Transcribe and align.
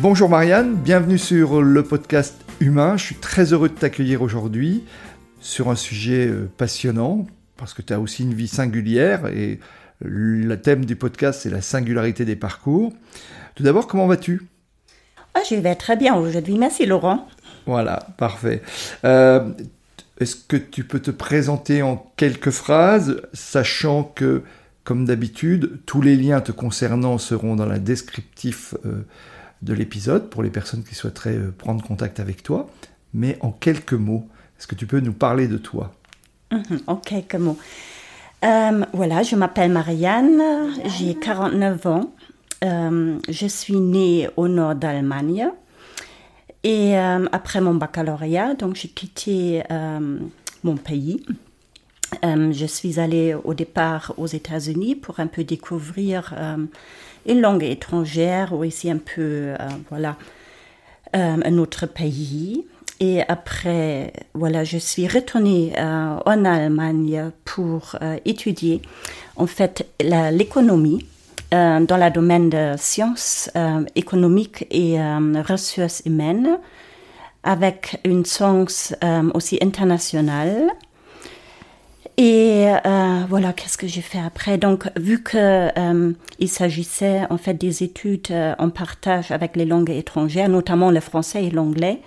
Bonjour 0.00 0.28
Marianne, 0.28 0.76
bienvenue 0.76 1.18
sur 1.18 1.60
le 1.60 1.82
podcast 1.82 2.36
Humain. 2.60 2.96
Je 2.96 3.04
suis 3.04 3.14
très 3.16 3.52
heureux 3.52 3.68
de 3.68 3.74
t'accueillir 3.74 4.22
aujourd'hui 4.22 4.84
sur 5.40 5.70
un 5.70 5.74
sujet 5.74 6.28
euh, 6.28 6.48
passionnant 6.56 7.26
parce 7.56 7.74
que 7.74 7.82
tu 7.82 7.92
as 7.92 7.98
aussi 7.98 8.22
une 8.22 8.32
vie 8.32 8.46
singulière 8.46 9.26
et 9.26 9.58
le 10.00 10.54
thème 10.54 10.84
du 10.84 10.94
podcast 10.94 11.40
c'est 11.42 11.50
la 11.50 11.62
singularité 11.62 12.24
des 12.24 12.36
parcours. 12.36 12.92
Tout 13.56 13.64
d'abord, 13.64 13.88
comment 13.88 14.06
vas-tu? 14.06 14.46
Ah, 15.34 15.40
Je 15.50 15.56
vais 15.56 15.74
très 15.74 15.96
bien 15.96 16.14
aujourd'hui, 16.14 16.58
merci 16.58 16.86
Laurent. 16.86 17.26
Voilà, 17.66 18.06
parfait. 18.16 18.62
Euh, 19.04 19.50
est-ce 20.20 20.36
que 20.36 20.56
tu 20.56 20.84
peux 20.84 21.00
te 21.00 21.10
présenter 21.10 21.82
en 21.82 22.12
quelques 22.16 22.50
phrases, 22.50 23.20
sachant 23.32 24.04
que, 24.04 24.42
comme 24.84 25.06
d'habitude, 25.06 25.80
tous 25.86 26.02
les 26.02 26.14
liens 26.14 26.40
te 26.40 26.52
concernant 26.52 27.18
seront 27.18 27.56
dans 27.56 27.66
la 27.66 27.80
descriptif 27.80 28.74
euh, 28.86 29.04
de 29.62 29.74
l'épisode 29.74 30.30
pour 30.30 30.42
les 30.42 30.50
personnes 30.50 30.84
qui 30.84 30.94
souhaiteraient 30.94 31.36
euh, 31.36 31.54
prendre 31.56 31.84
contact 31.84 32.20
avec 32.20 32.42
toi. 32.42 32.68
Mais 33.14 33.38
en 33.40 33.50
quelques 33.50 33.94
mots, 33.94 34.28
est-ce 34.58 34.66
que 34.66 34.74
tu 34.74 34.86
peux 34.86 35.00
nous 35.00 35.12
parler 35.12 35.48
de 35.48 35.58
toi? 35.58 35.92
Mhm, 36.52 36.80
En 36.86 36.96
quelques 36.96 37.34
mots. 37.34 37.58
Euh, 38.44 38.84
voilà, 38.92 39.22
je 39.22 39.34
m'appelle 39.34 39.72
Marianne, 39.72 40.40
j'ai 40.98 41.14
49 41.14 41.86
ans. 41.86 42.12
Euh, 42.64 43.18
je 43.28 43.46
suis 43.46 43.80
née 43.80 44.28
au 44.36 44.46
nord 44.48 44.74
d'Allemagne. 44.74 45.48
Et 46.64 46.96
après 46.98 47.60
mon 47.60 47.74
baccalauréat, 47.76 48.54
donc 48.54 48.74
j'ai 48.74 48.88
quitté 48.88 49.62
mon 50.64 50.76
pays. 50.76 51.24
je 52.22 52.66
suis 52.66 52.98
allée 52.98 53.34
au 53.44 53.54
départ 53.54 54.12
aux 54.16 54.26
États-Unis 54.26 54.96
pour 54.96 55.20
un 55.20 55.28
peu 55.28 55.44
découvrir 55.44 56.34
une 57.28 57.40
langue 57.40 57.62
étrangère 57.62 58.52
ou 58.52 58.64
ici 58.64 58.90
un 58.90 58.98
peu, 58.98 59.20
euh, 59.20 59.56
voilà, 59.90 60.16
euh, 61.14 61.36
un 61.44 61.58
autre 61.58 61.86
pays. 61.86 62.64
Et 63.00 63.22
après, 63.28 64.12
voilà, 64.34 64.64
je 64.64 64.78
suis 64.78 65.06
retournée 65.06 65.72
euh, 65.78 66.18
en 66.26 66.44
Allemagne 66.44 67.30
pour 67.44 67.94
étudier 68.24 68.82
en 69.36 69.46
fait 69.46 69.86
l'économie 70.00 71.06
dans 71.52 71.86
le 71.88 72.10
domaine 72.10 72.50
de 72.50 72.74
sciences 72.76 73.50
économiques 73.94 74.66
et 74.72 74.98
ressources 75.48 76.02
humaines 76.04 76.58
avec 77.44 78.00
une 78.04 78.24
science 78.24 78.94
aussi 79.32 79.58
internationale. 79.62 80.68
Et 82.20 82.66
euh, 82.84 83.20
voilà, 83.28 83.52
qu'est-ce 83.52 83.78
que 83.78 83.86
j'ai 83.86 84.00
fait 84.00 84.18
après? 84.18 84.58
Donc, 84.58 84.90
vu 84.98 85.22
que 85.22 85.36
euh, 85.78 86.12
il 86.40 86.48
s'agissait 86.48 87.22
en 87.30 87.38
fait 87.38 87.54
des 87.54 87.84
études 87.84 88.26
euh, 88.32 88.56
en 88.58 88.70
partage 88.70 89.30
avec 89.30 89.54
les 89.54 89.64
langues 89.64 89.90
étrangères, 89.90 90.48
notamment 90.48 90.90
le 90.90 90.98
français 90.98 91.44
et 91.44 91.50
l'anglais, 91.50 92.00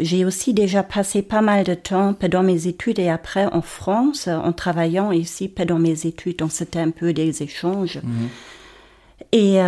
j'ai 0.00 0.24
aussi 0.24 0.52
déjà 0.52 0.82
passé 0.82 1.22
pas 1.22 1.40
mal 1.40 1.62
de 1.62 1.74
temps 1.74 2.12
pendant 2.12 2.42
mes 2.42 2.66
études 2.66 2.98
et 2.98 3.08
après 3.08 3.46
en 3.46 3.62
France, 3.62 4.26
en 4.26 4.52
travaillant 4.52 5.12
ici 5.12 5.46
pendant 5.46 5.78
mes 5.78 6.06
études. 6.06 6.38
Donc, 6.38 6.50
c'était 6.50 6.80
un 6.80 6.90
peu 6.90 7.12
des 7.12 7.40
échanges. 7.40 8.00
Mhm. 8.02 8.28
Et 9.30 9.58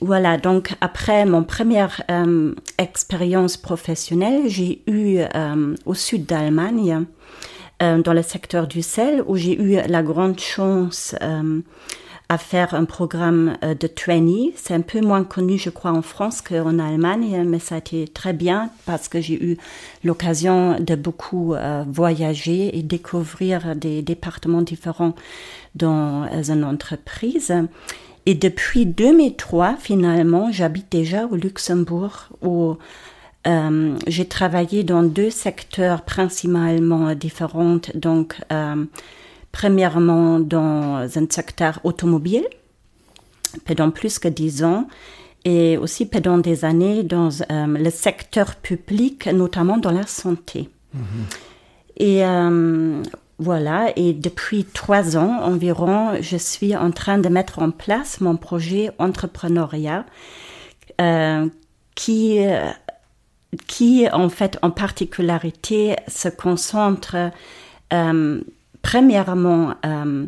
voilà, 0.00 0.36
donc 0.36 0.74
après 0.80 1.24
mon 1.24 1.42
première 1.42 2.02
expérience 2.78 3.56
professionnelle, 3.56 4.42
j'ai 4.46 4.82
eu 4.86 5.18
au 5.86 5.94
sud 5.94 6.26
d'Allemagne 6.26 7.00
euh, 7.00 7.04
dans 7.80 8.12
le 8.12 8.22
secteur 8.22 8.66
du 8.66 8.82
sel 8.82 9.22
où 9.26 9.36
j'ai 9.36 9.60
eu 9.60 9.78
la 9.88 10.02
grande 10.02 10.38
chance 10.38 11.14
euh, 11.22 11.60
à 12.28 12.38
faire 12.38 12.74
un 12.74 12.84
programme 12.84 13.56
euh, 13.64 13.74
de 13.74 13.86
trainee. 13.86 14.52
C'est 14.56 14.74
un 14.74 14.82
peu 14.82 15.00
moins 15.00 15.24
connu, 15.24 15.58
je 15.58 15.70
crois, 15.70 15.90
en 15.90 16.02
France 16.02 16.42
qu'en 16.42 16.78
Allemagne, 16.78 17.44
mais 17.46 17.58
ça 17.58 17.76
a 17.76 17.78
été 17.78 18.06
très 18.06 18.32
bien 18.32 18.70
parce 18.86 19.08
que 19.08 19.20
j'ai 19.20 19.42
eu 19.42 19.56
l'occasion 20.04 20.78
de 20.78 20.94
beaucoup 20.94 21.54
voyager 21.88 22.76
et 22.76 22.82
découvrir 22.82 23.74
des 23.74 24.02
départements 24.02 24.62
différents 24.62 25.14
dans 25.74 26.28
une 26.48 26.64
entreprise. 26.64 27.52
Et 28.26 28.34
depuis 28.34 28.86
2003, 28.86 29.76
finalement, 29.76 30.52
j'habite 30.52 30.92
déjà 30.92 31.26
au 31.26 31.36
Luxembourg, 31.36 32.28
où 32.42 32.76
euh, 33.46 33.96
j'ai 34.06 34.26
travaillé 34.26 34.84
dans 34.84 35.02
deux 35.02 35.30
secteurs 35.30 36.02
principalement 36.02 37.14
différents. 37.14 37.80
Donc, 37.94 38.36
euh, 38.52 38.84
premièrement, 39.52 40.40
dans 40.40 41.08
un 41.16 41.26
secteur 41.30 41.80
automobile, 41.84 42.46
pendant 43.64 43.90
plus 43.90 44.18
que 44.18 44.28
dix 44.28 44.62
ans, 44.62 44.86
et 45.44 45.78
aussi 45.78 46.04
pendant 46.04 46.36
des 46.36 46.66
années 46.66 47.02
dans 47.02 47.30
euh, 47.50 47.66
le 47.66 47.90
secteur 47.90 48.56
public, 48.56 49.26
notamment 49.28 49.78
dans 49.78 49.90
la 49.90 50.06
santé. 50.06 50.68
Mm-hmm. 50.94 52.02
Et 52.02 52.22
voilà, 53.38 53.90
et 53.96 54.12
depuis 54.12 54.64
trois 54.64 55.16
ans 55.16 55.42
environ, 55.42 56.20
je 56.20 56.36
suis 56.36 56.76
en 56.76 56.90
train 56.90 57.16
de 57.16 57.28
mettre 57.30 57.58
en 57.58 57.70
place 57.70 58.20
mon 58.20 58.36
projet 58.36 58.90
entrepreneuriat 58.98 60.04
qui 61.94 62.38
qui 63.66 64.08
en 64.12 64.28
fait 64.28 64.58
en 64.62 64.70
particularité 64.70 65.96
se 66.08 66.28
concentre 66.28 67.30
euh, 67.92 68.40
premièrement 68.82 69.74
euh, 69.84 70.26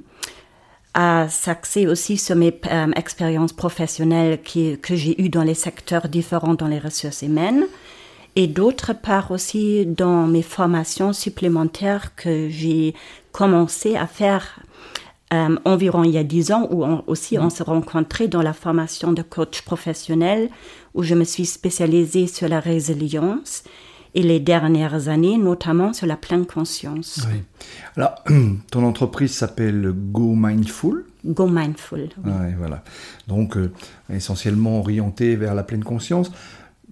à 0.94 1.28
s'axer 1.28 1.86
aussi 1.86 2.18
sur 2.18 2.36
mes 2.36 2.58
euh, 2.70 2.90
expériences 2.96 3.52
professionnelles 3.52 4.42
qui, 4.42 4.78
que 4.78 4.94
j'ai 4.94 5.20
eues 5.22 5.28
dans 5.28 5.42
les 5.42 5.54
secteurs 5.54 6.08
différents 6.08 6.54
dans 6.54 6.66
les 6.66 6.78
ressources 6.78 7.22
humaines. 7.22 7.64
Et 8.34 8.46
d'autre 8.46 8.92
part 8.94 9.30
aussi 9.30 9.86
dans 9.86 10.26
mes 10.26 10.42
formations 10.42 11.12
supplémentaires 11.12 12.14
que 12.16 12.48
j'ai 12.48 12.94
commencé 13.30 13.96
à 13.96 14.06
faire 14.06 14.60
euh, 15.32 15.56
environ 15.64 16.04
il 16.04 16.10
y 16.10 16.18
a 16.18 16.24
dix 16.24 16.52
ans, 16.52 16.68
où 16.70 16.84
on, 16.84 17.02
aussi 17.06 17.38
on 17.38 17.50
se 17.50 17.62
rencontrait 17.62 18.28
dans 18.28 18.42
la 18.42 18.52
formation 18.52 19.12
de 19.12 19.22
coach 19.22 19.62
professionnel, 19.62 20.50
où 20.94 21.02
je 21.02 21.14
me 21.14 21.24
suis 21.24 21.46
spécialisée 21.46 22.26
sur 22.26 22.48
la 22.48 22.60
résilience 22.60 23.64
et 24.14 24.22
les 24.22 24.40
dernières 24.40 25.08
années, 25.08 25.38
notamment 25.38 25.92
sur 25.92 26.06
la 26.06 26.16
pleine 26.16 26.44
conscience. 26.44 27.26
Oui. 27.30 27.42
Alors, 27.96 28.22
ton 28.70 28.84
entreprise 28.84 29.32
s'appelle 29.32 29.92
Go 29.94 30.34
Mindful. 30.34 31.06
Go 31.24 31.46
Mindful. 31.46 32.10
Oui. 32.24 32.32
voilà. 32.58 32.82
Donc, 33.26 33.56
euh, 33.56 33.72
essentiellement 34.12 34.80
orienté 34.80 35.36
vers 35.36 35.54
la 35.54 35.62
pleine 35.62 35.84
conscience. 35.84 36.30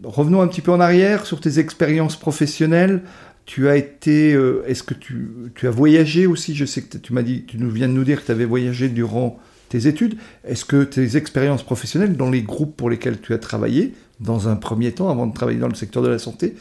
Revenons 0.03 0.41
un 0.41 0.49
petit 0.49 0.63
peu 0.63 0.73
en 0.73 0.81
arrière 0.81 1.27
sur 1.27 1.41
tes 1.41 1.59
expériences 1.59 2.17
professionnelles. 2.17 3.03
Tu 3.47 3.69
as 3.69 3.77
été, 3.77 4.33
euh, 4.33 4.63
est-ce 4.67 4.83
que 4.83 4.95
tu, 4.95 5.53
as 5.63 5.71
voyagé 5.71 6.27
aussi? 6.27 6.55
Je 6.55 6.65
sais 6.65 6.83
que 6.83 6.99
tu 6.99 7.13
m'as 7.13 7.23
dit, 7.23 7.45
tu 7.47 7.59
nous 7.59 7.71
viens 7.71 7.89
de 7.89 7.93
nous 7.93 8.05
dire 8.05 8.21
que 8.21 8.27
tu 8.27 8.33
avais 8.33 8.45
voyagé 8.45 8.89
durant 8.89 9.41
tes 9.69 9.87
études. 9.87 10.17
Est-ce 10.45 10.65
que 10.65 10.85
tes 10.85 11.17
expériences 11.17 11.63
professionnelles 11.63 12.17
dans 12.17 12.31
les 12.31 12.43
groupes 12.43 12.77
pour 12.77 12.91
lesquels 12.91 13.21
tu 13.21 13.35
as 13.35 13.39
travaillé, 13.39 13.95
dans 14.21 14.49
un 14.49 14.57
premier 14.57 14.93
temps, 14.93 15.09
avant 15.09 15.27
de 15.27 15.35
travailler 15.35 15.59
dans 15.59 15.69
le 15.69 15.75
secteur 15.75 16.03
de 16.03 16.09
la 16.09 16.19
santé, 16.19 16.55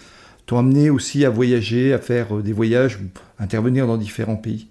t'ont 0.45 0.57
amené 0.57 0.89
aussi 0.89 1.25
à 1.25 1.29
voyager, 1.29 1.93
à 1.93 1.99
faire 1.99 2.37
euh, 2.37 2.41
des 2.41 2.53
voyages 2.53 2.97
ou 2.97 3.05
intervenir 3.39 3.85
dans 3.85 3.97
différents 3.97 4.37
pays? 4.37 4.67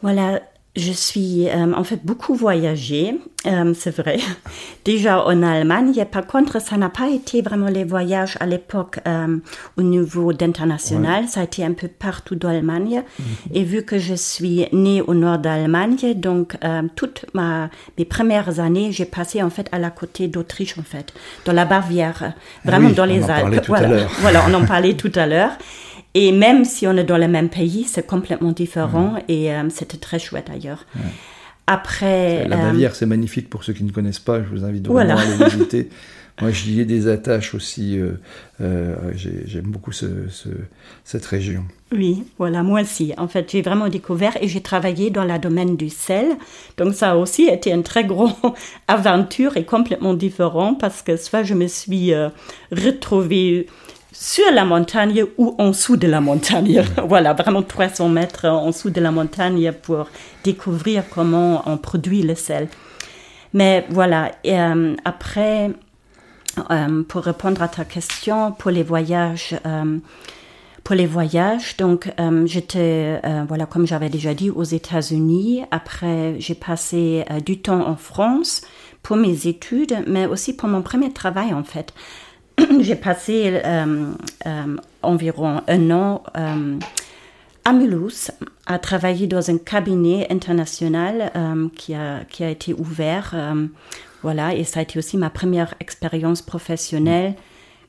Voilà, 0.00 0.42
je 0.76 0.90
suis 0.90 1.48
euh, 1.48 1.72
en 1.72 1.84
fait 1.84 2.00
beaucoup 2.04 2.34
voyagé, 2.34 3.20
euh, 3.46 3.74
c'est 3.78 3.96
vrai. 3.96 4.18
Déjà 4.84 5.24
en 5.24 5.40
Allemagne, 5.42 6.04
par 6.10 6.26
contre, 6.26 6.60
ça 6.60 6.76
n'a 6.76 6.88
pas 6.88 7.08
été 7.08 7.42
vraiment 7.42 7.68
les 7.68 7.84
voyages 7.84 8.36
à 8.40 8.46
l'époque 8.46 8.98
euh, 9.06 9.36
au 9.76 9.82
niveau 9.82 10.32
d'international. 10.32 11.28
Ça 11.28 11.40
a 11.40 11.44
été 11.44 11.64
un 11.64 11.74
peu 11.74 11.86
partout 11.86 12.34
dans 12.34 12.50
l'Allemagne. 12.50 13.04
Mhm. 13.18 13.24
Et 13.54 13.62
vu 13.62 13.82
que 13.84 13.98
je 13.98 14.14
suis 14.14 14.66
née 14.72 15.00
au 15.00 15.14
nord 15.14 15.38
d'Allemagne, 15.38 16.14
donc 16.16 16.56
toutes 16.96 17.24
ma, 17.34 17.70
mes 17.96 18.04
premières 18.04 18.58
années, 18.58 18.90
j'ai 18.90 19.04
passé 19.04 19.42
en 19.42 19.50
fait 19.50 19.68
à 19.70 19.78
la 19.78 19.90
côté 19.90 20.26
d'Autriche 20.26 20.76
en 20.76 20.82
fait, 20.82 21.12
dans 21.44 21.52
la 21.52 21.66
Bavière, 21.66 22.32
vraiment 22.64 22.90
dans 22.90 23.04
les 23.04 23.30
Alpes. 23.30 23.64
Voilà. 23.68 24.06
voilà, 24.20 24.44
on 24.48 24.54
en 24.54 24.64
parlait 24.66 24.94
tout 24.94 25.12
à 25.14 25.26
l'heure. 25.26 25.52
Et 26.14 26.30
même 26.30 26.64
si 26.64 26.86
on 26.86 26.96
est 26.96 27.04
dans 27.04 27.18
le 27.18 27.28
même 27.28 27.48
pays, 27.48 27.84
c'est 27.84 28.06
complètement 28.06 28.52
différent 28.52 29.16
et 29.28 29.52
euh, 29.52 29.68
c'était 29.70 29.96
très 29.96 30.18
chouette 30.18 30.48
ailleurs. 30.50 30.86
après. 31.66 32.46
La 32.46 32.56
Bavière, 32.56 32.94
c'est 32.94 33.06
magnifique 33.06 33.50
pour 33.50 33.64
ceux 33.64 33.72
qui 33.72 33.84
ne 33.84 33.90
connaissent 33.90 34.20
pas. 34.20 34.42
Je 34.42 34.48
vous 34.48 34.64
invite 34.64 34.86
vraiment 34.86 35.16
à 35.16 35.20
aller 35.20 35.50
visiter. 35.50 35.88
Moi, 36.40 36.50
j'y 36.50 36.80
ai 36.80 36.84
des 36.84 37.06
attaches 37.06 37.54
aussi. 37.54 37.96
Euh, 37.96 38.14
euh, 38.60 38.96
j'aime 39.14 39.66
beaucoup 39.66 39.92
cette 39.92 41.26
région. 41.26 41.64
Oui, 41.92 42.24
voilà, 42.38 42.64
moi 42.64 42.80
aussi. 42.80 43.14
En 43.18 43.28
fait, 43.28 43.52
j'ai 43.52 43.62
vraiment 43.62 43.88
découvert 43.88 44.36
et 44.42 44.48
j'ai 44.48 44.60
travaillé 44.60 45.10
dans 45.10 45.24
le 45.24 45.38
domaine 45.38 45.76
du 45.76 45.90
sel. 45.90 46.26
Donc, 46.76 46.94
ça 46.94 47.12
a 47.12 47.16
aussi 47.16 47.44
été 47.44 47.70
une 47.70 47.84
très 47.84 48.04
grande 48.04 48.34
aventure 48.88 49.56
et 49.56 49.64
complètement 49.64 50.14
différent 50.14 50.74
parce 50.74 51.02
que 51.02 51.16
soit 51.16 51.44
je 51.44 51.54
me 51.54 51.68
suis 51.68 52.12
euh, 52.12 52.30
retrouvée 52.72 53.68
sur 54.14 54.50
la 54.52 54.64
montagne 54.64 55.24
ou 55.36 55.56
en 55.58 55.68
dessous 55.68 55.96
de 55.96 56.06
la 56.06 56.20
montagne. 56.20 56.82
voilà, 57.08 57.34
vraiment 57.34 57.62
300 57.62 58.08
mètres 58.08 58.46
en 58.46 58.68
dessous 58.68 58.90
de 58.90 59.00
la 59.00 59.10
montagne 59.10 59.72
pour 59.72 60.06
découvrir 60.44 61.02
comment 61.10 61.62
on 61.66 61.76
produit 61.76 62.22
le 62.22 62.36
sel. 62.36 62.68
Mais 63.52 63.84
voilà, 63.90 64.30
après, 65.04 65.70
euh, 66.70 67.02
pour 67.02 67.22
répondre 67.22 67.60
à 67.62 67.68
ta 67.68 67.84
question, 67.84 68.52
pour 68.52 68.70
les 68.70 68.84
voyages, 68.84 69.56
euh, 69.66 69.98
pour 70.84 70.94
les 70.94 71.06
voyages, 71.06 71.76
donc 71.76 72.12
euh, 72.20 72.46
j'étais, 72.46 73.20
voilà, 73.48 73.66
comme 73.66 73.86
j'avais 73.86 74.10
déjà 74.10 74.32
dit, 74.32 74.50
aux 74.50 74.64
États-Unis. 74.64 75.64
Après, 75.70 76.36
j'ai 76.38 76.54
passé 76.54 77.24
du 77.44 77.60
temps 77.60 77.88
en 77.88 77.96
France 77.96 78.62
pour 79.02 79.16
mes 79.16 79.46
études, 79.46 79.96
mais 80.06 80.26
aussi 80.26 80.56
pour 80.56 80.68
mon 80.68 80.82
premier 80.82 81.12
travail 81.12 81.52
en 81.52 81.64
fait. 81.64 81.92
j'ai 82.80 82.96
passé 82.96 83.60
environ 85.02 85.62
un 85.66 85.90
an 85.90 86.22
à 87.64 87.72
Mulhouse 87.72 88.30
à 88.66 88.78
travailler 88.78 89.26
dans 89.26 89.50
un 89.50 89.58
cabinet 89.58 90.26
international 90.30 91.32
qui, 91.76 91.94
a, 91.94 92.24
qui 92.24 92.44
a 92.44 92.50
été 92.50 92.74
ouvert 92.74 93.34
voilà, 94.24 94.54
et 94.54 94.64
ça 94.64 94.80
a 94.80 94.82
été 94.82 94.98
aussi 94.98 95.18
ma 95.18 95.28
première 95.28 95.74
expérience 95.80 96.40
professionnelle 96.40 97.34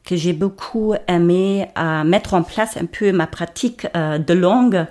que 0.04 0.18
j'ai 0.18 0.34
beaucoup 0.34 0.94
aimé 1.08 1.70
à 1.76 2.04
mettre 2.04 2.34
en 2.34 2.44
place 2.44 2.76
un 2.76 2.88
peu 2.88 3.14
ma 3.14 3.26
pratique 3.26 3.88
euh, 3.96 4.18
de 4.18 4.34
langue 4.34 4.86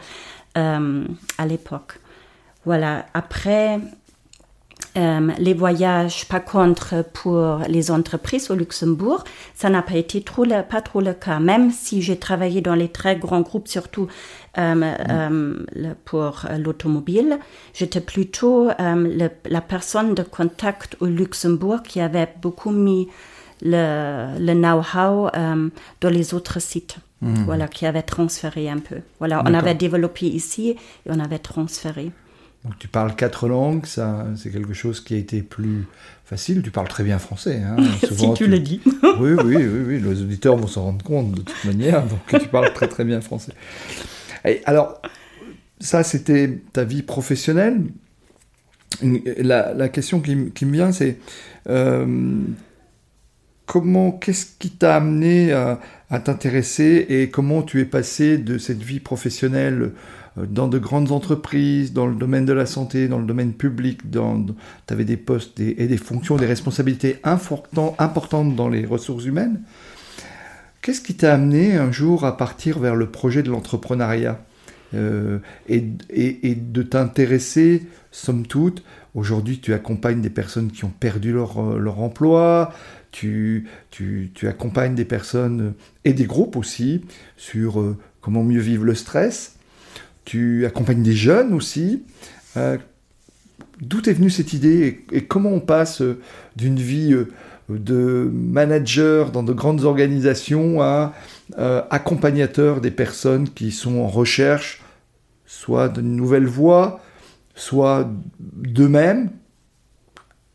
euh, 0.56 1.04
à 1.36 1.46
l'époque. 1.46 2.00
Voilà, 2.64 3.04
après, 3.12 3.78
euh, 4.96 5.30
les 5.38 5.54
voyages, 5.54 6.26
par 6.26 6.44
contre, 6.44 7.04
pour 7.12 7.58
les 7.68 7.90
entreprises 7.90 8.50
au 8.50 8.54
Luxembourg, 8.54 9.24
ça 9.54 9.68
n'a 9.68 9.82
pas 9.82 9.96
été 9.96 10.22
trop 10.22 10.44
pas 10.44 10.82
trop 10.82 11.00
le 11.00 11.14
cas. 11.14 11.40
Même 11.40 11.70
si 11.72 12.00
j'ai 12.00 12.16
travaillé 12.16 12.60
dans 12.60 12.74
les 12.74 12.88
très 12.88 13.16
grands 13.16 13.40
groupes, 13.40 13.66
surtout 13.66 14.06
euh, 14.56 14.94
euh, 15.08 15.94
pour 16.04 16.46
l'automobile, 16.58 17.38
j'étais 17.72 18.00
plutôt 18.00 18.68
la 18.78 19.60
personne 19.60 20.14
de 20.14 20.22
contact 20.22 20.96
au 21.00 21.06
Luxembourg 21.06 21.82
qui 21.82 22.00
avait 22.00 22.28
beaucoup 22.40 22.70
mis 22.70 23.08
le, 23.62 24.38
le 24.38 24.54
know-how 24.54 25.30
dans 26.00 26.10
les 26.10 26.34
autres 26.34 26.60
sites. 26.60 26.98
Mmh. 27.20 27.44
Voilà, 27.46 27.68
qui 27.68 27.86
avait 27.86 28.02
transféré 28.02 28.68
un 28.68 28.80
peu. 28.80 28.96
Voilà, 29.18 29.42
on 29.46 29.54
avait 29.54 29.74
développé 29.74 30.26
ici 30.26 30.70
et 30.70 30.76
on 31.08 31.18
avait 31.18 31.38
transféré. 31.38 32.12
Donc 32.64 32.78
tu 32.78 32.88
parles 32.88 33.14
quatre 33.14 33.46
langues, 33.46 33.84
ça, 33.84 34.26
c'est 34.36 34.50
quelque 34.50 34.72
chose 34.72 35.00
qui 35.00 35.14
a 35.14 35.18
été 35.18 35.42
plus 35.42 35.86
facile. 36.24 36.62
Tu 36.62 36.70
parles 36.70 36.88
très 36.88 37.04
bien 37.04 37.18
français. 37.18 37.60
Hein. 37.62 37.76
Souvent, 38.06 38.34
si 38.34 38.44
tu, 38.44 38.46
le 38.48 38.58
dis. 38.58 38.80
oui, 39.18 39.32
oui, 39.44 39.56
oui, 39.56 39.82
oui, 39.86 40.00
les 40.00 40.22
auditeurs 40.22 40.56
vont 40.56 40.66
s'en 40.66 40.84
rendre 40.84 41.04
compte 41.04 41.32
de 41.32 41.42
toute 41.42 41.64
manière. 41.64 42.04
Donc 42.06 42.40
tu 42.40 42.48
parles 42.48 42.72
très 42.72 42.88
très 42.88 43.04
bien 43.04 43.20
français. 43.20 43.52
alors, 44.64 45.00
ça, 45.78 46.02
c'était 46.02 46.62
ta 46.72 46.84
vie 46.84 47.02
professionnelle. 47.02 47.82
La, 49.02 49.88
question 49.90 50.20
qui, 50.20 50.34
me 50.36 50.72
vient, 50.72 50.92
c'est 50.92 51.18
euh, 51.68 52.06
comment, 53.66 54.12
qu'est-ce 54.12 54.46
qui 54.58 54.70
t'a 54.70 54.96
amené 54.96 55.52
à, 55.52 55.80
à 56.08 56.20
t'intéresser 56.20 57.04
et 57.08 57.28
comment 57.28 57.62
tu 57.62 57.80
es 57.80 57.84
passé 57.84 58.38
de 58.38 58.56
cette 58.56 58.82
vie 58.82 59.00
professionnelle 59.00 59.90
dans 60.36 60.68
de 60.68 60.78
grandes 60.78 61.12
entreprises, 61.12 61.92
dans 61.92 62.06
le 62.06 62.16
domaine 62.16 62.44
de 62.44 62.52
la 62.52 62.66
santé, 62.66 63.06
dans 63.06 63.18
le 63.18 63.26
domaine 63.26 63.52
public, 63.52 64.00
tu 64.10 64.18
avais 64.88 65.04
des 65.04 65.16
postes 65.16 65.60
et 65.60 65.86
des 65.86 65.96
fonctions, 65.96 66.36
des 66.36 66.46
responsabilités 66.46 67.18
importantes 67.22 68.56
dans 68.56 68.68
les 68.68 68.84
ressources 68.84 69.24
humaines. 69.24 69.60
Qu'est-ce 70.82 71.00
qui 71.00 71.14
t'a 71.14 71.32
amené 71.32 71.76
un 71.76 71.92
jour 71.92 72.24
à 72.24 72.36
partir 72.36 72.78
vers 72.78 72.94
le 72.94 73.06
projet 73.06 73.42
de 73.42 73.50
l'entrepreneuriat? 73.50 74.38
Euh, 74.94 75.38
et, 75.68 75.80
de 75.80 76.82
t'intéresser, 76.82 77.84
somme 78.12 78.46
toute, 78.46 78.84
aujourd'hui 79.14 79.58
tu 79.58 79.72
accompagnes 79.72 80.20
des 80.20 80.30
personnes 80.30 80.70
qui 80.70 80.84
ont 80.84 80.92
perdu 81.00 81.32
leur, 81.32 81.58
euh, 81.58 81.86
emploi, 81.86 82.72
tu, 83.10 83.66
tu, 83.90 84.30
accompagnes 84.46 84.94
des 84.94 85.04
personnes 85.04 85.74
et 86.04 86.12
des 86.12 86.26
groupes 86.26 86.56
aussi 86.56 87.00
sur 87.36 87.96
comment 88.20 88.44
mieux 88.44 88.60
vivre 88.60 88.84
le 88.84 88.94
stress 88.94 89.53
tu 90.24 90.66
accompagnes 90.66 91.02
des 91.02 91.14
jeunes 91.14 91.52
aussi. 91.52 92.02
Euh, 92.56 92.78
d'où 93.80 94.00
est 94.08 94.12
venue 94.12 94.30
cette 94.30 94.52
idée 94.52 95.04
et, 95.12 95.24
comment 95.24 95.50
on 95.50 95.60
passe 95.60 96.00
euh, 96.00 96.20
d'une 96.56 96.76
vie 96.76 97.12
euh, 97.12 97.28
de 97.68 98.30
manager 98.32 99.30
dans 99.30 99.42
de 99.42 99.52
grandes 99.52 99.84
organisations 99.84 100.82
à 100.82 101.14
accompagnateur 101.90 102.80
des 102.80 102.90
personnes 102.90 103.48
qui 103.48 103.70
sont 103.70 103.98
en 103.98 104.06
recherche 104.06 104.82
soit 105.46 105.88
d'une 105.88 106.14
nouvelle 106.14 106.46
voie, 106.46 107.00
soit 107.54 108.10
d'eux-mêmes? 108.38 109.30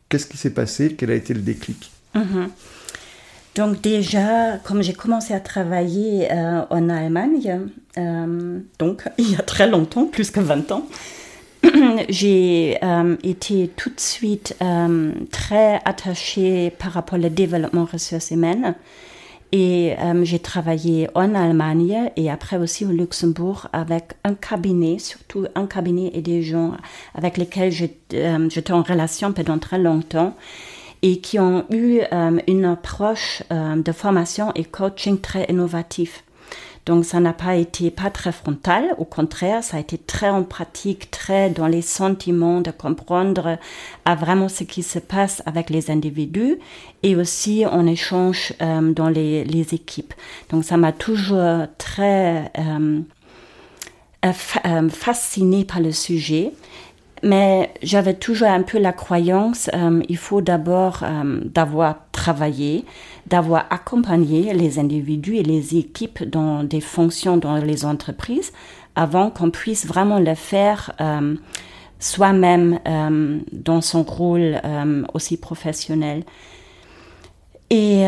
Qu'est-ce 0.07 0.27
qui 0.27 0.37
s'est 0.37 0.53
passé? 0.53 0.95
Quel 0.95 1.09
a 1.09 1.15
été 1.15 1.33
le 1.33 1.41
déclic? 1.41 1.91
Mm-hmm. 2.15 2.49
Donc 3.59 3.81
déjà, 3.81 4.57
comme 4.63 4.81
j'ai 4.81 4.93
commencé 4.93 5.33
à 5.33 5.41
travailler 5.41 6.31
euh, 6.31 6.61
en 6.69 6.87
Allemagne, 6.87 7.59
euh, 7.97 8.59
donc 8.79 9.03
il 9.17 9.33
y 9.33 9.35
a 9.35 9.41
très 9.41 9.67
longtemps, 9.67 10.05
plus 10.05 10.31
que 10.31 10.39
20 10.39 10.71
ans, 10.71 10.87
j'ai 12.07 12.77
euh, 12.81 13.17
été 13.21 13.69
tout 13.75 13.89
de 13.89 13.99
suite 13.99 14.55
très 15.29 15.81
attachée 15.83 16.69
par 16.79 16.93
rapport 16.93 17.19
au 17.19 17.27
développement 17.27 17.83
ressources 17.83 18.31
humaines. 18.31 18.75
Et 19.51 19.95
j'ai 20.21 20.37
travaillé 20.37 21.09
en 21.15 21.33
Allemagne 21.33 22.11
et 22.15 22.29
après 22.29 22.57
aussi 22.57 22.85
au 22.85 22.89
Luxembourg 22.89 23.67
avec 23.73 24.13
un 24.23 24.35
cabinet, 24.35 24.99
surtout 24.99 25.47
un 25.55 25.65
cabinet 25.65 26.11
et 26.13 26.21
des 26.21 26.43
gens 26.43 26.73
avec 27.15 27.35
lesquels 27.37 27.71
j'étais 27.71 28.71
en 28.71 28.83
relation 28.83 29.33
pendant 29.33 29.57
très 29.57 29.79
longtemps 29.79 30.35
et 31.01 31.19
qui 31.19 31.39
ont 31.39 31.65
eu 31.69 31.99
euh, 32.11 32.39
une 32.47 32.65
approche 32.65 33.43
euh, 33.51 33.75
de 33.75 33.91
formation 33.91 34.51
et 34.55 34.65
coaching 34.65 35.19
très 35.19 35.45
innovatif. 35.49 36.23
Donc 36.85 37.05
ça 37.05 37.19
n'a 37.19 37.33
pas 37.33 37.55
été 37.55 37.91
pas 37.91 38.09
très 38.09 38.31
frontal, 38.31 38.95
au 38.97 39.05
contraire, 39.05 39.63
ça 39.63 39.77
a 39.77 39.79
été 39.79 39.97
très 39.97 40.29
en 40.29 40.43
pratique, 40.43 41.11
très 41.11 41.49
dans 41.51 41.67
les 41.67 41.83
sentiments, 41.83 42.61
de 42.61 42.71
comprendre 42.71 43.59
à 44.05 44.15
vraiment 44.15 44.49
ce 44.49 44.63
qui 44.63 44.81
se 44.81 44.97
passe 44.97 45.43
avec 45.45 45.69
les 45.69 45.91
individus 45.91 46.57
et 47.03 47.15
aussi 47.15 47.65
en 47.65 47.85
échange 47.85 48.53
euh, 48.61 48.91
dans 48.91 49.09
les, 49.09 49.43
les, 49.43 49.75
équipes. 49.75 50.13
Donc 50.49 50.63
ça 50.63 50.77
m'a 50.77 50.91
toujours 50.91 51.67
très 51.77 52.51
euh, 54.65 54.89
fasciné 54.89 55.63
par 55.63 55.79
le 55.79 55.93
sujet 55.93 56.51
mais 57.23 57.71
j'avais 57.81 58.13
toujours 58.13 58.47
un 58.47 58.63
peu 58.63 58.79
la 58.79 58.93
croyance, 58.93 59.69
euh, 59.73 60.01
il 60.07 60.17
faut 60.17 60.41
d'abord 60.41 61.03
euh, 61.03 61.41
d'avoir 61.43 61.95
travaillé, 62.11 62.85
d'avoir 63.27 63.65
accompagné 63.69 64.53
les 64.53 64.79
individus 64.79 65.37
et 65.37 65.43
les 65.43 65.77
équipes 65.77 66.23
dans 66.23 66.63
des 66.63 66.81
fonctions 66.81 67.37
dans 67.37 67.57
les 67.57 67.85
entreprises 67.85 68.51
avant 68.95 69.29
qu'on 69.29 69.51
puisse 69.51 69.85
vraiment 69.85 70.19
le 70.19 70.35
faire 70.35 70.91
euh, 70.99 71.35
soi-même 71.99 72.79
dans 73.51 73.81
son 73.81 74.03
rôle 74.03 74.61
aussi 75.13 75.35
professionnel. 75.35 76.23
Et 77.69 78.05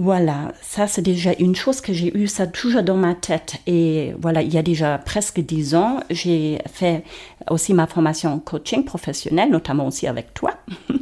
voilà, 0.00 0.52
ça 0.62 0.86
c'est 0.86 1.02
déjà 1.02 1.32
une 1.40 1.56
chose 1.56 1.80
que 1.80 1.92
j'ai 1.92 2.16
eu 2.16 2.28
ça 2.28 2.46
toujours 2.46 2.82
dans 2.82 2.96
ma 2.96 3.14
tête. 3.14 3.56
Et 3.66 4.14
voilà, 4.20 4.42
il 4.42 4.52
y 4.52 4.58
a 4.58 4.62
déjà 4.62 4.96
presque 4.98 5.40
dix 5.40 5.74
ans, 5.74 6.00
j'ai 6.08 6.60
fait 6.72 7.02
aussi 7.50 7.74
ma 7.74 7.86
formation 7.86 8.32
en 8.32 8.38
coaching 8.38 8.84
professionnel, 8.84 9.50
notamment 9.50 9.86
aussi 9.88 10.06
avec 10.06 10.34
toi. 10.34 10.54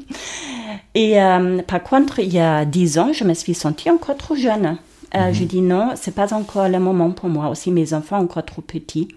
Et 0.94 1.20
euh, 1.20 1.60
par 1.62 1.82
contre, 1.82 2.20
il 2.20 2.32
y 2.32 2.38
a 2.38 2.64
dix 2.64 2.98
ans, 2.98 3.12
je 3.12 3.24
me 3.24 3.34
suis 3.34 3.52
sentie 3.52 3.90
encore 3.90 4.16
trop 4.16 4.34
jeune. 4.34 4.78
Euh, 5.14 5.28
mhm. 5.28 5.34
Je 5.34 5.44
dis 5.44 5.60
non, 5.60 5.90
c'est 5.94 6.14
pas 6.14 6.32
encore 6.32 6.68
le 6.68 6.78
moment 6.78 7.10
pour 7.10 7.28
moi. 7.28 7.50
Aussi, 7.50 7.70
mes 7.70 7.92
enfants 7.92 8.18
encore 8.18 8.46
trop 8.46 8.62
petits. 8.62 9.08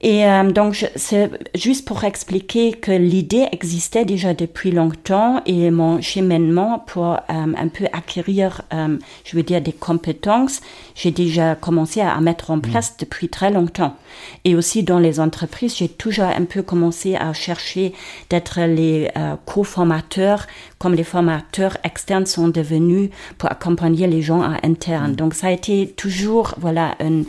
Et 0.00 0.26
euh, 0.26 0.50
donc, 0.50 0.86
c'est 0.96 1.30
juste 1.54 1.86
pour 1.86 2.04
expliquer 2.04 2.72
que 2.72 2.92
l'idée 2.92 3.46
existait 3.52 4.04
déjà 4.04 4.34
depuis 4.34 4.70
longtemps 4.70 5.42
et 5.46 5.70
mon 5.70 6.00
cheminement 6.00 6.78
pour 6.86 7.14
euh, 7.14 7.18
un 7.28 7.68
peu 7.68 7.86
acquérir, 7.92 8.62
euh, 8.72 8.98
je 9.24 9.36
veux 9.36 9.42
dire, 9.42 9.60
des 9.60 9.72
compétences, 9.72 10.60
j'ai 10.94 11.10
déjà 11.10 11.54
commencé 11.54 12.00
à, 12.00 12.20
mettre 12.20 12.50
en 12.50 12.56
mm. 12.56 12.62
place 12.62 12.96
depuis 12.98 13.28
très 13.28 13.50
longtemps. 13.50 13.96
Et 14.44 14.54
aussi 14.54 14.82
dans 14.82 14.98
les 14.98 15.20
entreprises, 15.20 15.76
j'ai 15.76 15.88
toujours 15.88 16.26
un 16.26 16.44
peu 16.44 16.62
commencé 16.62 17.16
à 17.16 17.32
chercher 17.32 17.92
d'être 18.28 18.60
les 18.60 19.08
co-formateurs, 19.46 20.46
comme 20.78 20.94
les 20.94 21.04
formateurs 21.04 21.76
externes 21.84 22.26
sont 22.26 22.48
devenus 22.48 23.10
pour 23.38 23.50
accompagner 23.50 24.06
les 24.06 24.22
gens 24.22 24.42
à 24.42 24.58
interne. 24.64 25.12
Mm. 25.12 25.16
Donc, 25.16 25.34
ça 25.34 25.48
a 25.48 25.50
été 25.50 25.88
toujours, 25.96 26.54
voilà, 26.58 26.96
un 27.00 27.10
euh, 27.20 27.22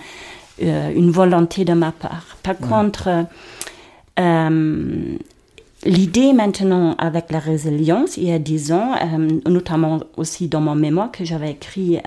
une 0.62 1.12
volonté 1.12 1.66
de 1.66 1.74
ma 1.74 1.92
part. 1.92 2.38
Par 2.44 2.58
contre, 2.58 3.26
euh, 4.20 5.18
l'idée 5.86 6.34
maintenant 6.34 6.96
avec 6.98 7.32
la 7.32 7.40
résilience, 7.40 8.18
il 8.18 8.26
y 8.26 8.32
a 8.32 8.40
dix 8.40 8.72
ans, 8.72 8.94
euh, 8.94 9.40
notamment 9.50 10.02
aussi 10.18 10.48
dans 10.48 10.62
mon 10.62 10.76
mémoire 10.76 11.12
que 11.12 11.26
j'avais 11.26 11.52
écrit 11.52 12.00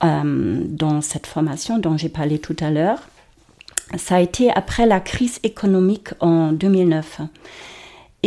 dans 0.00 1.00
cette 1.00 1.26
formation 1.26 1.78
dont 1.78 1.96
j'ai 1.96 2.10
parlé 2.10 2.38
tout 2.38 2.56
à 2.60 2.70
l'heure, 2.70 2.98
ça 3.96 4.16
a 4.16 4.20
été 4.20 4.50
après 4.50 4.86
la 4.86 5.00
crise 5.00 5.40
économique 5.42 6.08
en 6.20 6.52
2009. 6.52 7.20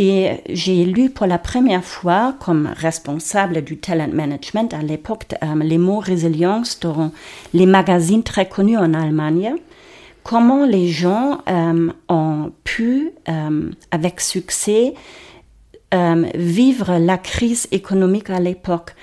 Et 0.00 0.30
j'ai 0.48 0.84
lu 0.84 1.10
pour 1.10 1.26
la 1.26 1.38
première 1.38 1.84
fois, 1.84 2.36
comme 2.38 2.68
responsable 2.76 3.62
du 3.62 3.78
talent 3.78 4.12
management 4.12 4.72
à 4.72 4.80
l'époque, 4.80 5.34
euh, 5.42 5.56
les 5.60 5.76
mots 5.76 5.98
résilience 5.98 6.78
dans 6.78 7.10
les 7.52 7.66
magazines 7.66 8.22
très 8.22 8.48
connus 8.48 8.76
en 8.76 8.94
Allemagne. 8.94 9.56
Comment 10.22 10.64
les 10.66 10.86
gens 10.86 11.40
euh, 11.50 11.90
ont 12.08 12.52
pu, 12.62 13.10
euh, 13.28 13.70
avec 13.90 14.20
succès, 14.20 14.94
vivre 15.90 16.98
la 16.98 17.18
crise 17.18 17.66
économique 17.72 18.30
à 18.30 18.38
l'époque? 18.38 18.94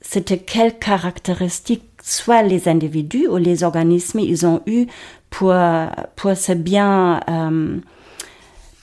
C'était 0.00 0.38
quelles 0.38 0.76
caractéristiques, 0.76 1.84
soit 2.02 2.42
les 2.42 2.66
individus 2.66 3.28
ou 3.28 3.36
les 3.36 3.62
organismes, 3.62 4.18
ils 4.18 4.44
ont 4.44 4.60
eu 4.66 4.86
pour, 5.30 5.54
pour 6.16 6.36
se 6.36 6.52
bien 6.52 7.20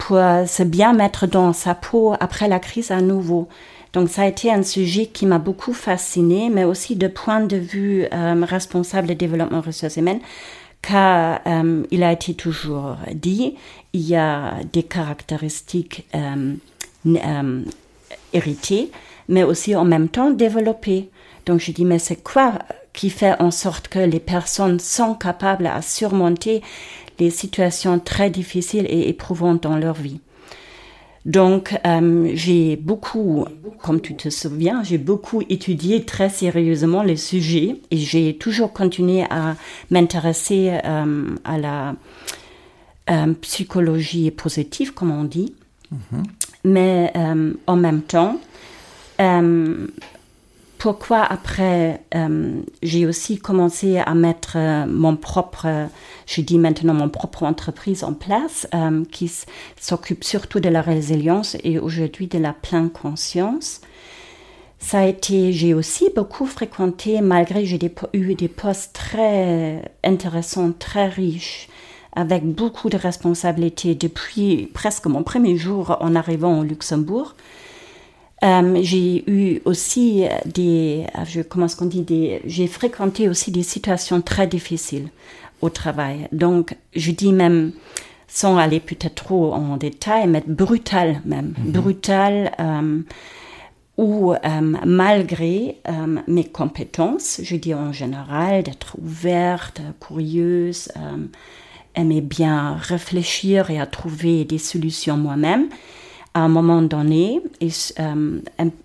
pour 0.07 0.17
se 0.17 0.63
bien 0.63 0.91
mettre 0.91 1.27
dans 1.27 1.53
sa 1.53 1.75
peau 1.75 2.13
après 2.19 2.50
la 2.50 2.60
crise 2.60 2.91
à 2.91 3.00
nouveau. 3.00 3.48
Donc 3.93 4.10
ça 4.10 4.24
a 4.24 4.25
été 4.25 4.51
un 4.51 4.63
sujet 4.63 5.05
qui 5.05 5.25
m'a 5.25 5.38
beaucoup 5.38 5.74
fasciné, 5.74 6.50
mais 6.50 6.65
aussi 6.65 6.95
de 6.95 7.07
point 7.07 7.41
de 7.41 7.57
vue 7.57 8.05
euh, 8.12 8.43
responsable 8.43 9.07
de 9.07 9.13
développement 9.13 9.62
ressources 9.62 9.95
humaines, 9.98 10.19
car 10.81 11.39
euh, 11.45 11.83
il 11.91 12.03
a 12.03 12.12
été 12.12 12.33
toujours 12.33 12.98
dit, 13.13 13.55
il 13.93 14.01
y 14.01 14.15
a 14.15 14.55
des 14.74 14.83
caractéristiques 14.83 16.05
euh, 16.15 17.62
héritées, 18.33 18.91
mais 19.29 19.43
aussi 19.43 19.75
en 19.75 19.86
même 19.86 20.10
temps 20.10 20.31
développées. 20.31 21.10
Donc 21.45 21.60
je 21.60 21.72
dis, 21.72 21.86
mais 21.86 22.00
c'est 22.00 22.22
quoi 22.22 22.53
qui 22.93 23.09
fait 23.09 23.39
en 23.41 23.51
sorte 23.51 23.88
que 23.88 24.00
les 24.00 24.19
personnes 24.19 24.79
sont 24.79 25.15
capables 25.15 25.67
à 25.67 25.81
surmonter 25.81 26.62
les 27.19 27.29
situations 27.29 28.00
très 28.00 28.29
difficiles 28.29 28.85
et 28.89 29.09
éprouvantes 29.09 29.63
dans 29.63 29.77
leur 29.77 29.95
vie. 29.95 30.19
Donc, 31.25 31.79
euh, 31.88 32.31
j'ai 32.33 32.75
beaucoup, 32.75 33.45
comme 33.81 34.01
tu 34.01 34.15
te 34.15 34.29
souviens, 34.29 34.83
j'ai 34.83 34.97
beaucoup 34.97 35.41
étudié 35.50 36.03
très 36.03 36.29
sérieusement 36.29 37.01
les 37.01 37.15
sujets 37.15 37.77
et 37.91 37.97
j'ai 37.97 38.35
toujours 38.38 38.73
continué 38.73 39.23
à 39.29 39.55
m'intéresser 39.89 40.79
euh, 40.83 41.35
à 41.45 41.57
la 41.57 41.95
euh, 43.09 43.33
psychologie 43.41 44.31
positive, 44.31 44.93
comme 44.93 45.12
on 45.12 45.23
dit. 45.23 45.53
Mm-hmm. 45.93 46.23
Mais 46.65 47.13
en 47.67 47.75
même 47.75 48.01
temps, 48.01 48.39
pourquoi 50.83 51.23
après 51.23 52.01
euh, 52.13 52.61
j'ai 52.81 53.05
aussi 53.05 53.37
commencé 53.37 53.99
à 53.99 54.13
mettre 54.15 54.57
euh, 54.57 54.85
mon 54.85 55.15
propre, 55.15 55.87
je 56.27 56.41
dis 56.41 56.57
maintenant 56.57 56.93
mon 56.93 57.07
propre 57.07 57.43
entreprise 57.43 58.03
en 58.03 58.13
place 58.13 58.67
euh, 58.75 59.05
qui 59.09 59.31
s'occupe 59.79 60.25
surtout 60.25 60.59
de 60.59 60.67
la 60.67 60.81
résilience 60.81 61.55
et 61.63 61.79
aujourd'hui 61.79 62.27
de 62.27 62.37
la 62.37 62.51
pleine 62.51 62.89
conscience. 62.89 63.79
Ça 64.77 64.99
a 64.99 65.05
été, 65.05 65.53
j'ai 65.53 65.73
aussi 65.73 66.09
beaucoup 66.13 66.45
fréquenté, 66.45 67.21
malgré 67.21 67.65
j'ai 67.65 67.79
eu 68.11 68.35
des 68.35 68.49
postes 68.49 68.91
très 68.91 69.89
intéressants, 70.03 70.73
très 70.73 71.07
riches, 71.07 71.69
avec 72.13 72.43
beaucoup 72.43 72.89
de 72.89 72.97
responsabilités 72.97 73.95
depuis 73.95 74.69
presque 74.73 75.05
mon 75.05 75.23
premier 75.23 75.55
jour 75.55 75.95
en 76.01 76.13
arrivant 76.13 76.59
au 76.59 76.63
Luxembourg. 76.63 77.35
Euh, 78.43 78.79
j'ai 78.81 79.23
eu 79.29 79.62
aussi 79.63 80.25
des, 80.45 81.05
euh, 81.17 81.21
je, 81.25 81.41
comment 81.41 81.67
est-ce 81.67 81.77
qu'on 81.77 81.85
dit, 81.85 82.01
des, 82.01 82.41
j'ai 82.45 82.67
fréquenté 82.67 83.29
aussi 83.29 83.51
des 83.51 83.63
situations 83.63 84.21
très 84.21 84.47
difficiles 84.47 85.07
au 85.62 85.69
travail. 85.69 86.27
Donc, 86.33 86.75
je 86.93 87.12
dis 87.12 87.31
même, 87.31 87.71
sans 88.27 88.57
aller 88.57 88.81
peut-être 88.81 89.15
trop 89.15 89.53
en 89.53 89.77
détail, 89.77 90.27
mais 90.27 90.43
brutal 90.45 91.21
même, 91.23 91.53
brutal, 91.57 92.51
euh, 92.59 93.01
où 93.95 94.33
malgré 94.85 95.77
mes 96.27 96.45
compétences, 96.45 97.41
je 97.43 97.55
dis 97.55 97.75
en 97.75 97.93
général, 97.93 98.63
d'être 98.63 98.97
ouverte, 99.00 99.81
curieuse, 100.00 100.89
aimer 101.93 102.21
bien 102.21 102.73
réfléchir 102.73 103.69
et 103.69 103.79
à 103.79 103.85
trouver 103.85 104.45
des 104.45 104.57
solutions 104.57 105.15
moi-même, 105.15 105.67
à 106.33 106.41
un 106.41 106.47
moment 106.47 106.81
donné, 106.81 107.41
et 107.61 107.69
euh, 107.99 108.39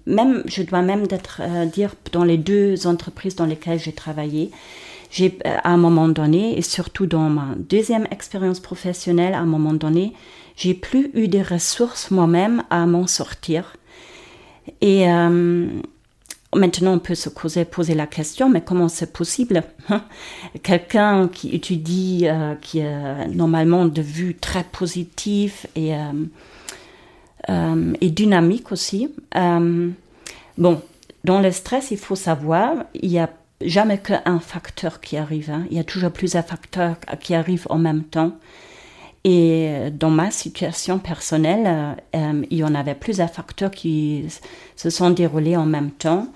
même, 0.06 0.42
je 0.46 0.62
dois 0.62 0.82
même 0.82 1.06
euh, 1.40 1.64
dire 1.64 1.94
dans 2.12 2.24
les 2.24 2.36
deux 2.36 2.86
entreprises 2.86 3.36
dans 3.36 3.46
lesquelles 3.46 3.78
j'ai 3.78 3.92
travaillé, 3.92 4.50
j'ai 5.10 5.38
euh, 5.46 5.56
à 5.64 5.70
un 5.70 5.78
moment 5.78 6.08
donné, 6.08 6.58
et 6.58 6.62
surtout 6.62 7.06
dans 7.06 7.30
ma 7.30 7.54
deuxième 7.56 8.06
expérience 8.10 8.60
professionnelle, 8.60 9.32
à 9.32 9.38
un 9.38 9.46
moment 9.46 9.72
donné, 9.72 10.12
j'ai 10.56 10.74
plus 10.74 11.10
eu 11.14 11.28
des 11.28 11.42
ressources 11.42 12.10
moi-même 12.10 12.64
à 12.68 12.84
m'en 12.86 13.06
sortir. 13.06 13.76
Et 14.82 15.06
maintenant, 16.54 16.94
on 16.94 16.98
peut 16.98 17.14
se 17.14 17.28
poser, 17.28 17.64
poser 17.64 17.94
la 17.94 18.06
question, 18.06 18.50
mais 18.50 18.60
comment 18.60 18.88
c'est 18.88 19.12
possible 19.12 19.62
Quelqu'un 20.62 21.28
qui 21.28 21.54
étudie, 21.54 22.26
qui 22.60 22.82
a 22.82 23.26
normalement 23.28 23.86
de 23.86 24.02
vue 24.02 24.34
très 24.34 24.64
positif 24.64 25.66
et 25.74 25.94
euh, 25.94 26.12
et 27.48 28.10
dynamique 28.10 28.72
aussi. 28.72 29.10
Euh, 29.36 29.90
bon, 30.56 30.82
dans 31.24 31.40
le 31.40 31.50
stress, 31.50 31.90
il 31.90 31.98
faut 31.98 32.16
savoir, 32.16 32.74
il 32.94 33.08
n'y 33.08 33.18
a 33.18 33.30
jamais 33.64 33.98
qu'un 33.98 34.40
facteur 34.40 35.00
qui 35.00 35.16
arrive. 35.16 35.50
Hein. 35.50 35.64
Il 35.70 35.76
y 35.76 35.80
a 35.80 35.84
toujours 35.84 36.10
plusieurs 36.10 36.44
facteurs 36.44 36.96
qui 37.20 37.34
arrivent 37.34 37.66
en 37.70 37.78
même 37.78 38.04
temps. 38.04 38.32
Et 39.24 39.90
dans 39.92 40.10
ma 40.10 40.30
situation 40.30 40.98
personnelle, 40.98 41.96
euh, 42.14 42.42
il 42.50 42.58
y 42.58 42.64
en 42.64 42.74
avait 42.74 42.94
plusieurs 42.94 43.30
facteurs 43.30 43.70
qui 43.70 44.26
se 44.76 44.90
sont 44.90 45.10
déroulés 45.10 45.56
en 45.56 45.66
même 45.66 45.90
temps 45.90 46.28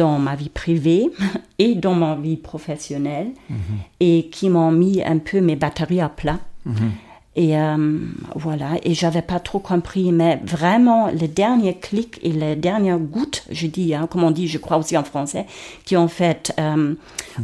dans 0.00 0.18
ma 0.18 0.34
vie 0.34 0.48
privée 0.48 1.10
et 1.58 1.74
dans 1.74 1.94
ma 1.94 2.14
vie 2.14 2.38
professionnelle 2.38 3.32
mm-hmm. 3.50 3.54
et 4.00 4.28
qui 4.32 4.48
m'ont 4.48 4.72
mis 4.72 5.02
un 5.02 5.18
peu 5.18 5.42
mes 5.42 5.56
batteries 5.56 6.00
à 6.00 6.08
plat. 6.08 6.38
Mm-hmm. 6.66 7.09
Et 7.36 7.56
euh, 7.56 7.98
voilà, 8.34 8.70
et 8.82 8.92
j'avais 8.92 9.22
pas 9.22 9.38
trop 9.38 9.60
compris, 9.60 10.10
mais 10.10 10.40
vraiment, 10.44 11.12
le 11.12 11.28
dernier 11.28 11.78
clic 11.78 12.18
et 12.24 12.32
les 12.32 12.56
dernières 12.56 12.98
gouttes, 12.98 13.44
je 13.52 13.68
dis, 13.68 13.94
hein, 13.94 14.08
comme 14.10 14.24
on 14.24 14.32
dit, 14.32 14.48
je 14.48 14.58
crois 14.58 14.78
aussi 14.78 14.96
en 14.96 15.04
français, 15.04 15.46
qui 15.84 15.96
ont 15.96 16.08
fait 16.08 16.52
euh, 16.58 16.94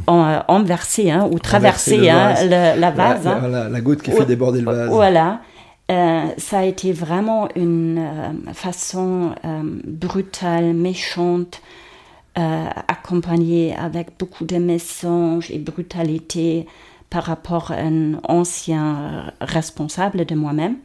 euh 0.08 0.40
enverser 0.48 1.12
hein, 1.12 1.28
ou 1.30 1.38
traverser 1.38 2.08
hein, 2.08 2.34
la 2.46 2.90
vase. 2.90 3.24
La, 3.24 3.68
la, 3.68 3.80
goutte 3.80 4.02
qui 4.02 4.10
fait 4.10 4.26
déborder 4.26 4.58
le 4.60 4.66
vase. 4.66 4.90
Voilà. 4.90 5.40
Euh, 5.88 6.24
ça 6.36 6.58
a 6.58 6.64
été 6.64 6.92
vraiment 6.92 7.48
une 7.54 8.04
façon 8.54 9.36
brutale, 9.84 10.74
méchante, 10.74 11.62
accompagnée 12.34 13.76
avec 13.76 14.08
beaucoup 14.18 14.44
de 14.44 14.58
mensonges 14.58 15.52
et 15.52 15.58
brutalité 15.58 16.66
par 17.10 17.24
rapport 17.24 17.72
à 17.72 17.76
un 17.76 18.14
ancien 18.28 19.32
responsable 19.40 20.24
de 20.24 20.34
moi-même. 20.34 20.76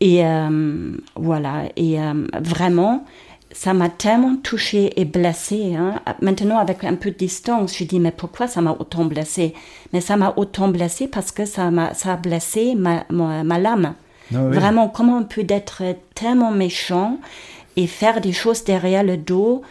Et 0.00 0.26
euh, 0.26 0.96
voilà, 1.14 1.66
et 1.76 2.00
euh, 2.00 2.26
vraiment, 2.40 3.04
ça 3.52 3.72
m'a 3.74 3.88
tellement 3.88 4.36
touchée 4.36 5.00
et 5.00 5.04
blessée. 5.04 5.76
Hein. 5.76 6.00
Maintenant, 6.20 6.58
avec 6.58 6.82
un 6.82 6.96
peu 6.96 7.10
de 7.12 7.16
distance, 7.16 7.76
je 7.78 7.84
dis, 7.84 8.00
mais 8.00 8.10
pourquoi 8.10 8.48
ça 8.48 8.60
m'a 8.60 8.72
autant 8.72 9.04
blessée? 9.04 9.54
Mais 9.92 10.00
ça 10.00 10.16
m'a 10.16 10.34
autant 10.36 10.68
blessée 10.68 11.06
parce 11.06 11.30
que 11.30 11.44
ça, 11.44 11.70
m'a, 11.70 11.94
ça 11.94 12.14
a 12.14 12.16
blessé 12.16 12.74
ma, 12.74 13.04
ma, 13.10 13.58
lame. 13.58 13.94
Ah 14.34 14.38
vraiment, 14.38 14.88
comment 14.88 15.18
on 15.18 15.24
peut 15.24 15.46
être 15.48 15.82
tellement 16.14 16.50
méchant 16.50 17.18
et 17.76 17.86
faire 17.86 18.20
des 18.20 18.32
choses 18.32 18.64
derrière 18.64 19.04
le 19.04 19.16
dos? 19.18 19.62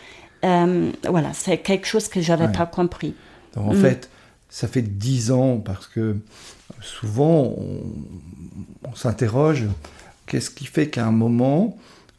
Euh, 0.45 0.91
Voilà, 1.09 1.31
c'est 1.33 1.57
quelque 1.57 1.87
chose 1.87 2.07
que 2.07 2.21
je 2.21 2.31
n'avais 2.31 2.51
pas 2.51 2.67
compris. 2.67 3.15
Donc, 3.55 3.71
en 3.71 3.73
mm. 3.73 3.81
fait, 3.81 4.09
ça 4.51 4.67
fait 4.67 4.83
dix 4.83 5.31
ans 5.31 5.57
parce 5.57 5.87
que 5.87 6.17
souvent 6.81 7.55
on, 7.57 8.93
s'interroge 8.93 9.65
qu'est-ce 10.27 10.49
qui 10.49 10.65
fait 10.65 10.89
qu'à 10.89 11.07
un 11.07 11.11
moment 11.11 11.77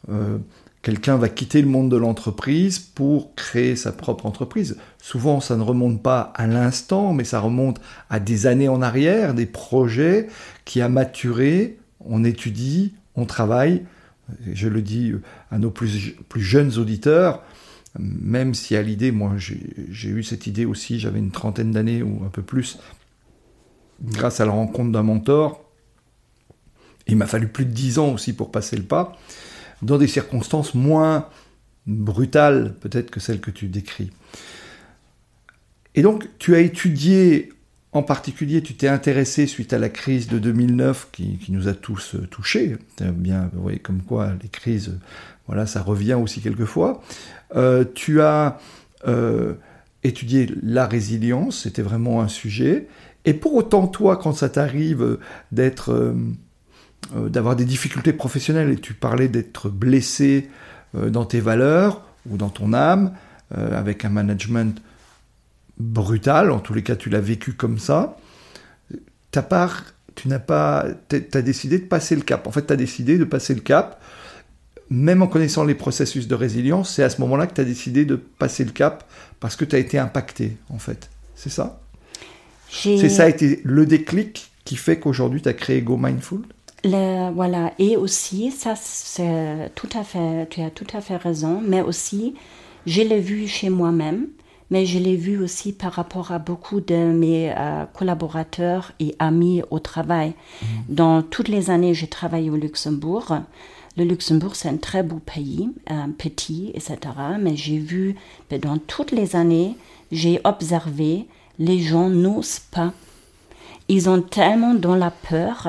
euh, 0.09 0.39
quelqu'un 0.81 1.15
va 1.15 1.29
quitter 1.29 1.61
le 1.61 1.67
monde 1.67 1.89
de 1.91 1.95
l'entreprise 1.95 2.79
pour 2.79 3.35
créer 3.35 3.75
sa 3.75 3.91
propre 3.91 4.25
entreprise? 4.25 4.77
Souvent, 4.99 5.39
ça 5.39 5.55
ne 5.55 5.61
remonte 5.61 6.01
pas 6.01 6.33
à 6.35 6.45
l'instant, 6.45 7.13
mais 7.13 7.23
ça 7.23 7.39
remonte 7.39 7.79
à 8.09 8.19
des 8.19 8.47
années 8.47 8.67
en 8.67 8.81
arrière, 8.81 9.33
des 9.33 9.45
projets 9.45 10.27
qui 10.65 10.81
a 10.81 10.89
maturé, 10.89 11.77
on 12.01 12.23
étudie, 12.23 12.95
on 13.15 13.25
travaille. 13.25 13.85
Je 14.51 14.67
le 14.67 14.81
dis 14.81 15.13
à 15.51 15.57
nos 15.57 15.69
plus, 15.69 16.15
plus 16.27 16.41
jeunes 16.41 16.77
auditeurs, 16.77 17.43
même 17.99 18.53
si 18.53 18.75
à 18.75 18.81
l'idée, 18.81 19.11
moi 19.11 19.33
j'ai 19.37 20.09
eu 20.09 20.23
cette 20.23 20.47
idée 20.47 20.65
aussi, 20.65 20.99
j'avais 20.99 21.19
une 21.19 21.31
trentaine 21.31 21.71
d'années 21.71 22.01
ou 22.01 22.23
un 22.25 22.29
peu 22.29 22.41
plus, 22.41 22.79
grâce 24.01 24.41
à 24.41 24.45
la 24.45 24.51
rencontre 24.51 24.91
d'un 24.91 25.03
mentor. 25.03 25.63
Il 27.07 27.17
m'a 27.17 27.27
fallu 27.27 27.47
plus 27.47 27.65
de 27.65 27.71
dix 27.71 27.99
ans 27.99 28.13
aussi 28.13 28.33
pour 28.33 28.51
passer 28.51 28.77
le 28.77 28.83
pas, 28.83 29.17
dans 29.81 29.97
des 29.97 30.07
circonstances 30.07 30.73
moins 30.73 31.27
brutales 31.85 32.75
peut-être 32.79 33.11
que 33.11 33.19
celles 33.19 33.41
que 33.41 33.51
tu 33.51 33.67
décris. 33.67 34.11
Et 35.95 36.01
donc 36.01 36.27
tu 36.39 36.55
as 36.55 36.59
étudié, 36.59 37.52
en 37.93 38.03
particulier 38.03 38.61
tu 38.61 38.73
t'es 38.73 38.87
intéressé 38.87 39.47
suite 39.47 39.73
à 39.73 39.79
la 39.79 39.89
crise 39.89 40.27
de 40.27 40.39
2009 40.39 41.09
qui, 41.11 41.39
nous 41.49 41.67
a 41.67 41.73
tous 41.73 42.15
touchés, 42.31 42.77
bien, 42.99 43.49
vous 43.53 43.61
voyez 43.61 43.79
comme 43.79 44.01
quoi 44.01 44.31
les 44.41 44.49
crises, 44.49 44.97
voilà, 45.47 45.65
ça 45.65 45.81
revient 45.81 46.13
aussi 46.13 46.41
quelquefois. 46.41 47.01
Euh, 47.55 47.83
tu 47.93 48.21
as 48.21 48.59
euh, 49.07 49.53
étudié 50.03 50.49
la 50.61 50.87
résilience, 50.87 51.63
c'était 51.63 51.81
vraiment 51.81 52.21
un 52.21 52.27
sujet. 52.27 52.87
Et 53.25 53.33
pour 53.33 53.53
autant, 53.55 53.87
toi, 53.87 54.17
quand 54.17 54.33
ça 54.33 54.49
t'arrive 54.49 55.17
d'être, 55.51 55.91
euh, 55.91 57.29
d'avoir 57.29 57.55
des 57.55 57.65
difficultés 57.65 58.13
professionnelles, 58.13 58.71
et 58.71 58.77
tu 58.77 58.93
parlais 58.93 59.27
d'être 59.27 59.69
blessé 59.69 60.49
dans 60.93 61.25
tes 61.25 61.39
valeurs 61.39 62.05
ou 62.29 62.37
dans 62.37 62.49
ton 62.49 62.71
âme, 62.71 63.13
avec 63.49 64.05
un 64.05 64.09
management 64.09 64.79
brutal, 65.77 66.51
en 66.51 66.59
tous 66.59 66.73
les 66.73 66.83
cas, 66.83 66.95
tu 66.95 67.09
l'as 67.09 67.21
vécu 67.21 67.53
comme 67.53 67.79
ça. 67.79 68.17
Ta 69.31 69.41
part, 69.41 69.83
tu 70.15 70.27
n'as 70.27 70.39
pas, 70.39 70.85
as 71.11 71.41
décidé 71.41 71.79
de 71.79 71.85
passer 71.85 72.15
le 72.15 72.21
cap. 72.21 72.47
En 72.47 72.51
fait, 72.51 72.67
tu 72.67 72.73
as 72.73 72.77
décidé 72.77 73.17
de 73.17 73.25
passer 73.25 73.53
le 73.53 73.61
cap 73.61 74.01
même 74.89 75.23
en 75.23 75.27
connaissant 75.27 75.63
les 75.63 75.73
processus 75.73 76.27
de 76.27 76.35
résilience, 76.35 76.93
c'est 76.93 77.03
à 77.03 77.09
ce 77.09 77.19
moment-là 77.21 77.47
que 77.47 77.55
tu 77.55 77.61
as 77.61 77.65
décidé 77.65 78.05
de 78.05 78.15
passer 78.15 78.63
le 78.63 78.71
cap 78.71 79.03
parce 79.39 79.55
que 79.55 79.65
tu 79.65 79.75
as 79.75 79.79
été 79.79 79.97
impacté, 79.97 80.57
en 80.69 80.77
fait. 80.77 81.09
C'est 81.35 81.49
ça? 81.49 81.81
C'est 82.69 83.09
ça 83.09 83.23
a 83.23 83.29
été 83.29 83.59
le 83.63 83.85
déclic 83.85 84.51
qui 84.65 84.75
fait 84.75 84.99
qu'aujourd'hui 84.99 85.41
tu 85.41 85.49
as 85.49 85.53
créé 85.53 85.81
Go 85.81 85.97
Mindful? 85.97 86.41
Voilà, 86.83 87.73
et 87.79 87.97
aussi, 87.97 88.51
ça, 88.51 88.75
c'est 88.75 89.71
tout 89.73 89.89
à 89.97 90.03
fait, 90.03 90.47
tu 90.49 90.61
as 90.61 90.69
tout 90.69 90.87
à 90.93 91.01
fait 91.01 91.17
raison, 91.17 91.61
mais 91.65 91.81
aussi, 91.81 92.35
je 92.85 93.01
l'ai 93.01 93.19
vu 93.19 93.47
chez 93.47 93.69
moi-même, 93.69 94.27
mais 94.73 94.87
je 94.87 94.97
l'ai 94.97 95.15
vu 95.15 95.37
aussi 95.37 95.71
par 95.71 95.91
rapport 95.91 96.31
à 96.31 96.39
beaucoup 96.39 96.81
de 96.81 96.95
mes 96.95 97.53
euh, 97.55 97.85
collaborateurs 97.93 98.91
et 98.99 99.15
amis 99.19 99.61
au 99.69 99.77
travail. 99.77 100.29
Mmh. 100.33 100.65
Dans 100.89 101.21
toutes 101.21 101.47
les 101.47 101.69
années, 101.69 101.93
j'ai 101.93 102.07
travaillé 102.07 102.49
au 102.49 102.55
Luxembourg. 102.55 103.37
Le 103.97 104.03
Luxembourg, 104.03 104.55
c'est 104.55 104.69
un 104.69 104.77
très 104.77 105.03
beau 105.03 105.19
pays, 105.23 105.69
euh, 105.91 106.07
petit, 106.17 106.71
etc. 106.73 106.97
Mais 107.39 107.55
j'ai 107.55 107.77
vu, 107.77 108.15
ben, 108.49 108.59
dans 108.59 108.79
toutes 108.79 109.11
les 109.11 109.35
années, 109.35 109.77
j'ai 110.11 110.41
observé, 110.43 111.27
les 111.59 111.77
gens 111.77 112.09
n'osent 112.09 112.63
pas. 112.71 112.93
Ils 113.89 114.09
ont 114.09 114.23
tellement 114.23 114.73
dans 114.73 114.95
la 114.95 115.11
peur 115.11 115.67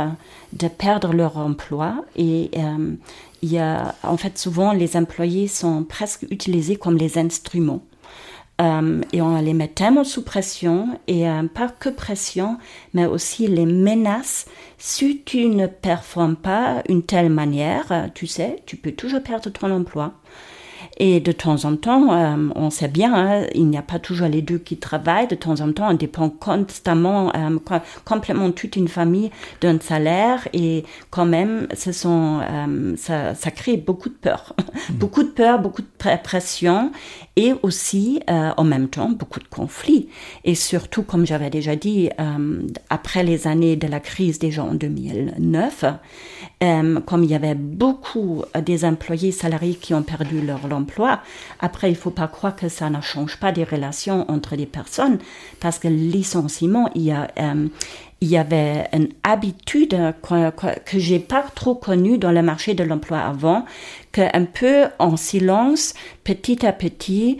de 0.54 0.68
perdre 0.68 1.12
leur 1.12 1.36
emploi 1.36 2.06
et 2.16 2.50
euh, 2.56 2.94
il 3.42 3.52
y 3.52 3.58
a, 3.58 3.96
en 4.02 4.16
fait, 4.16 4.38
souvent 4.38 4.72
les 4.72 4.96
employés 4.96 5.46
sont 5.46 5.84
presque 5.84 6.24
utilisés 6.30 6.76
comme 6.76 6.96
les 6.96 7.18
instruments. 7.18 7.82
Euh, 8.60 9.00
et 9.12 9.20
on 9.20 9.36
les 9.40 9.52
met 9.52 9.68
tellement 9.68 10.04
sous 10.04 10.22
pression, 10.22 11.00
et 11.08 11.28
euh, 11.28 11.42
pas 11.52 11.68
que 11.68 11.88
pression, 11.88 12.58
mais 12.92 13.06
aussi 13.06 13.48
les 13.48 13.66
menaces. 13.66 14.46
Si 14.78 15.22
tu 15.24 15.46
ne 15.46 15.66
performes 15.66 16.36
pas 16.36 16.82
une 16.88 17.02
telle 17.02 17.30
manière, 17.30 18.10
tu 18.14 18.26
sais, 18.26 18.62
tu 18.66 18.76
peux 18.76 18.92
toujours 18.92 19.22
perdre 19.22 19.50
ton 19.50 19.70
emploi. 19.70 20.14
Et 20.98 21.18
de 21.18 21.32
temps 21.32 21.64
en 21.64 21.76
temps, 21.76 22.12
euh, 22.12 22.48
on 22.54 22.70
sait 22.70 22.88
bien, 22.88 23.12
hein, 23.14 23.46
il 23.54 23.66
n'y 23.66 23.76
a 23.76 23.82
pas 23.82 23.98
toujours 23.98 24.28
les 24.28 24.42
deux 24.42 24.58
qui 24.58 24.76
travaillent. 24.76 25.26
De 25.26 25.34
temps 25.34 25.60
en 25.60 25.72
temps, 25.72 25.90
on 25.90 25.94
dépend 25.94 26.30
constamment, 26.30 27.32
euh, 27.34 27.58
complètement 28.04 28.52
toute 28.52 28.76
une 28.76 28.86
famille 28.86 29.30
d'un 29.60 29.78
salaire. 29.80 30.46
Et 30.52 30.84
quand 31.10 31.26
même, 31.26 31.66
ce 31.74 31.90
sont, 31.90 32.40
euh, 32.48 32.94
ça, 32.96 33.34
ça, 33.34 33.50
crée 33.50 33.76
beaucoup 33.76 34.08
de 34.08 34.14
peur. 34.14 34.54
Mmh. 34.56 34.94
beaucoup 34.94 35.22
de 35.24 35.28
peur, 35.28 35.58
beaucoup 35.58 35.82
de 35.82 36.16
pression. 36.22 36.92
Et 37.36 37.52
aussi, 37.62 38.20
en 38.28 38.62
même 38.62 38.88
temps, 38.88 39.10
beaucoup 39.10 39.40
de 39.40 39.48
conflits. 39.48 40.08
Et 40.44 40.54
surtout, 40.54 41.02
comme 41.02 41.26
j'avais 41.26 41.50
déjà 41.50 41.74
dit, 41.74 42.08
après 42.90 43.24
les 43.24 43.48
années 43.48 43.74
de 43.74 43.88
la 43.88 43.98
crise 43.98 44.38
déjà 44.38 44.62
en 44.62 44.74
2009, 44.74 45.84
comme 47.06 47.24
il 47.24 47.30
y 47.30 47.34
avait 47.34 47.56
beaucoup 47.56 48.44
des 48.64 48.84
employés 48.84 49.32
salariés 49.32 49.74
qui 49.74 49.94
ont 49.94 50.04
perdu 50.04 50.42
leur 50.42 50.64
emploi. 50.72 50.83
Après, 51.60 51.90
il 51.90 51.96
faut 51.96 52.10
pas 52.10 52.28
croire 52.28 52.56
que 52.56 52.68
ça 52.68 52.90
ne 52.90 53.00
change 53.00 53.38
pas 53.38 53.52
des 53.52 53.64
relations 53.64 54.30
entre 54.30 54.56
les 54.56 54.66
personnes, 54.66 55.18
parce 55.60 55.78
que 55.78 55.88
le 55.88 55.94
licenciement, 55.94 56.90
il 56.94 57.02
y 57.02 57.12
a, 57.12 57.28
euh, 57.38 57.68
il 58.20 58.28
y 58.28 58.38
avait 58.38 58.88
une 58.92 59.08
habitude 59.22 59.94
que, 60.22 60.50
que, 60.50 60.98
j'ai 60.98 61.18
pas 61.18 61.44
trop 61.54 61.74
connue 61.74 62.16
dans 62.16 62.32
le 62.32 62.40
marché 62.40 62.72
de 62.72 62.82
l'emploi 62.82 63.18
avant, 63.18 63.66
qu'un 64.12 64.46
peu 64.46 64.86
en 64.98 65.16
silence, 65.18 65.92
petit 66.24 66.64
à 66.64 66.72
petit, 66.72 67.38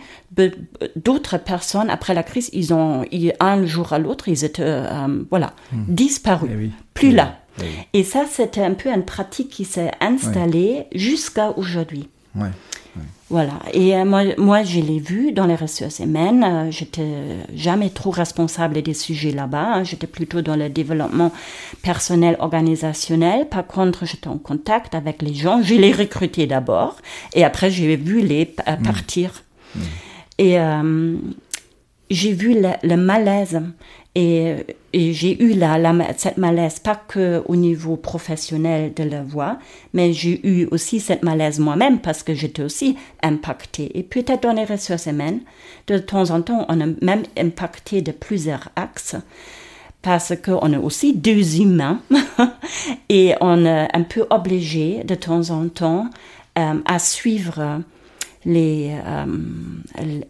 d'autres 0.95 1.37
personnes, 1.37 1.89
après 1.89 2.13
la 2.13 2.21
crise, 2.21 2.49
ils 2.53 2.73
ont, 2.73 3.03
un 3.39 3.65
jour 3.65 3.93
à 3.93 3.99
l'autre, 3.99 4.27
ils 4.27 4.43
étaient, 4.43 4.61
euh, 4.63 5.23
voilà, 5.29 5.53
hmm. 5.71 5.85
disparus, 5.87 6.51
eh 6.53 6.69
plus 6.93 7.09
eh 7.09 7.13
là. 7.13 7.39
Eh 7.61 7.99
Et 7.99 8.03
ça, 8.03 8.25
c'était 8.29 8.63
un 8.63 8.73
peu 8.73 8.89
une 8.89 9.05
pratique 9.05 9.49
qui 9.49 9.65
s'est 9.65 9.91
installée 10.01 10.85
jusqu'à 10.93 11.51
aujourd'hui. 11.57 12.09
Voilà. 13.29 13.53
Et 13.73 13.95
euh, 13.95 14.05
moi, 14.05 14.23
moi, 14.37 14.61
je 14.61 14.79
l'ai 14.79 14.99
vu 14.99 15.31
dans 15.31 15.47
les 15.47 15.55
ressources 15.55 15.99
humaines. 15.99 16.43
Euh, 16.43 16.71
j'étais 16.71 17.07
jamais 17.55 17.89
trop 17.89 18.11
responsable 18.11 18.79
des 18.83 18.93
sujets 18.93 19.31
là-bas. 19.31 19.77
Hein. 19.77 19.83
J'étais 19.83 20.05
plutôt 20.05 20.41
dans 20.41 20.55
le 20.55 20.69
développement 20.69 21.31
personnel 21.81 22.35
organisationnel. 22.39 23.49
Par 23.49 23.65
contre, 23.65 24.05
j'étais 24.05 24.27
en 24.27 24.37
contact 24.37 24.93
avec 24.93 25.23
les 25.23 25.33
gens. 25.33 25.61
Je 25.63 25.73
les 25.73 25.91
recrutais 25.91 26.45
d'abord. 26.45 26.97
Et 27.33 27.43
après, 27.43 27.71
j'ai 27.71 27.95
vu 27.95 28.21
les 28.21 28.53
euh, 28.67 28.75
mmh. 28.77 28.83
partir. 28.83 29.43
Mmh. 29.75 29.79
Et 30.37 30.57
j'ai 32.09 32.33
vu 32.33 32.55
le, 32.83 32.95
malaise 32.97 33.61
et, 34.15 34.55
j'ai 34.93 35.43
eu 35.43 35.53
la, 35.53 35.77
cette 36.15 36.37
malaise, 36.37 36.79
pas 36.79 36.95
que 36.95 37.43
au 37.47 37.57
niveau 37.57 37.97
professionnel 37.97 38.93
de 38.93 39.03
la 39.03 39.21
voix, 39.21 39.57
mais 39.93 40.13
j'ai 40.13 40.39
eu 40.47 40.67
aussi 40.71 41.01
cette 41.01 41.21
malaise 41.21 41.59
moi-même 41.59 41.99
parce 41.99 42.23
que 42.23 42.33
j'étais 42.33 42.61
aussi 42.61 42.95
impactée. 43.21 43.91
Et 43.97 44.03
peut-être 44.03 44.43
dans 44.43 44.53
les 44.53 44.63
ressources 44.63 45.07
humaines, 45.07 45.41
de 45.87 45.97
temps 45.97 46.29
en 46.29 46.41
temps, 46.41 46.65
on 46.69 46.79
est 46.79 47.03
même 47.03 47.23
impacté 47.37 48.01
de 48.01 48.13
plusieurs 48.13 48.69
axes 48.77 49.17
parce 50.01 50.33
qu'on 50.41 50.71
est 50.71 50.77
aussi 50.77 51.13
deux 51.13 51.59
humains 51.59 51.99
et 53.09 53.33
on 53.41 53.65
est 53.65 53.89
un 53.93 54.03
peu 54.03 54.25
obligé 54.29 55.03
de 55.03 55.15
temps 55.15 55.49
en 55.49 55.67
temps 55.67 56.09
euh, 56.57 56.75
à 56.85 56.99
suivre 56.99 57.81
les, 58.45 58.95
euh, 59.05 59.25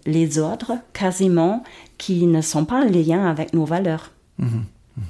les 0.05 0.39
ordres 0.39 0.77
quasiment 0.93 1.63
qui 1.97 2.25
ne 2.25 2.41
sont 2.41 2.65
pas 2.65 2.83
en 2.83 2.89
lien 2.89 3.29
avec 3.29 3.53
nos 3.53 3.65
valeurs. 3.65 4.11
Mhm, 4.39 4.65
mhm. 4.97 5.03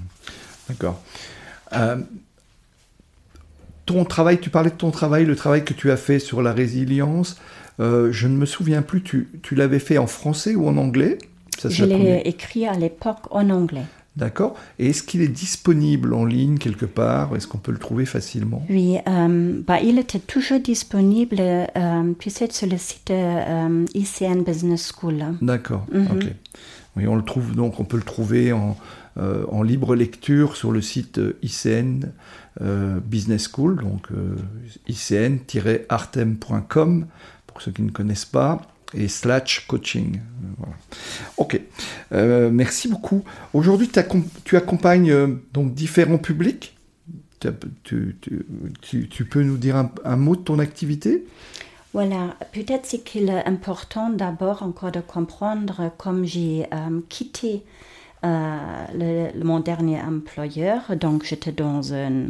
D'accord. 0.69 1.01
Euh, 1.73 1.97
ton 3.85 4.03
travail, 4.05 4.39
tu 4.39 4.49
parlais 4.49 4.71
de 4.71 4.75
ton 4.75 4.91
travail, 4.91 5.25
le 5.25 5.35
travail 5.35 5.63
que 5.63 5.73
tu 5.73 5.91
as 5.91 5.97
fait 5.97 6.19
sur 6.19 6.41
la 6.41 6.53
résilience. 6.53 7.37
Euh, 7.79 8.11
je 8.11 8.27
ne 8.27 8.35
me 8.35 8.45
souviens 8.45 8.81
plus, 8.81 9.03
tu, 9.03 9.29
tu 9.43 9.53
l'avais 9.55 9.79
fait 9.79 9.97
en 9.97 10.07
français 10.07 10.55
ou 10.55 10.67
en 10.67 10.77
anglais? 10.77 11.17
Ça, 11.59 11.69
Je 11.69 11.85
l'ai 11.85 12.21
écrit 12.25 12.65
à 12.65 12.73
l'époque 12.73 13.31
en 13.31 13.49
anglais. 13.49 13.85
D'accord. 14.15 14.56
Et 14.80 14.91
est-ce 14.91 15.04
qu'il 15.04 15.21
est 15.21 15.28
disponible 15.28 16.13
en 16.13 16.23
ligne 16.23 16.58
quelque 16.58 16.86
part? 16.86 17.36
Est-ce 17.36 17.47
qu'on 17.47 17.58
peut 17.58 17.73
le 17.73 17.80
trouver 17.80 18.06
facilement? 18.06 18.65
Oui, 18.69 18.97
euh, 19.08 19.62
bah, 19.67 19.82
il 19.82 19.99
était 19.99 20.19
toujours 20.19 20.62
disponible, 20.62 21.41
euh, 21.41 22.13
tu 22.17 22.30
sais, 22.30 22.49
sur 22.49 22.67
le 22.67 22.78
site 22.78 23.12
euh, 23.12 23.86
ICN 23.93 24.43
Business 24.43 24.93
School. 24.93 25.21
D'accord, 25.41 25.86
mhm. 25.91 26.08
ok. 26.12 26.28
Oui, 26.95 27.08
on 27.08 27.17
le 27.17 27.23
trouve 27.23 27.54
donc, 27.56 27.82
on 27.82 27.84
peut 27.84 27.97
le 27.97 28.04
trouver 28.04 28.54
en, 28.54 28.78
en 29.17 29.63
libre 29.63 29.95
lecture 29.95 30.56
sur 30.56 30.71
le 30.71 30.80
site 30.80 31.19
ICN 31.43 32.06
Business 33.06 33.49
School, 33.54 33.84
donc 33.84 34.08
icn-artem.com 34.88 37.06
pour 37.47 37.62
ceux 37.62 37.71
qui 37.71 37.82
ne 37.82 37.91
connaissent 37.91 38.23
pas. 38.23 38.62
Et 38.93 39.07
slash 39.07 39.65
coaching. 39.67 40.19
Voilà. 40.57 40.75
Ok, 41.37 41.59
euh, 42.13 42.49
merci 42.51 42.87
beaucoup. 42.87 43.23
Aujourd'hui, 43.53 43.89
tu 44.43 44.57
accompagnes 44.57 45.11
euh, 45.11 45.27
donc 45.53 45.73
différents 45.73 46.17
publics. 46.17 46.75
Tu, 47.83 48.15
tu, 48.21 48.45
tu, 48.81 49.07
tu, 49.07 49.25
peux 49.25 49.43
nous 49.43 49.57
dire 49.57 49.75
un, 49.75 49.91
un 50.03 50.15
mot 50.15 50.35
de 50.35 50.41
ton 50.41 50.57
activité? 50.57 51.25
Voilà, 51.95 52.35
peut-être 52.51 52.85
c'est 52.85 53.05
qu'il 53.05 53.29
est 53.29 53.45
important 53.45 54.09
d'abord 54.09 54.63
encore 54.63 54.91
de 54.91 54.99
comprendre 54.99 55.91
comme 55.97 56.25
j'ai 56.25 56.65
euh, 56.73 56.99
quitté 57.07 57.63
euh, 58.25 58.57
le, 58.93 59.43
mon 59.43 59.61
dernier 59.61 60.01
employeur, 60.01 60.95
donc 60.99 61.23
j'étais 61.23 61.53
dans 61.53 61.93
un, 61.93 62.27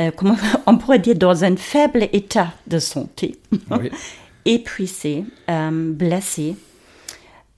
euh, 0.00 0.10
comment 0.16 0.36
on 0.66 0.76
pourrait 0.76 0.98
dire, 0.98 1.14
dans 1.14 1.44
un 1.44 1.54
faible 1.54 2.08
état 2.12 2.52
de 2.66 2.80
santé, 2.80 3.38
oui. 3.70 3.90
épuisé, 4.44 5.24
blessé. 5.72 6.56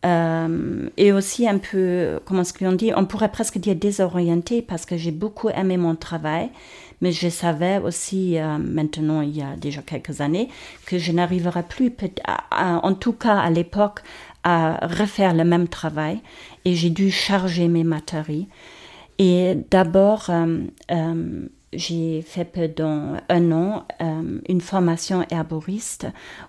et 0.05 1.13
aussi 1.13 1.49
un 1.49 1.59
peu, 1.59 2.21
comment 2.25 2.43
est-ce 2.43 2.53
qu'on 2.53 2.73
dit, 2.73 2.93
on 2.95 3.07
pourrait 3.07 3.33
presque 3.33 3.59
dire 3.59 3.75
désorienté 3.75 4.63
parce 4.63 4.85
que 4.85 4.97
j'ai 4.97 5.13
beaucoup 5.13 5.49
aimé 5.49 5.77
mon 5.77 5.95
travail, 5.97 6.51
mais 7.01 7.13
je 7.13 7.29
savais 7.29 7.79
aussi 7.79 8.39
euh, 8.39 8.59
maintenant, 8.59 9.21
il 9.21 9.37
y 9.37 9.43
a 9.43 9.57
déjà 9.57 9.83
quelques 9.83 10.21
années, 10.21 10.49
que 10.87 10.99
je 10.99 11.13
n'arriverais 11.13 11.63
plus, 11.63 11.93
en 12.51 12.95
tout 12.95 13.13
cas 13.13 13.37
à 13.37 13.51
l'époque, 13.51 14.01
à 14.43 14.87
refaire 14.87 15.35
le 15.35 15.45
même 15.45 15.69
travail 15.69 16.21
et 16.65 16.75
j'ai 16.75 16.91
dû 16.91 17.11
charger 17.11 17.69
mes 17.69 17.85
matériaux. 17.85 18.47
Et 19.19 19.55
d'abord, 19.71 20.27
euh, 20.29 20.65
euh, 20.91 21.47
j'ai 21.75 22.23
fait 22.23 22.45
pendant 22.45 23.17
un 23.29 23.53
an 23.53 23.87
une 24.49 24.61
formation 24.61 25.25
herboriste 25.31 26.07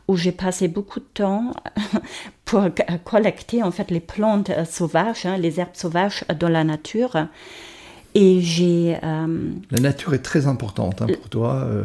où 0.07 0.15
j'ai 0.15 0.31
passé 0.31 0.67
beaucoup 0.67 0.99
de 0.99 1.07
temps 1.13 1.51
pour 2.45 2.63
collecter 3.03 3.63
en 3.63 3.71
fait 3.71 3.91
les 3.91 3.99
plantes 3.99 4.51
sauvages, 4.69 5.25
hein, 5.25 5.37
les 5.37 5.59
herbes 5.59 5.69
sauvages 5.73 6.23
dans 6.39 6.49
la 6.49 6.63
nature. 6.63 7.27
Et 8.15 8.39
j'ai. 8.39 8.95
Euh, 9.03 9.51
la 9.71 9.79
nature 9.81 10.13
est 10.13 10.19
très 10.19 10.47
importante 10.47 11.01
hein, 11.01 11.07
pour 11.07 11.29
toi. 11.29 11.55
Euh, 11.55 11.83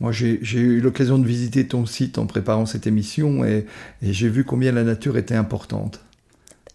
moi, 0.00 0.12
j'ai 0.12 0.38
eu 0.40 0.80
l'occasion 0.80 1.18
de 1.18 1.26
visiter 1.26 1.66
ton 1.66 1.86
site 1.86 2.18
en 2.18 2.26
préparant 2.26 2.66
cette 2.66 2.86
émission 2.86 3.44
et 3.44 3.66
j'ai 4.00 4.28
vu 4.28 4.44
combien 4.44 4.70
la 4.70 4.84
nature 4.84 5.18
était 5.18 5.34
importante. 5.34 6.00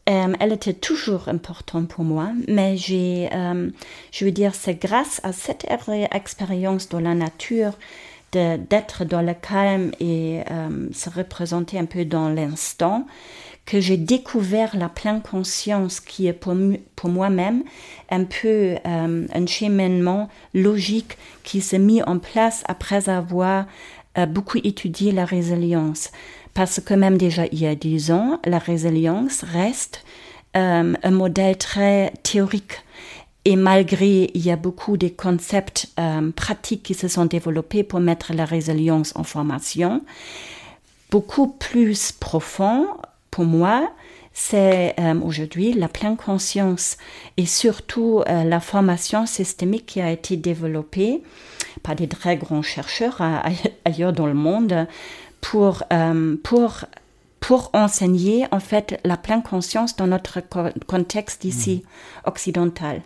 Euh, 0.08 0.34
elle 0.40 0.54
était 0.54 0.74
toujours 0.74 1.28
importante 1.28 1.90
pour 1.90 2.06
moi, 2.06 2.32
mais 2.48 2.78
j'ai, 2.78 3.30
je 4.12 4.26
veux 4.26 4.32
dire, 4.32 4.56
c'est 4.56 4.76
grâce 4.76 5.20
à 5.24 5.34
cette 5.34 5.66
expérience 6.14 6.88
dans 6.88 7.02
la 7.02 7.14
nature 7.14 7.74
d'être 8.32 9.04
dans 9.04 9.22
le 9.22 9.34
calme 9.34 9.92
et 10.00 10.42
se 10.94 11.10
représenter 11.10 11.78
un 11.78 11.86
peu 11.86 12.06
dans 12.06 12.30
l'instant 12.30 13.06
que 13.68 13.82
j'ai 13.82 13.98
découvert 13.98 14.76
la 14.76 14.90
pleine 14.90 15.22
conscience 15.22 16.00
qui 16.00 16.26
est 16.26 16.34
pour, 16.34 16.56
moi-même 17.10 17.64
un 18.10 18.24
peu 18.24 18.76
euh, 18.86 19.28
un 19.32 19.46
cheminement 19.46 20.30
logique 20.54 21.18
qui 21.44 21.60
s'est 21.62 21.78
mis 21.78 22.02
en 22.02 22.18
place 22.18 22.64
après 22.68 23.10
avoir 23.10 23.66
euh, 24.18 24.26
beaucoup 24.26 24.58
étudié 24.64 25.12
la 25.12 25.26
résilience. 25.26 26.12
Parce 26.58 26.80
que 26.80 26.96
même 26.96 27.20
déjà 27.20 27.46
il 27.52 27.60
y 27.60 27.68
a 27.68 27.76
dix 27.76 28.10
ans, 28.10 28.42
la 28.44 28.58
résilience 28.58 29.44
reste 29.44 30.04
euh, 30.56 30.96
un 31.04 31.12
modèle 31.12 31.56
très 31.56 32.12
théorique. 32.24 32.82
Et 33.46 33.56
malgré, 33.56 34.32
il 34.34 34.44
y 34.44 34.50
a 34.50 34.56
beaucoup 34.56 34.98
de 34.98 35.08
concepts 35.08 35.88
pratiques 36.36 36.82
qui 36.82 36.96
se 36.96 37.08
sont 37.08 37.26
développés 37.26 37.84
pour 37.84 38.00
mettre 38.00 38.34
la 38.34 38.44
résilience 38.44 39.16
en 39.16 39.24
formation, 39.24 40.02
beaucoup 41.12 41.46
plus 41.46 42.12
profond, 42.12 42.88
pour 43.30 43.46
moi, 43.46 43.92
c'est 44.34 44.96
euh, 45.00 45.14
aujourd'hui 45.22 45.74
la 45.74 45.88
pleine 45.88 46.18
conscience 46.18 46.98
et 47.38 47.46
surtout 47.46 48.24
euh, 48.28 48.44
la 48.44 48.60
formation 48.60 49.28
systémique 49.28 49.86
qui 49.86 50.02
a 50.02 50.12
été 50.12 50.38
développée 50.38 51.22
par 51.84 51.96
des 51.96 52.08
très 52.08 52.36
grands 52.36 52.64
chercheurs 52.64 53.22
ailleurs 53.86 54.14
dans 54.14 54.26
le 54.26 54.34
monde 54.34 54.88
pour, 55.50 55.84
euh, 55.94 56.36
pour, 56.44 56.84
pour 57.40 57.70
enseigner 57.72 58.46
en 58.52 58.60
fait 58.60 59.00
la 59.06 59.16
pleine 59.16 59.44
conscience 59.44 59.96
dans 59.96 60.08
notre 60.08 60.40
contexte 60.88 61.46
ici 61.46 61.84
mmh. 61.84 62.28
occidental. 62.28 63.02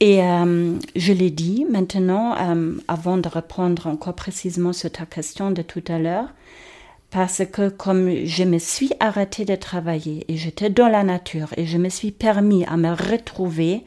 Et 0.00 0.20
je 0.94 1.12
l'ai 1.12 1.30
dit 1.30 1.66
maintenant, 1.68 2.36
avant 2.86 3.16
de 3.16 3.28
reprendre 3.28 3.88
encore 3.88 4.14
précisément 4.14 4.72
sur 4.72 4.92
ta 4.92 5.06
question 5.06 5.50
de 5.50 5.62
tout 5.62 5.82
à 5.88 5.98
l'heure, 5.98 6.28
parce 7.10 7.42
que 7.50 7.68
comme 7.68 8.24
je 8.24 8.44
me 8.44 8.58
suis 8.58 8.92
arrêtée 9.00 9.44
de 9.44 9.54
travailler 9.54 10.24
et 10.28 10.36
j'étais 10.36 10.70
dans 10.70 10.88
la 10.88 11.04
nature 11.04 11.48
et 11.56 11.66
je 11.66 11.78
me 11.78 11.88
suis 11.88 12.12
permis 12.12 12.64
à 12.66 12.76
me 12.76 12.90
retrouver, 12.90 13.84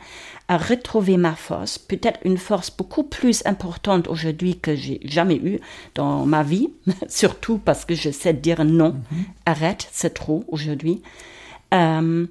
à 0.51 0.57
retrouver 0.57 1.15
ma 1.15 1.33
force, 1.33 1.77
peut-être 1.77 2.19
une 2.25 2.37
force 2.37 2.75
beaucoup 2.75 3.03
plus 3.03 3.41
importante 3.45 4.09
aujourd'hui 4.09 4.59
que 4.59 4.75
j'ai 4.75 4.99
jamais 5.05 5.37
eue 5.37 5.61
dans 5.95 6.25
ma 6.25 6.43
vie, 6.43 6.67
surtout 7.07 7.57
parce 7.57 7.85
que 7.85 7.95
je 7.95 8.09
sais 8.09 8.33
dire 8.33 8.65
non, 8.65 8.89
mhm. 9.11 9.23
arrête, 9.45 9.87
c'est 9.93 10.13
trop 10.13 10.43
aujourd'hui. 10.49 11.01
Euh, 11.73 12.27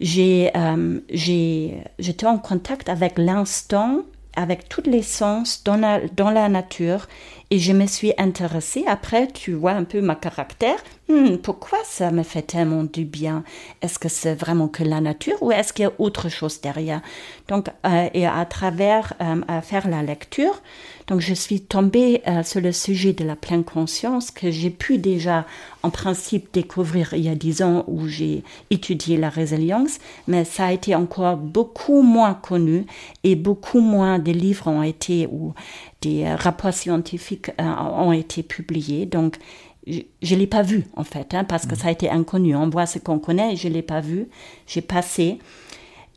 j'ai, 0.00 0.50
euh, 0.56 1.00
j'ai, 1.10 1.84
j'étais 1.98 2.24
en 2.24 2.38
contact 2.38 2.88
avec 2.88 3.18
l'instant, 3.18 4.04
avec 4.38 4.68
tous 4.68 4.84
les 4.84 5.02
sens 5.02 5.64
dans 5.64 5.76
la, 5.76 6.00
dans 6.16 6.30
la 6.30 6.48
nature 6.48 7.08
et 7.50 7.58
je 7.58 7.72
me 7.72 7.86
suis 7.86 8.12
intéressée. 8.18 8.84
Après, 8.86 9.26
tu 9.26 9.52
vois 9.52 9.72
un 9.72 9.82
peu 9.82 10.00
ma 10.00 10.14
caractère. 10.14 10.76
Hmm, 11.08 11.38
pourquoi 11.38 11.78
ça 11.84 12.12
me 12.12 12.22
fait 12.22 12.42
tellement 12.42 12.84
du 12.84 13.04
bien? 13.04 13.42
Est-ce 13.82 13.98
que 13.98 14.08
c'est 14.08 14.34
vraiment 14.34 14.68
que 14.68 14.84
la 14.84 15.00
nature 15.00 15.42
ou 15.42 15.50
est-ce 15.50 15.72
qu'il 15.72 15.84
y 15.84 15.86
a 15.86 15.92
autre 15.98 16.28
chose 16.28 16.60
derrière? 16.60 17.00
Donc, 17.48 17.68
euh, 17.84 18.08
et 18.14 18.26
à 18.26 18.44
travers 18.44 19.14
euh, 19.20 19.40
à 19.48 19.60
faire 19.60 19.88
la 19.88 20.02
lecture, 20.02 20.62
donc 21.08 21.20
je 21.20 21.32
suis 21.32 21.62
tombée 21.62 22.22
euh, 22.28 22.42
sur 22.42 22.60
le 22.60 22.70
sujet 22.70 23.14
de 23.14 23.24
la 23.24 23.34
pleine 23.34 23.64
conscience 23.64 24.30
que 24.30 24.50
j'ai 24.50 24.68
pu 24.68 24.98
déjà 24.98 25.46
en 25.82 25.90
principe 25.90 26.52
découvrir 26.52 27.14
il 27.14 27.24
y 27.24 27.28
a 27.28 27.34
dix 27.34 27.62
ans 27.62 27.84
où 27.86 28.06
j'ai 28.06 28.44
étudié 28.70 29.16
la 29.16 29.30
résilience, 29.30 29.98
mais 30.26 30.44
ça 30.44 30.66
a 30.66 30.72
été 30.72 30.94
encore 30.94 31.38
beaucoup 31.38 32.02
moins 32.02 32.34
connu 32.34 32.84
et 33.24 33.36
beaucoup 33.36 33.80
moins 33.80 34.18
de 34.18 34.32
livres 34.32 34.68
ont 34.68 34.82
été 34.82 35.26
ou 35.32 35.54
des 36.02 36.24
euh, 36.24 36.36
rapports 36.36 36.74
scientifiques 36.74 37.50
euh, 37.58 37.64
ont 37.64 38.12
été 38.12 38.42
publiés. 38.42 39.06
Donc 39.06 39.38
je 39.86 40.34
ne 40.34 40.38
l'ai 40.38 40.46
pas 40.46 40.62
vu 40.62 40.84
en 40.94 41.04
fait, 41.04 41.32
hein, 41.32 41.44
parce 41.44 41.64
que 41.64 41.74
mm. 41.74 41.78
ça 41.78 41.88
a 41.88 41.90
été 41.90 42.10
inconnu. 42.10 42.54
On 42.54 42.68
voit 42.68 42.84
ce 42.84 42.98
qu'on 42.98 43.18
connaît 43.18 43.54
et 43.54 43.56
je 43.56 43.68
ne 43.68 43.72
l'ai 43.72 43.82
pas 43.82 44.00
vu. 44.00 44.28
J'ai 44.66 44.82
passé. 44.82 45.38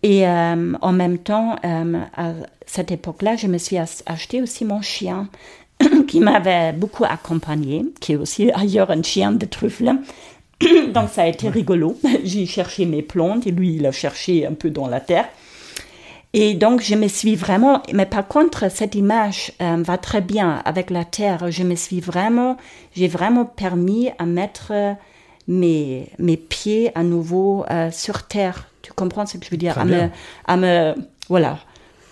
Et 0.03 0.27
euh, 0.27 0.73
en 0.81 0.91
même 0.91 1.19
temps, 1.19 1.57
euh, 1.63 2.03
cette 2.71 2.89
époque-là, 2.89 3.35
je 3.35 3.47
me 3.47 3.57
suis 3.57 3.77
acheté 3.77 4.41
aussi 4.41 4.63
mon 4.63 4.81
chien 4.81 5.27
qui 6.07 6.21
m'avait 6.21 6.71
beaucoup 6.71 7.03
accompagné, 7.03 7.83
qui 7.99 8.13
est 8.13 8.15
aussi 8.15 8.49
ailleurs 8.51 8.91
un 8.91 9.03
chien 9.03 9.33
de 9.33 9.45
truffle. 9.45 9.91
Donc 10.93 11.09
ça 11.09 11.23
a 11.23 11.27
été 11.27 11.49
rigolo. 11.49 11.97
J'ai 12.23 12.45
cherché 12.45 12.85
mes 12.85 13.01
plantes 13.01 13.45
et 13.45 13.51
lui, 13.51 13.75
il 13.75 13.85
a 13.85 13.91
cherché 13.91 14.45
un 14.45 14.53
peu 14.53 14.69
dans 14.69 14.87
la 14.87 15.01
terre. 15.01 15.27
Et 16.31 16.53
donc, 16.53 16.81
je 16.81 16.95
me 16.95 17.09
suis 17.09 17.35
vraiment, 17.35 17.83
mais 17.91 18.05
par 18.05 18.25
contre, 18.25 18.71
cette 18.71 18.95
image 18.95 19.51
euh, 19.61 19.83
va 19.83 19.97
très 19.97 20.21
bien 20.21 20.61
avec 20.63 20.89
la 20.91 21.03
terre. 21.03 21.51
Je 21.51 21.63
me 21.63 21.75
suis 21.75 21.99
vraiment, 21.99 22.55
j'ai 22.95 23.09
vraiment 23.09 23.43
permis 23.43 24.11
à 24.17 24.25
mettre 24.25 24.71
mes, 25.49 26.07
mes 26.19 26.37
pieds 26.37 26.93
à 26.95 27.03
nouveau 27.03 27.65
sur 27.91 28.23
terre 28.23 28.71
tu 28.81 28.93
comprends 28.93 29.25
ce 29.25 29.37
que 29.37 29.45
je 29.45 29.51
veux 29.51 29.57
dire? 29.57 29.77
À 29.77 29.85
me, 29.85 30.09
à 30.45 30.57
me, 30.57 30.95
voilà, 31.29 31.59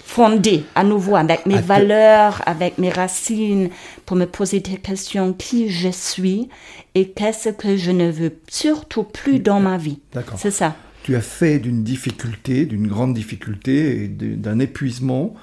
fonder 0.09 0.63
à 0.73 0.83
nouveau 0.83 1.15
avec 1.15 1.45
mes 1.45 1.61
valeurs, 1.61 2.41
avec 2.47 2.79
mes 2.79 2.89
racines, 2.89 3.69
pour 4.07 4.17
me 4.17 4.25
poser 4.25 4.59
des 4.59 4.77
questions 4.77 5.33
qui 5.33 5.69
je 5.69 5.89
suis 5.89 6.49
et 6.95 7.09
qu'est-ce 7.09 7.49
que 7.49 7.77
je 7.77 7.91
ne 7.91 8.09
veux 8.09 8.33
surtout 8.49 9.03
plus 9.03 9.39
dans 9.39 9.59
ma 9.59 9.77
vie. 9.77 9.99
C'est 10.35 10.49
ça. 10.49 10.75
Tu 11.03 11.15
as 11.15 11.21
fait 11.21 11.59
d'une 11.59 11.83
difficulté, 11.83 12.65
d'une 12.65 12.87
grande 12.87 13.13
difficulté 13.13 14.03
et 14.03 14.07
d'un 14.07 14.57
épuisement 14.57 15.35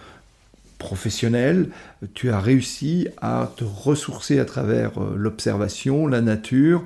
professionnel, 0.78 1.68
tu 2.14 2.30
as 2.30 2.40
réussi 2.40 3.06
à 3.22 3.52
te 3.56 3.64
ressourcer 3.64 4.40
à 4.40 4.44
travers 4.44 5.00
euh, 5.00 5.14
l'observation, 5.16 6.06
la 6.06 6.20
nature, 6.20 6.82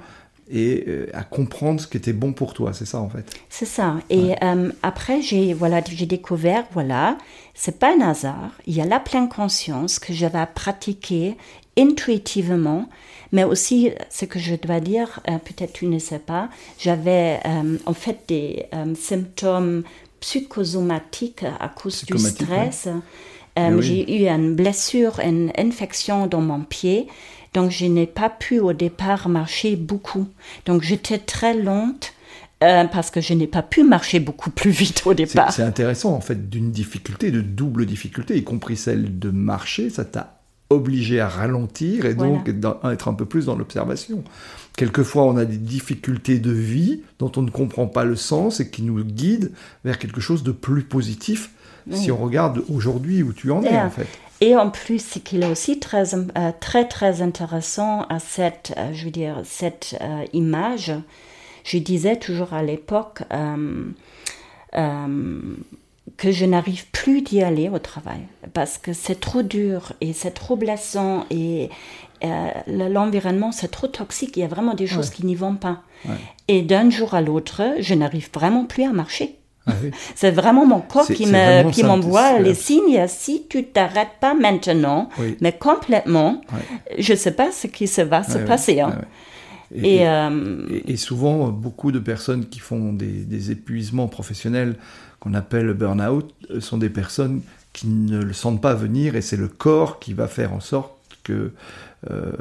et 0.51 0.85
euh, 0.89 1.07
à 1.13 1.23
comprendre 1.23 1.81
ce 1.81 1.87
qui 1.87 1.97
était 1.97 2.13
bon 2.13 2.33
pour 2.33 2.55
toi. 2.55 2.73
C'est 2.73 2.85
ça 2.85 2.99
en 2.99 3.09
fait. 3.09 3.25
C'est 3.49 3.67
ça. 3.67 3.97
Et 4.11 4.35
euh, 4.43 4.71
après, 4.83 5.23
j'ai 5.23 5.55
voilà, 5.55 5.81
j'ai 5.87 6.07
découvert, 6.07 6.65
voilà, 6.73 7.17
c'est 7.63 7.79
pas 7.79 7.95
un 7.95 8.01
hasard. 8.01 8.53
Il 8.67 8.75
y 8.75 8.81
a 8.81 8.87
la 8.87 9.01
pleine 9.01 9.29
conscience 9.29 9.99
que 9.99 10.15
je 10.15 10.25
vais 10.25 10.47
pratiquer 10.55 11.37
intuitivement, 11.77 12.89
mais 13.33 13.45
aussi 13.45 13.91
ce 14.09 14.25
que 14.25 14.39
je 14.39 14.55
dois 14.55 14.81
dire, 14.81 15.21
euh, 15.29 15.37
peut-être 15.37 15.75
tu 15.75 15.87
ne 15.87 15.99
sais 15.99 16.21
pas, 16.21 16.49
j'avais 16.79 17.39
en 17.85 17.93
fait 17.93 18.21
des 18.29 18.65
symptômes 18.99 19.83
psychosomatiques 20.21 21.45
à 21.45 21.69
cause 21.69 22.03
du 22.07 22.19
stress. 22.19 22.89
J'ai 23.57 24.23
eu 24.23 24.27
une 24.27 24.55
blessure, 24.55 25.21
une 25.21 25.53
infection 25.59 26.27
dans 26.27 26.41
mon 26.41 26.63
pied 26.63 27.09
Donc, 27.53 27.71
je 27.71 27.85
n'ai 27.85 28.07
pas 28.07 28.31
pu 28.31 28.59
au 28.59 28.73
départ 28.73 29.29
marcher 29.29 29.77
beaucoup. 29.77 30.27
Donc, 30.65 30.83
j'étais 30.83 31.19
très 31.19 31.53
lente. 31.53 32.15
Euh, 32.63 32.85
parce 32.85 33.11
que 33.11 33.21
je 33.21 33.33
n'ai 33.35 33.47
pas 33.47 33.63
pu 33.63 33.85
marcher 33.85 34.21
beaucoup 34.21 34.51
plus 34.51 34.71
vite 34.71 35.03
au 35.07 35.15
départ. 35.15 35.53
c'est 35.53 35.63
intéressant, 35.63 36.13
en 36.15 36.21
fait, 36.21 36.49
d'une 36.51 36.71
difficulté, 36.71 37.31
de 37.31 37.41
double 37.41 37.87
difficulté, 37.87 38.37
y 38.37 38.45
compris 38.45 38.77
celle 38.77 39.19
de 39.19 39.31
marcher, 39.31 39.91
ça 39.91 40.05
t'a 40.05 40.37
obligé 40.69 41.19
à 41.19 41.29
ralentir 41.29 42.05
et 42.07 42.15
donc 42.15 42.49
être 42.49 42.61
dans- 42.61 42.79
être 42.91 43.09
un 43.09 43.15
peu 43.15 43.25
plus 43.25 43.47
dans 43.47 43.57
l'observation. 43.57 44.23
Quelquefois, 44.77 45.25
on 45.25 45.37
a 45.37 45.45
des 45.45 45.57
difficultés 45.57 46.39
de 46.39 46.53
vie 46.53 47.03
dont 47.19 47.33
on 47.37 47.43
ne 47.43 47.51
comprend 47.51 47.87
pas 47.89 48.05
le 48.05 48.15
sens 48.15 48.61
et 48.61 48.71
qui 48.71 48.83
nous 48.83 49.03
guident 49.03 49.51
vers 49.85 49.99
quelque 49.99 50.21
chose 50.21 50.43
de 50.45 50.53
plus 50.53 50.83
positif 50.85 51.51
si 51.91 52.13
on 52.13 52.17
regarde 52.19 52.63
aujourd'hui 52.73 53.23
où 53.25 53.33
tu 53.33 53.51
en 53.51 53.63
es, 53.65 53.77
en 53.81 53.91
fait. 53.91 54.07
Et 54.43 54.55
en 54.55 54.71
plus, 54.71 55.05
ce 55.05 55.19
qu'il 55.19 55.43
est 55.43 55.51
aussi 55.51 55.81
très, 55.81 56.15
euh, 56.15 56.21
très, 56.61 56.87
très 56.87 57.21
intéressant 57.21 58.03
à 58.09 58.21
cette, 58.21 58.73
euh, 58.77 58.91
je 58.95 59.07
veux 59.07 59.11
dire, 59.11 59.41
cette 59.45 59.97
image, 60.33 60.93
je 61.65 61.79
disais 61.79 62.17
toujours 62.17 62.53
à 62.55 62.63
l'époque 62.63 63.23
euh, 63.33 63.85
euh, 64.77 65.41
que 66.17 66.31
je 66.31 66.45
n'arrive 66.45 66.87
plus 66.91 67.23
d'y 67.23 67.43
aller 67.43 67.69
au 67.69 67.79
travail 67.79 68.21
parce 68.53 68.79
que 68.79 68.93
c'est 68.93 69.19
trop 69.21 69.43
dur 69.43 69.93
et 70.01 70.13
c'est 70.13 70.33
trop 70.33 70.57
blessant 70.57 71.25
et 71.31 71.71
euh, 72.25 72.49
l'environnement 72.67 73.53
c'est 73.53 73.71
trop 73.71 73.87
toxique. 73.87 74.37
Il 74.37 74.41
y 74.41 74.45
a 74.45 74.49
vraiment 74.49 74.75
des 74.75 74.87
choses 74.87 75.09
Ouais. 75.09 75.15
qui 75.17 75.27
n'y 75.27 75.35
vont 75.35 75.55
pas. 75.57 75.83
Ouais. 76.07 76.15
Et 76.49 76.63
d'un 76.63 76.91
jour 76.91 77.15
à 77.15 77.21
l'autre, 77.21 77.63
je 77.81 77.95
n'arrive 77.95 78.29
vraiment 78.33 78.65
plus 78.65 78.85
à 78.85 78.93
marcher. 78.93 79.37
Ah 79.67 79.73
oui. 79.83 79.91
C'est 80.15 80.31
vraiment 80.31 80.67
mon 80.67 80.81
corps 80.81 81.07
qui 81.07 81.27
me 81.27 81.71
qui 81.71 81.83
m'envoie 81.85 82.39
les 82.39 82.55
signes. 82.55 83.07
Si 83.09 83.47
tu 83.49 83.65
t'arrêtes 83.65 84.19
pas 84.21 84.35
maintenant, 84.35 85.09
Oui. 85.19 85.37
mais 85.41 85.53
complètement, 85.53 86.41
je 86.99 87.15
sais 87.15 87.33
pas 87.33 87.53
ce 87.53 87.67
qui 87.67 87.87
se 87.87 88.01
va 88.03 88.23
se 88.23 88.39
ouais, 88.39 88.45
passer. 88.45 88.81
hein. 88.81 88.99
Et, 89.75 89.97
Et, 89.97 90.09
euh, 90.09 90.67
et- 90.71 90.93
et 90.93 90.97
souvent, 90.97 91.49
beaucoup 91.51 91.93
de 91.93 91.99
personnes 92.01 92.47
qui 92.47 92.59
font 92.59 92.93
des, 92.93 93.25
des 93.25 93.51
épuisements 93.53 94.09
professionnels 94.09 94.77
qu'on 95.21 95.35
appelle 95.35 95.67
le 95.67 95.75
burn-out 95.75 96.33
euh, 96.51 96.61
sont 96.61 96.79
des 96.79 96.91
personnes 96.91 97.41
qui 97.73 97.87
ne 97.87 98.21
le 98.21 98.33
sentent 98.33 98.61
pas 98.61 98.75
venir 98.75 99.15
et 99.17 99.21
c'est 99.23 99.37
le 99.37 99.47
corps 99.49 100.01
qui 100.01 100.13
va 100.13 100.27
faire 100.27 100.53
en 100.53 100.61
sorte 100.61 100.93
que, 101.23 101.53
euh, 102.11 102.33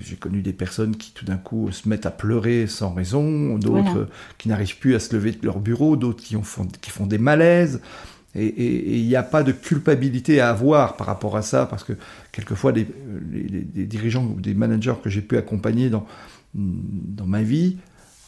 j'ai 0.00 0.16
connu 0.16 0.42
des 0.42 0.52
personnes 0.52 0.96
qui 0.96 1.12
tout 1.12 1.24
d'un 1.24 1.38
coup 1.38 1.70
se 1.72 1.88
mettent 1.88 2.04
à 2.04 2.10
pleurer 2.10 2.66
sans 2.66 2.92
raison, 2.92 3.56
d'autres 3.56 3.82
Voilà. 3.90 4.06
qui 4.36 4.48
n'arrivent 4.48 4.76
plus 4.78 4.94
à 4.94 5.00
se 5.00 5.14
lever 5.14 5.30
de 5.32 5.38
leur 5.46 5.60
bureau, 5.60 5.96
d'autres 5.96 6.22
qui, 6.22 6.36
ont 6.36 6.42
font, 6.42 6.66
qui 6.82 6.90
font 6.90 7.06
des 7.06 7.16
malaises. 7.16 7.80
Et 8.34 8.98
il 8.98 9.06
n'y 9.06 9.16
a 9.16 9.22
pas 9.22 9.42
de 9.42 9.52
culpabilité 9.52 10.40
à 10.40 10.50
avoir 10.50 10.96
par 10.96 11.06
rapport 11.06 11.36
à 11.36 11.42
ça, 11.42 11.66
parce 11.66 11.82
que 11.82 11.94
quelquefois, 12.30 12.72
des 12.72 12.86
dirigeants 13.86 14.24
ou 14.36 14.40
des 14.40 14.54
managers 14.54 14.94
que 15.02 15.08
j'ai 15.10 15.22
pu 15.22 15.36
accompagner 15.38 15.88
dans, 15.90 16.06
dans 16.54 17.26
ma 17.26 17.42
vie 17.42 17.78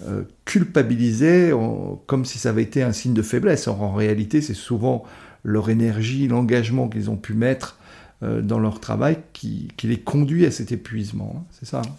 euh, 0.09 0.23
culpabilisaient 0.47 1.53
en- 1.53 2.01
comme 2.07 2.25
si 2.25 2.39
ça 2.39 2.49
avait 2.49 2.63
été 2.63 2.83
un 2.83 2.93
signe 2.93 3.13
de 3.15 3.23
faiblesse. 3.23 3.69
Or, 3.69 3.83
en 3.83 3.93
réalité, 3.95 4.41
c'est 4.41 4.55
souvent 4.55 5.05
leur 5.45 5.69
énergie, 5.71 6.27
l'engagement 6.29 6.89
qu'ils 6.89 7.11
ont 7.11 7.17
pu 7.17 7.35
mettre 7.35 7.79
euh, 8.23 8.41
dans 8.43 8.59
leur 8.59 8.81
travail 8.81 9.19
qui, 9.33 9.69
les 9.85 9.99
conduit 9.99 10.47
à 10.47 10.51
cet 10.51 10.73
épuisement. 10.73 11.35
hein. 11.39 11.43
C'est 11.53 11.67
ça. 11.67 11.83
hein. 11.85 11.91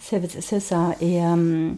c'est 0.41 0.59
ça. 0.59 0.95
Euh, 1.03 1.71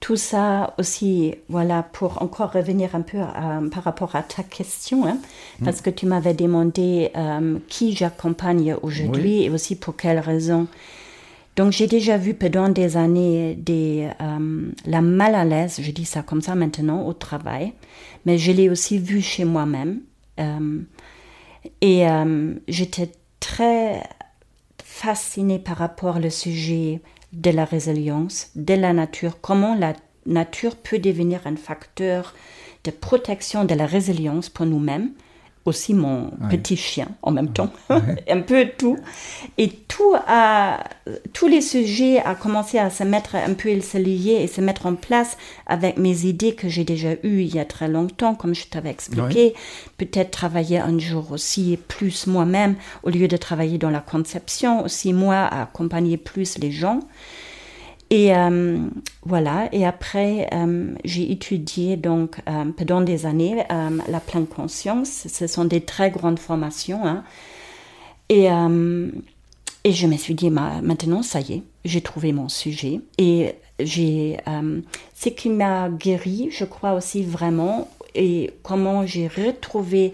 tout 0.00 0.16
ça 0.16 0.74
aussi, 0.78 1.34
voilà, 1.48 1.82
pour 1.82 2.22
encore 2.22 2.52
revenir 2.52 2.94
un 2.94 3.00
peu 3.00 3.18
à- 3.20 3.60
par 3.72 3.82
rapport 3.82 4.14
à 4.14 4.22
ta 4.22 4.42
question, 4.44 5.04
hein, 5.06 5.18
Mm. 5.60 5.64
parce 5.64 5.80
que 5.80 5.90
tu 5.90 6.06
m'avais 6.06 6.34
demandé 6.34 7.10
euh, 7.16 7.58
qui 7.68 7.96
j'accompagne 7.96 8.76
aujourd'hui 8.82 9.42
et 9.44 9.50
aussi 9.50 9.74
pour 9.76 9.96
quelles 9.96 10.20
raisons. 10.20 10.68
Donc 11.56 11.72
j'ai 11.72 11.88
déjà 11.88 12.16
vu 12.16 12.34
pendant 12.34 12.68
des 12.68 12.96
années 12.96 13.56
des, 13.56 14.08
euh, 14.20 14.70
la 14.86 15.00
mal 15.00 15.34
à 15.34 15.44
l'aise, 15.44 15.80
je 15.82 15.90
dis 15.90 16.04
ça 16.04 16.22
comme 16.22 16.42
ça 16.42 16.54
maintenant, 16.54 17.04
au 17.04 17.12
travail, 17.12 17.72
mais 18.24 18.38
je 18.38 18.52
l'ai 18.52 18.70
aussi 18.70 18.98
vu 18.98 19.20
chez 19.20 19.44
moi-même. 19.44 20.00
Euh, 20.38 20.78
et 21.80 22.08
euh, 22.08 22.54
j'étais 22.68 23.10
très 23.40 24.04
fascinée 24.84 25.58
par 25.58 25.76
rapport 25.78 26.18
au 26.24 26.30
sujet 26.30 27.00
de 27.32 27.50
la 27.50 27.64
résilience, 27.64 28.50
de 28.54 28.74
la 28.74 28.92
nature, 28.92 29.40
comment 29.40 29.74
la 29.74 29.94
nature 30.26 30.76
peut 30.76 30.98
devenir 30.98 31.46
un 31.46 31.56
facteur 31.56 32.34
de 32.84 32.90
protection 32.90 33.64
de 33.64 33.74
la 33.74 33.86
résilience 33.86 34.48
pour 34.48 34.66
nous-mêmes, 34.66 35.10
aussi 35.64 35.94
mon 35.94 36.30
petit 36.50 36.76
chien 36.76 37.08
en 37.22 37.30
même 37.30 37.52
temps, 37.52 37.70
un 37.90 38.40
peu 38.40 38.66
tout. 38.76 38.96
Et 39.58 39.68
tout 39.68 40.14
a, 40.26 40.84
tous 41.32 41.46
les 41.46 41.60
sujets 41.60 42.20
a 42.20 42.34
commencé 42.34 42.78
à 42.78 42.90
se 42.90 43.04
mettre 43.04 43.34
un 43.34 43.54
peu, 43.54 43.70
ils 43.70 43.84
se 43.84 43.98
lier 43.98 44.40
et 44.42 44.46
se 44.46 44.60
mettre 44.60 44.86
en 44.86 44.94
place 44.94 45.36
avec 45.66 45.98
mes 45.98 46.24
idées 46.24 46.54
que 46.54 46.68
j'ai 46.68 46.84
déjà 46.84 47.12
eues 47.22 47.42
il 47.42 47.54
y 47.54 47.58
a 47.58 47.64
très 47.64 47.88
longtemps, 47.88 48.34
comme 48.34 48.54
je 48.54 48.66
t'avais 48.66 48.90
expliqué. 48.90 49.54
Peut-être 49.96 50.30
travailler 50.30 50.78
un 50.78 50.98
jour 50.98 51.32
aussi 51.32 51.78
plus 51.88 52.26
moi-même, 52.26 52.76
au 53.02 53.10
lieu 53.10 53.28
de 53.28 53.36
travailler 53.36 53.78
dans 53.78 53.90
la 53.90 54.00
conception, 54.00 54.84
aussi 54.84 55.12
moi 55.12 55.36
à 55.36 55.62
accompagner 55.62 56.16
plus 56.16 56.58
les 56.58 56.70
gens. 56.70 57.00
Et 58.10 58.34
euh, 58.34 58.78
voilà, 59.26 59.68
et 59.72 59.84
après, 59.84 60.48
euh, 60.54 60.94
j'ai 61.04 61.30
étudié 61.30 61.96
donc 61.98 62.40
euh, 62.48 62.64
pendant 62.74 63.02
des 63.02 63.26
années 63.26 63.64
la 64.08 64.20
pleine 64.20 64.46
conscience. 64.46 65.26
Ce 65.28 65.46
sont 65.46 65.66
des 65.66 65.82
très 65.82 66.10
grandes 66.10 66.38
formations. 66.38 67.04
hein. 67.04 67.22
Et, 68.30 68.46
et 69.84 69.92
je 69.92 70.06
me 70.06 70.16
suis 70.16 70.34
dit, 70.34 70.50
ma- 70.50 70.82
maintenant, 70.82 71.22
ça 71.22 71.40
y 71.40 71.54
est, 71.54 71.62
j'ai 71.84 72.02
trouvé 72.02 72.32
mon 72.32 72.48
sujet. 72.48 73.00
Et 73.16 73.54
j'ai, 73.80 74.36
ce 75.14 75.28
qui 75.30 75.48
m'a 75.48 75.88
guéri, 75.88 76.48
je 76.50 76.64
crois 76.64 76.92
aussi 76.92 77.22
vraiment, 77.22 77.88
et 78.14 78.50
comment 78.62 79.06
j'ai 79.06 79.28
retrouvé 79.28 80.12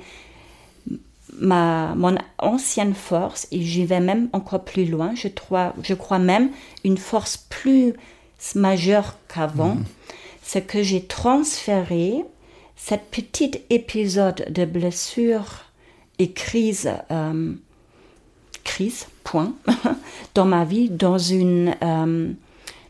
ma, 1.35 1.95
mon 1.97 2.17
ancienne 2.39 2.95
force, 2.95 3.47
et 3.51 3.61
j'y 3.63 3.85
vais 3.85 4.01
même 4.01 4.29
encore 4.33 4.65
plus 4.65 4.87
loin, 4.87 5.15
je 5.15 5.29
crois, 5.29 5.75
je 5.83 5.95
crois 5.95 6.19
même 6.19 6.51
une 6.85 6.99
force 6.99 7.37
plus 7.37 7.95
majeure 8.55 9.17
qu'avant, 9.33 9.77
c'est 10.43 10.67
que 10.67 10.83
j'ai 10.83 11.05
transféré 11.05 12.25
cet 12.77 13.11
petit 13.11 13.53
épisode 13.71 14.45
de 14.51 14.65
blessure 14.65 15.65
et 16.19 16.33
crise, 16.33 16.91
euh, 17.11 17.55
crise, 18.63 19.07
point, 19.25 19.55
dans 20.35 20.45
ma 20.45 20.65
vie, 20.65 20.91
dans 20.91 21.19
une, 21.19 21.75
euh, 21.83 22.33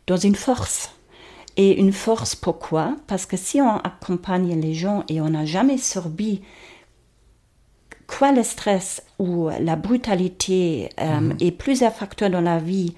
dans 0.07 0.17
une 0.17 0.35
force. 0.35 0.91
Et 1.57 1.79
une 1.79 1.93
force, 1.93 2.35
pourquoi? 2.35 2.97
Parce 3.07 3.27
que 3.27 3.37
si 3.37 3.61
on 3.61 3.77
accompagne 3.77 4.61
les 4.61 4.75
gens 4.75 5.05
et 5.09 5.21
on 5.21 5.29
n'a 5.29 5.45
jamais 5.45 5.79
subi 5.79 6.43
quoi 8.07 8.33
le 8.33 8.43
stress 8.43 9.03
ou 9.19 9.49
la 9.61 9.77
brutalité 9.77 10.90
euh, 11.01 11.33
et 11.40 11.51
plusieurs 11.51 11.95
facteurs 11.95 12.31
dans 12.31 12.40
la 12.40 12.59
vie 12.59 12.95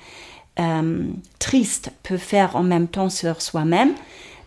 euh, 0.58 1.04
tristes 1.38 1.90
peut 2.02 2.16
faire 2.16 2.56
en 2.56 2.62
même 2.62 2.88
temps 2.88 3.10
sur 3.10 3.42
soi-même, 3.42 3.92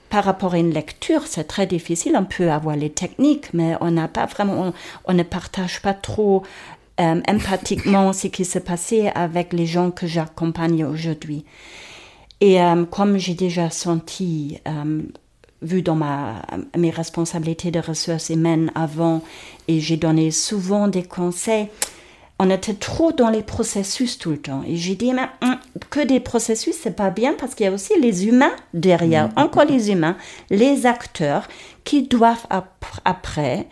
par 0.09 0.23
rapport 0.23 0.55
à 0.55 0.57
une 0.57 0.71
lecture, 0.71 1.27
c'est 1.27 1.43
très 1.43 1.67
difficile. 1.67 2.15
On 2.17 2.25
peut 2.25 2.51
avoir 2.51 2.75
les 2.75 2.89
techniques, 2.89 3.53
mais 3.53 3.75
on 3.79 3.91
n'a 3.91 4.07
pas 4.07 4.25
vraiment, 4.25 4.67
on, 4.67 4.73
on 5.05 5.13
ne 5.13 5.23
partage 5.23 5.81
pas 5.81 5.93
trop 5.93 6.43
euh, 6.99 7.21
empathiquement 7.27 8.11
ce 8.13 8.27
qui 8.27 8.43
s'est 8.43 8.59
passé 8.59 9.09
avec 9.13 9.53
les 9.53 9.65
gens 9.65 9.91
que 9.91 10.07
j'accompagne 10.07 10.83
aujourd'hui. 10.83 11.45
Et 12.41 12.61
euh, 12.61 12.85
comme 12.85 13.17
j'ai 13.17 13.35
déjà 13.35 13.69
senti, 13.69 14.59
euh, 14.67 15.01
vu 15.61 15.81
dans 15.81 15.95
ma, 15.95 16.41
mes 16.77 16.89
responsabilités 16.89 17.71
de 17.71 17.79
ressources 17.79 18.29
humaines 18.29 18.71
avant, 18.75 19.21
et 19.67 19.79
j'ai 19.79 19.97
donné 19.97 20.31
souvent 20.31 20.87
des 20.87 21.03
conseils, 21.03 21.67
on 22.41 22.49
était 22.49 22.73
trop 22.73 23.11
dans 23.11 23.29
les 23.29 23.43
processus 23.43 24.17
tout 24.17 24.29
le 24.31 24.37
temps. 24.37 24.63
Et 24.65 24.77
j'ai 24.77 24.95
dit, 24.95 25.11
mais 25.13 25.27
hum, 25.41 25.57
que 25.89 25.99
des 26.05 26.21
processus, 26.21 26.75
c'est 26.81 26.95
pas 26.95 27.09
bien 27.09 27.33
parce 27.37 27.53
qu'il 27.53 27.65
y 27.65 27.69
a 27.69 27.73
aussi 27.73 27.91
les 27.99 28.27
humains 28.27 28.53
derrière, 28.73 29.29
encore 29.35 29.65
les 29.65 29.91
humains, 29.91 30.15
les 30.49 30.85
acteurs 30.85 31.47
qui 31.83 32.03
doivent 32.03 32.45
ap- 32.49 32.85
après 33.03 33.67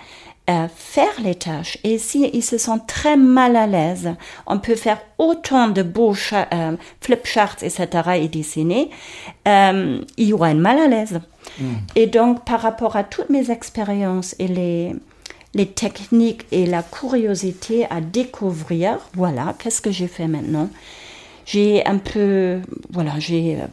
euh, 0.49 0.67
faire 0.73 1.21
les 1.21 1.35
tâches. 1.35 1.77
Et 1.83 1.97
si 1.97 2.29
ils 2.33 2.43
se 2.43 2.57
sentent 2.57 2.87
très 2.87 3.17
mal 3.17 3.55
à 3.57 3.67
l'aise, 3.67 4.15
on 4.45 4.59
peut 4.59 4.75
faire 4.75 5.01
autant 5.17 5.67
de 5.67 5.83
beaux 5.83 6.15
euh, 6.33 6.77
flip 7.01 7.25
charts, 7.25 7.63
etc. 7.63 7.87
et 8.15 8.27
dessiner, 8.29 8.89
euh, 9.47 10.01
il 10.15 10.27
y 10.27 10.33
aura 10.33 10.53
mal 10.53 10.79
à 10.79 10.87
l'aise. 10.87 11.19
Et 11.95 12.07
donc, 12.07 12.45
par 12.45 12.61
rapport 12.61 12.95
à 12.95 13.03
toutes 13.03 13.29
mes 13.29 13.51
expériences 13.51 14.35
et 14.37 14.47
les, 14.47 14.95
les 15.53 15.65
techniques 15.65 16.45
et 16.51 16.65
la 16.65 16.83
curiosité 16.83 17.85
à 17.89 17.99
découvrir, 17.99 18.99
voilà, 19.13 19.55
qu'est-ce 19.57 19.81
que 19.81 19.91
j'ai 19.91 20.07
fait 20.07 20.27
maintenant? 20.27 20.69
J'ai 21.45 21.85
un 21.85 21.97
peu, 21.97 22.61
voilà, 22.91 23.13
j'ai 23.19 23.55
euh, 23.55 23.65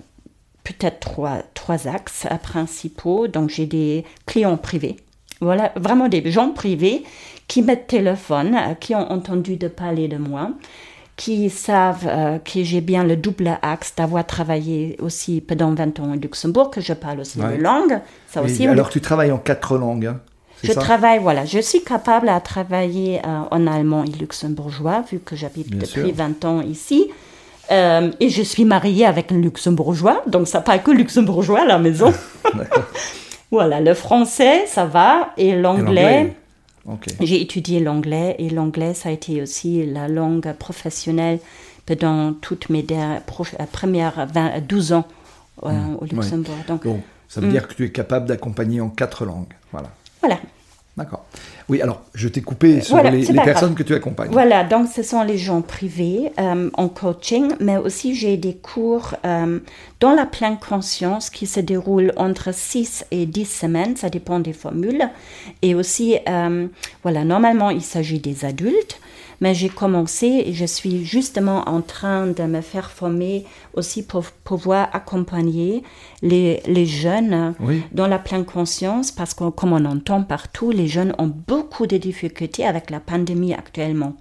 peut-être 0.62 1.00
trois, 1.00 1.38
trois 1.54 1.86
axes 1.88 2.26
principaux. 2.42 3.28
Donc, 3.28 3.50
j'ai 3.50 3.66
des 3.66 4.04
clients 4.26 4.56
privés. 4.56 4.96
Voilà, 5.44 5.72
vraiment 5.76 6.08
des 6.08 6.30
gens 6.30 6.50
privés 6.50 7.04
qui 7.48 7.62
me 7.62 7.74
téléphonent, 7.76 8.54
euh, 8.56 8.74
qui 8.74 8.94
ont 8.94 9.10
entendu 9.12 9.56
de 9.56 9.68
parler 9.68 10.08
de 10.08 10.16
moi, 10.16 10.50
qui 11.16 11.48
savent 11.50 12.06
euh, 12.08 12.38
que 12.38 12.64
j'ai 12.64 12.80
bien 12.80 13.04
le 13.04 13.16
double 13.16 13.58
axe 13.62 13.94
d'avoir 13.96 14.26
travaillé 14.26 14.96
aussi 15.00 15.40
pendant 15.40 15.72
20 15.74 16.00
ans 16.00 16.12
au 16.12 16.16
Luxembourg, 16.16 16.70
que 16.70 16.80
je 16.80 16.92
parle 16.92 17.20
aussi 17.20 17.38
Ouais. 17.40 17.56
de 17.58 17.62
langue. 17.62 18.00
Ça 18.28 18.40
Et 18.40 18.44
aussi, 18.46 18.66
alors 18.66 18.88
tu 18.88 19.00
travailles 19.00 19.30
en 19.30 19.38
quatre 19.38 19.76
langues, 19.78 20.06
hein, 20.06 20.20
je 20.64 20.72
ça? 20.72 20.80
travaille, 20.80 21.18
voilà, 21.20 21.44
je 21.44 21.58
suis 21.60 21.82
capable 21.84 22.28
à 22.30 22.40
travailler 22.40 23.20
euh, 23.24 23.42
en 23.50 23.66
allemand 23.66 24.02
et 24.04 24.10
luxembourgeois, 24.18 25.04
vu 25.10 25.18
que 25.20 25.36
j'habite 25.36 25.70
depuis 25.70 25.86
sûr. 26.08 26.14
20 26.14 26.44
ans 26.46 26.60
ici. 26.62 27.10
Euh, 27.70 28.10
et 28.20 28.28
je 28.28 28.42
suis 28.42 28.64
mariée 28.64 29.06
avec 29.06 29.30
un 29.32 29.38
luxembourgeois, 29.38 30.22
donc 30.26 30.48
ça 30.48 30.60
parle 30.60 30.82
que 30.82 30.90
luxembourgeois 30.90 31.60
à 31.62 31.64
la 31.66 31.78
maison. 31.78 32.12
voilà, 33.54 33.80
le 33.80 33.94
français, 33.94 34.66
ça 34.66 34.84
va, 34.84 35.32
et 35.36 35.54
l'anglais. 35.54 36.34
J'ai 37.20 37.40
étudié 37.40 37.78
l'anglais, 37.78 38.34
et 38.40 38.50
l'anglais, 38.50 38.94
ça 38.94 39.10
a 39.10 39.12
été 39.12 39.40
aussi 39.40 39.86
la 39.86 40.08
langue 40.08 40.52
professionnelle 40.54 41.38
pendant 41.86 42.32
toutes 42.32 42.68
mes 42.68 42.84
euh, 42.90 43.20
premières 43.70 44.26
20, 44.26 44.60
12 44.66 44.92
ans 44.94 45.04
euh, 45.62 45.70
au 46.00 46.04
Luxembourg. 46.04 46.56
Donc, 46.66 46.82
Donc, 46.82 47.00
ça 47.28 47.40
veut 47.40 47.48
dire 47.48 47.68
que 47.68 47.74
tu 47.74 47.84
es 47.84 47.92
capable 47.92 48.26
d'accompagner 48.26 48.80
en 48.80 48.88
quatre 48.88 49.24
langues. 49.24 49.54
Voilà. 49.70 49.90
voilà. 50.20 50.38
D'accord. 50.96 51.24
Oui, 51.68 51.80
alors, 51.80 52.02
je 52.14 52.28
t'ai 52.28 52.42
coupé 52.42 52.82
sur 52.82 52.94
Voilà, 52.96 53.10
les, 53.10 53.24
personnes 53.24 53.70
grave. 53.70 53.74
que 53.74 53.82
tu 53.82 53.94
accompagnes. 53.94 54.30
Voilà, 54.30 54.64
donc 54.64 54.88
ce 54.94 55.02
sont 55.02 55.22
les 55.22 55.38
gens 55.38 55.62
privés 55.62 56.30
euh, 56.38 56.68
en 56.74 56.88
coaching, 56.88 57.52
mais 57.58 57.78
aussi 57.78 58.14
j'ai 58.14 58.36
des 58.36 58.54
cours 58.54 59.14
euh, 59.24 59.60
dans 60.00 60.12
la 60.12 60.26
pleine 60.26 60.58
conscience 60.58 61.30
qui 61.30 61.46
se 61.46 61.60
déroulent 61.60 62.12
entre 62.16 62.52
6 62.52 63.06
et 63.10 63.24
10 63.24 63.44
semaines, 63.46 63.96
ça 63.96 64.10
dépend 64.10 64.40
des 64.40 64.52
formules. 64.52 65.08
Et 65.62 65.74
aussi, 65.74 66.18
euh, 66.28 66.66
voilà, 67.02 67.24
normalement 67.24 67.70
il 67.70 67.82
s'agit 67.82 68.18
des 68.18 68.44
adultes, 68.44 69.00
mais 69.40 69.54
j'ai 69.54 69.70
commencé 69.70 70.26
et 70.46 70.52
je 70.52 70.66
suis 70.66 71.04
justement 71.06 71.68
en 71.68 71.80
train 71.80 72.26
de 72.26 72.42
me 72.42 72.60
faire 72.60 72.90
former 72.90 73.44
aussi 73.76 74.02
pour 74.04 74.24
pouvoir 74.44 74.88
accompagner 74.92 75.82
les, 76.22 76.60
les 76.66 76.86
jeunes 76.86 77.54
Oui. 77.60 77.82
dans 77.92 78.06
la 78.06 78.18
pleine 78.18 78.44
conscience 78.44 79.10
parce 79.10 79.34
que 79.34 79.48
comme 79.50 79.72
on 79.72 79.84
entend 79.84 80.22
partout, 80.22 80.70
les 80.70 80.86
jeunes 80.88 81.14
ont 81.18 81.32
beaucoup 81.46 81.86
de 81.86 81.96
difficultés 81.96 82.66
avec 82.66 82.90
la 82.90 83.00
pandémie 83.00 83.54
actuellement. 83.54 84.14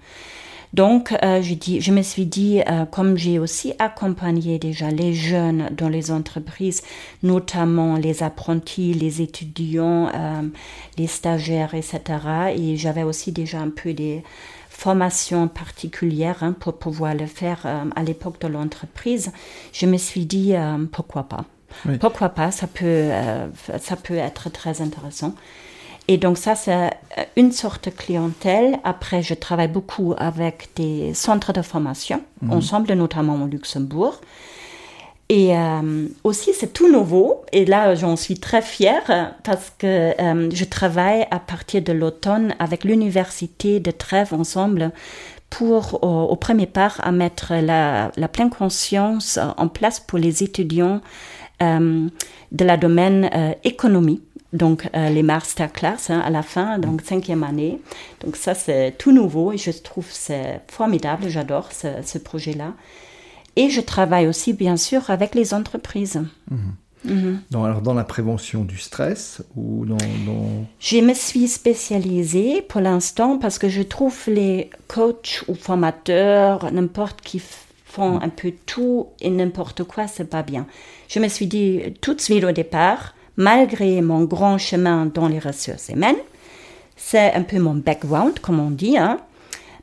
Donc, 0.73 1.13
euh, 1.23 1.39
je, 1.43 1.53
dis, 1.53 1.81
je 1.81 1.91
me 1.91 2.01
suis 2.01 2.25
dit, 2.25 2.61
euh, 2.67 2.85
comme 2.85 3.15
j'ai 3.15 3.37
aussi 3.37 3.73
accompagné 3.77 4.57
déjà 4.57 4.89
les 4.89 5.13
jeunes 5.13 5.69
dans 5.77 5.87
les 5.87 6.09
entreprises, 6.09 6.81
notamment 7.21 7.95
les 7.95 8.23
apprentis, 8.23 8.93
les 8.95 9.21
étudiants, 9.21 10.07
euh, 10.07 10.41
les 10.97 11.05
stagiaires, 11.05 11.75
etc. 11.75 12.01
Et 12.57 12.75
j'avais 12.75 13.03
aussi 13.03 13.31
déjà 13.31 13.59
un 13.59 13.69
peu 13.69 13.93
des 13.93 14.23
formations 14.83 15.47
particulières 15.47 16.43
hein, 16.43 16.53
pour 16.59 16.73
pouvoir 16.77 17.15
le 17.15 17.25
faire 17.25 17.61
euh, 17.63 17.85
à 17.95 18.03
l'époque 18.03 18.41
de 18.41 18.47
l'entreprise. 18.47 19.31
Je 19.71 19.85
me 19.85 19.97
suis 19.97 20.25
dit, 20.25 20.55
euh, 20.55 20.85
pourquoi 20.91 21.23
pas? 21.23 21.45
Oui. 21.85 21.97
Pourquoi 21.97 22.29
pas? 22.29 22.51
Ça 22.51 22.67
peut, 22.67 22.83
euh, 22.83 23.47
ça 23.79 23.95
peut 23.95 24.15
être 24.29 24.51
très 24.51 24.81
intéressant. 24.81 25.35
Et 26.09 26.17
donc 26.17 26.37
ça, 26.37 26.55
c'est 26.55 26.89
une 27.37 27.53
sorte 27.53 27.85
de 27.85 27.91
clientèle. 27.91 28.77
Après, 28.83 29.23
je 29.23 29.33
travaille 29.33 29.69
beaucoup 29.69 30.13
avec 30.17 30.71
des 30.75 31.13
centres 31.13 31.53
de 31.53 31.61
formation, 31.61 32.21
ensemble, 32.49 32.91
notamment 32.93 33.41
au 33.41 33.47
Luxembourg. 33.47 34.19
Et 35.29 35.55
euh, 35.57 36.07
aussi, 36.23 36.51
c'est 36.53 36.73
tout 36.73 36.91
nouveau. 36.91 37.43
Et 37.51 37.65
là, 37.65 37.95
j'en 37.95 38.15
suis 38.15 38.39
très 38.39 38.61
fière 38.61 39.35
parce 39.43 39.71
que 39.77 40.11
euh, 40.21 40.49
je 40.51 40.65
travaille 40.65 41.25
à 41.31 41.39
partir 41.39 41.81
de 41.81 41.93
l'automne 41.93 42.55
avec 42.59 42.83
l'Université 42.83 43.79
de 43.79 43.91
Trèves 43.91 44.33
ensemble 44.33 44.91
pour, 45.49 46.03
au, 46.03 46.35
premier 46.35 46.65
part, 46.65 46.99
à 47.03 47.11
mettre 47.11 47.53
la, 47.53 48.11
pleine 48.31 48.49
conscience 48.49 49.37
en 49.57 49.67
place 49.67 49.99
pour 49.99 50.17
les 50.17 50.43
étudiants 50.43 50.99
euh, 51.61 52.07
de 52.51 52.65
la 52.65 52.75
domaine 52.75 53.29
économie. 53.63 54.21
Donc, 54.51 54.89
les 54.93 55.23
masterclass 55.23 56.09
hein, 56.09 56.21
à 56.25 56.31
la 56.31 56.41
fin, 56.41 56.79
donc 56.79 57.01
cinquième 57.01 57.43
année. 57.43 57.79
Donc, 58.23 58.35
ça, 58.35 58.55
c'est 58.55 58.95
tout 58.97 59.11
nouveau 59.11 59.51
et 59.51 59.57
je 59.57 59.69
trouve 59.71 60.07
c'est 60.09 60.61
formidable. 60.67 61.29
J'adore 61.29 61.69
ce 61.71 62.17
projet-là. 62.17 62.73
Et 63.55 63.69
je 63.69 63.81
travaille 63.81 64.27
aussi, 64.27 64.53
bien 64.53 64.77
sûr, 64.77 65.09
avec 65.09 65.35
les 65.35 65.53
entreprises. 65.53 66.21
Dans, 67.51 67.65
alors, 67.65 67.81
dans 67.81 67.93
la 67.93 68.05
prévention 68.05 68.63
du 68.63 68.77
stress 68.77 69.43
ou 69.57 69.85
dans. 69.85 69.97
dans- 70.25 70.65
Je 70.79 70.97
me 70.99 71.13
suis 71.13 71.47
spécialisée 71.49 72.61
pour 72.61 72.79
l'instant 72.79 73.37
parce 73.37 73.59
que 73.59 73.67
je 73.67 73.81
trouve 73.81 74.17
les 74.27 74.69
coachs 74.87 75.43
ou 75.49 75.53
formateurs, 75.55 76.71
n'importe 76.71 77.19
qui 77.21 77.41
font 77.85 78.21
un 78.21 78.29
peu 78.29 78.53
tout 78.65 79.07
et 79.19 79.29
n'importe 79.29 79.83
quoi, 79.83 80.07
c'est 80.07 80.29
pas 80.29 80.43
bien. 80.43 80.65
Je 81.09 81.19
me 81.19 81.27
suis 81.27 81.45
dit 81.47 81.81
tout 82.01 82.13
de 82.13 82.21
suite 82.21 82.43
au 82.45 82.51
départ, 82.53 83.13
malgré 83.35 84.01
mon 84.01 84.23
grand 84.23 84.57
chemin 84.57 85.05
dans 85.05 85.27
les 85.27 85.39
ressources 85.39 85.89
humaines, 85.89 86.15
c'est 86.95 87.33
un 87.33 87.43
peu 87.43 87.59
mon 87.59 87.75
background, 87.75 88.39
comme 88.39 88.59
on 88.61 88.71
dit. 88.71 88.97
Hein. 88.97 89.19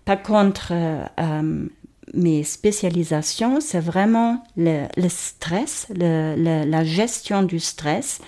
Par 0.07 0.23
contre, 0.23 0.69
euh, 0.73 1.05
euh, 1.21 1.67
mes 2.15 2.43
spécialisations, 2.45 3.61
c'est 3.61 3.81
vraiment 3.81 4.45
le, 4.57 4.87
stress, 5.09 5.87
la 5.95 6.85
gestion 6.85 7.43
du 7.43 7.61
stress. 7.61 8.21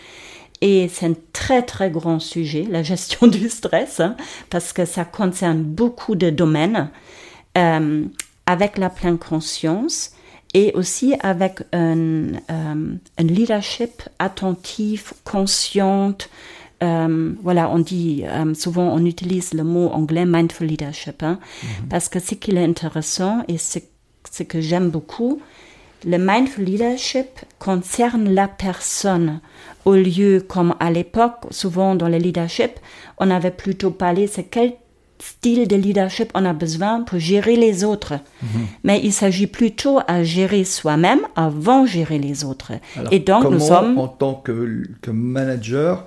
Et 0.63 0.89
c'est 0.89 1.07
un 1.07 1.15
très 1.33 1.63
très 1.63 1.91
grand 1.91 2.21
sujet, 2.21 2.65
la 2.71 2.85
gestion 2.85 3.27
du 3.27 3.51
stress, 3.51 4.01
hein, 4.01 4.17
parce 4.49 4.73
que 4.73 4.85
ça 4.87 5.05
concerne 5.05 5.61
beaucoup 5.61 6.15
de 6.15 6.31
domaines, 6.31 6.89
euh, 7.59 8.05
avec 8.47 8.79
la 8.79 8.89
pleine 8.89 9.19
conscience 9.19 10.13
et 10.55 10.73
aussi 10.75 11.15
avec 11.21 11.63
un, 11.73 12.35
euh, 12.35 12.95
un 13.19 13.23
leadership 13.23 14.03
attentif, 14.19 15.15
consciente. 15.25 16.31
Euh, 16.83 17.33
voilà, 17.43 17.71
on 17.71 17.79
dit 17.79 18.25
euh, 18.27 18.55
souvent, 18.55 18.93
on 18.93 19.05
utilise 19.05 19.55
le 19.55 19.63
mot 19.63 19.89
anglais 19.89 20.25
mindful 20.27 20.67
leadership, 20.67 21.23
hein, 21.23 21.39
parce 21.89 22.09
que 22.09 22.19
ce 22.19 22.35
qui 22.35 22.51
est 22.51 22.65
intéressant 22.65 23.45
et 23.49 23.59
ce, 23.59 23.79
ce 24.31 24.43
que 24.43 24.61
j'aime 24.61 24.91
beaucoup, 24.91 25.41
le 26.05 26.19
mindful 26.19 26.65
leadership 26.65 27.29
concerne 27.59 28.35
la 28.35 28.49
personne 28.49 29.41
au 29.85 29.95
lieu, 29.95 30.45
comme 30.47 30.75
à 30.81 30.91
l'époque, 30.91 31.47
souvent 31.51 31.95
dans 31.95 32.09
le 32.09 32.19
leadership, 32.19 32.73
on 33.19 33.31
avait 33.31 33.53
plutôt 33.53 33.91
parlé, 33.91 34.27
c'est 34.27 34.45
quel 34.45 34.73
style 35.21 35.69
de 35.69 35.77
leadership 35.77 36.31
on 36.35 36.45
a 36.45 36.53
besoin 36.53 37.03
pour 37.03 37.19
gérer 37.21 37.55
les 37.55 37.85
autres. 37.85 38.15
Mais 38.83 39.01
il 39.05 39.13
s'agit 39.13 39.47
plutôt 39.47 40.01
à 40.09 40.25
gérer 40.25 40.65
soi-même 40.65 41.21
avant 41.37 41.83
de 41.83 41.87
gérer 41.89 42.19
les 42.19 42.45
autres. 42.45 42.73
Alors, 42.97 43.13
Et 43.13 43.21
donc, 43.21 43.45
nous 43.45 43.61
sommes... 43.61 43.99
en 43.99 44.09
tant 44.09 44.35
que, 44.35 44.83
que 45.01 45.13
manager, 45.13 46.07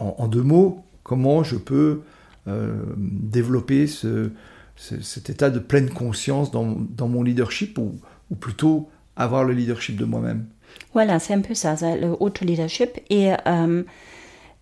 en, 0.00 0.14
en 0.18 0.28
deux 0.28 0.42
mots, 0.42 0.82
comment 1.02 1.42
je 1.44 1.56
peux 1.56 2.00
euh, 2.48 2.72
développer 2.96 3.86
ce, 3.86 4.30
ce- 4.76 5.00
cet 5.00 5.30
état 5.30 5.50
de 5.50 5.58
pleine 5.58 5.90
conscience 5.90 6.50
dans, 6.50 6.76
dans 6.96 7.08
mon 7.08 7.22
leadership 7.22 7.78
ou, 7.78 7.94
ou 8.30 8.34
plutôt 8.34 8.88
avoir 9.16 9.44
le 9.44 9.52
leadership 9.52 9.96
de 9.96 10.04
moi-même? 10.04 10.46
Voilà, 10.94 11.18
c'est 11.18 11.34
un 11.34 11.40
peu 11.40 11.54
ça, 11.54 11.74
le 11.96 12.16
auto-leadership. 12.20 12.90
Et, 13.10 13.32
euh, 13.46 13.82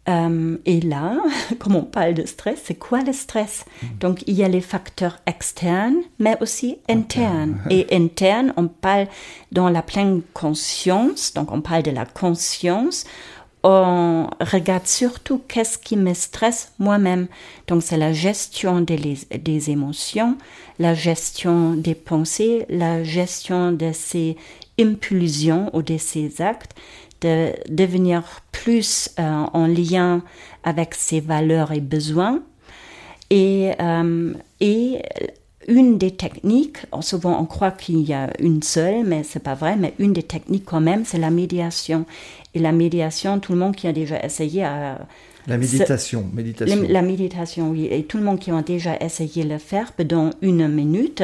euh, 0.08 0.56
et 0.64 0.80
là, 0.80 1.18
comme 1.58 1.76
on 1.76 1.82
parle 1.82 2.14
de 2.14 2.24
stress, 2.24 2.60
c'est 2.64 2.74
quoi 2.78 3.02
le 3.02 3.12
stress? 3.12 3.66
Donc, 4.00 4.24
il 4.26 4.34
y 4.34 4.42
a 4.42 4.48
les 4.48 4.62
facteurs 4.62 5.18
externes, 5.26 5.96
mais 6.18 6.36
aussi 6.40 6.78
internes. 6.88 7.58
Et 7.70 7.86
interne, 7.94 8.54
on 8.56 8.68
parle 8.68 9.06
dans 9.52 9.68
la 9.68 9.82
pleine 9.82 10.22
conscience, 10.32 11.34
donc 11.34 11.52
on 11.52 11.60
parle 11.60 11.82
de 11.82 11.90
la 11.90 12.06
conscience. 12.06 13.04
On 13.64 14.28
regarde 14.40 14.86
surtout 14.86 15.40
qu'est-ce 15.48 15.78
qui 15.78 15.96
me 15.96 16.14
stresse 16.14 16.72
moi-même. 16.78 17.26
Donc, 17.66 17.82
c'est 17.82 17.96
la 17.96 18.12
gestion 18.12 18.80
des, 18.80 19.18
des 19.36 19.70
émotions, 19.70 20.36
la 20.78 20.94
gestion 20.94 21.72
des 21.72 21.96
pensées, 21.96 22.66
la 22.68 23.02
gestion 23.02 23.72
de 23.72 23.90
ces 23.92 24.36
impulsions 24.78 25.70
ou 25.72 25.82
de 25.82 25.98
ces 25.98 26.40
actes, 26.40 26.76
de 27.20 27.52
devenir 27.68 28.22
plus 28.52 29.10
euh, 29.18 29.44
en 29.52 29.66
lien 29.66 30.22
avec 30.62 30.94
ses 30.94 31.20
valeurs 31.20 31.72
et 31.72 31.80
besoins. 31.80 32.40
Et, 33.30 33.72
euh, 33.80 34.34
et 34.60 35.02
une 35.66 35.98
des 35.98 36.12
techniques, 36.12 36.78
souvent 37.00 37.38
on 37.40 37.44
croit 37.44 37.70
qu'il 37.72 38.00
y 38.00 38.14
a 38.14 38.30
une 38.40 38.62
seule, 38.62 39.04
mais 39.04 39.22
c'est 39.22 39.42
pas 39.42 39.54
vrai, 39.54 39.76
mais 39.76 39.92
une 39.98 40.14
des 40.14 40.22
techniques 40.22 40.64
quand 40.64 40.80
même, 40.80 41.04
c'est 41.04 41.18
la 41.18 41.30
médiation. 41.30 42.06
Et 42.58 42.62
la 42.62 42.72
médiation, 42.72 43.38
tout 43.40 43.52
le 43.52 43.58
monde 43.58 43.76
qui 43.76 43.86
a 43.86 43.92
déjà 43.92 44.18
essayé 44.24 44.64
à 44.64 45.06
La 45.46 45.56
méditation, 45.58 46.28
méditation. 46.34 46.82
la, 46.82 46.88
la 46.88 47.02
méditation, 47.02 47.70
oui, 47.70 47.86
et 47.90 48.02
tout 48.04 48.18
le 48.18 48.24
monde 48.24 48.38
qui 48.38 48.50
a 48.50 48.62
déjà 48.62 48.96
essayé 49.00 49.44
de 49.44 49.50
le 49.50 49.58
faire 49.58 49.92
pendant 49.92 50.30
une 50.42 50.66
minute, 50.68 51.22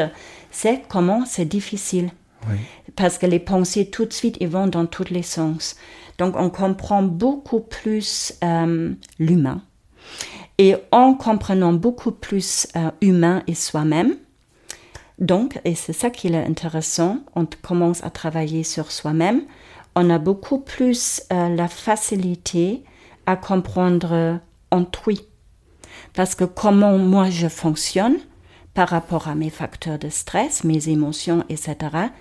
c'est 0.51 0.83
comment 0.89 1.25
c'est 1.27 1.45
difficile. 1.45 2.11
Oui. 2.49 2.57
Parce 2.95 3.19
que 3.19 3.27
les 3.27 3.41
pensées, 3.41 3.87
tout 3.91 4.05
de 4.05 4.13
suite, 4.13 4.37
ils 4.41 4.49
vont 4.49 4.67
dans 4.69 4.87
tous 4.87 5.11
les 5.11 5.23
sens. 5.23 5.77
Donc, 6.19 6.37
on 6.37 6.51
comprend 6.51 7.03
beaucoup 7.03 7.61
plus 7.61 8.35
euh, 8.45 8.93
l'humain. 9.19 9.63
Et 10.59 10.77
en 10.93 11.15
comprenant 11.15 11.73
beaucoup 11.73 12.13
plus 12.13 12.69
euh, 12.77 12.91
humain 13.01 13.43
et 13.49 13.55
soi-même, 13.55 14.15
Donc, 15.19 15.61
et 15.65 15.75
c'est 15.75 15.93
ça 15.93 16.11
qui 16.11 16.29
est 16.29 16.37
intéressant, 16.37 17.19
on 17.35 17.47
commence 17.63 18.03
à 18.05 18.11
travailler 18.11 18.65
sur 18.65 18.91
soi-même, 18.91 19.43
on 19.95 20.11
a 20.11 20.19
beaucoup 20.19 20.59
plus 20.59 21.23
euh, 21.33 21.55
la 21.55 21.69
facilité 21.69 22.83
à 23.27 23.37
comprendre 23.37 24.41
autrui. 24.71 25.21
Parce 26.15 26.35
que 26.35 26.45
comment 26.45 26.99
moi 26.99 27.31
je 27.31 27.49
fonctionne 27.49 28.17
par 28.75 28.89
rapport 28.89 29.29
à 29.29 29.35
mes 29.35 29.51
facteurs 29.51 29.99
de 29.99 30.09
stress, 30.09 30.65
mes 30.65 30.89
émotions, 30.89 31.45
etc., 31.49 31.77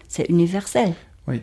c'est 0.07 0.29
universel. 0.29 0.93
Oui. 1.27 1.41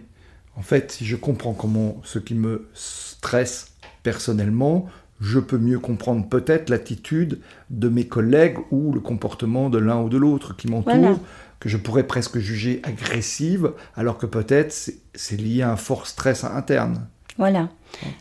En 0.56 0.62
fait, 0.62 0.92
si 0.92 1.04
je 1.04 1.16
comprends 1.16 1.52
comment 1.52 1.96
ce 2.04 2.18
qui 2.18 2.34
me 2.34 2.68
stresse 2.74 3.72
personnellement, 4.02 4.88
je 5.20 5.38
peux 5.38 5.58
mieux 5.58 5.78
comprendre 5.78 6.26
peut-être 6.28 6.70
l'attitude 6.70 7.40
de 7.68 7.88
mes 7.88 8.06
collègues 8.06 8.58
ou 8.70 8.92
le 8.92 9.00
comportement 9.00 9.68
de 9.68 9.78
l'un 9.78 10.00
ou 10.00 10.08
de 10.08 10.16
l'autre 10.16 10.56
qui 10.56 10.68
m'entoure, 10.68 11.18
que 11.60 11.68
je 11.68 11.76
pourrais 11.76 12.06
presque 12.06 12.38
juger 12.38 12.80
agressive, 12.82 13.72
alors 13.94 14.18
que 14.18 14.26
peut-être 14.26 14.72
c'est 15.14 15.36
lié 15.36 15.62
à 15.62 15.70
un 15.70 15.76
fort 15.76 16.06
stress 16.06 16.42
interne. 16.42 17.06
Voilà. 17.36 17.68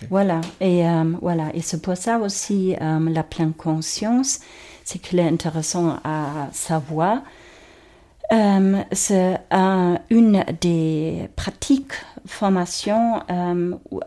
Voilà. 0.09 0.41
Et 0.59 0.87
euh, 0.87 1.13
voilà. 1.21 1.49
Et 1.53 1.61
c'est 1.61 1.81
pour 1.81 1.97
ça 1.97 2.19
aussi 2.19 2.75
euh, 2.79 3.09
la 3.09 3.23
pleine 3.23 3.53
conscience, 3.53 4.39
c'est 4.83 4.99
qu'il 4.99 5.19
est 5.19 5.27
intéressant 5.27 5.99
à 6.03 6.49
savoir. 6.51 7.19
Euh, 8.31 8.83
c'est 8.91 9.39
une 10.09 10.45
des 10.61 11.29
pratiques, 11.35 11.93
formations 12.27 13.21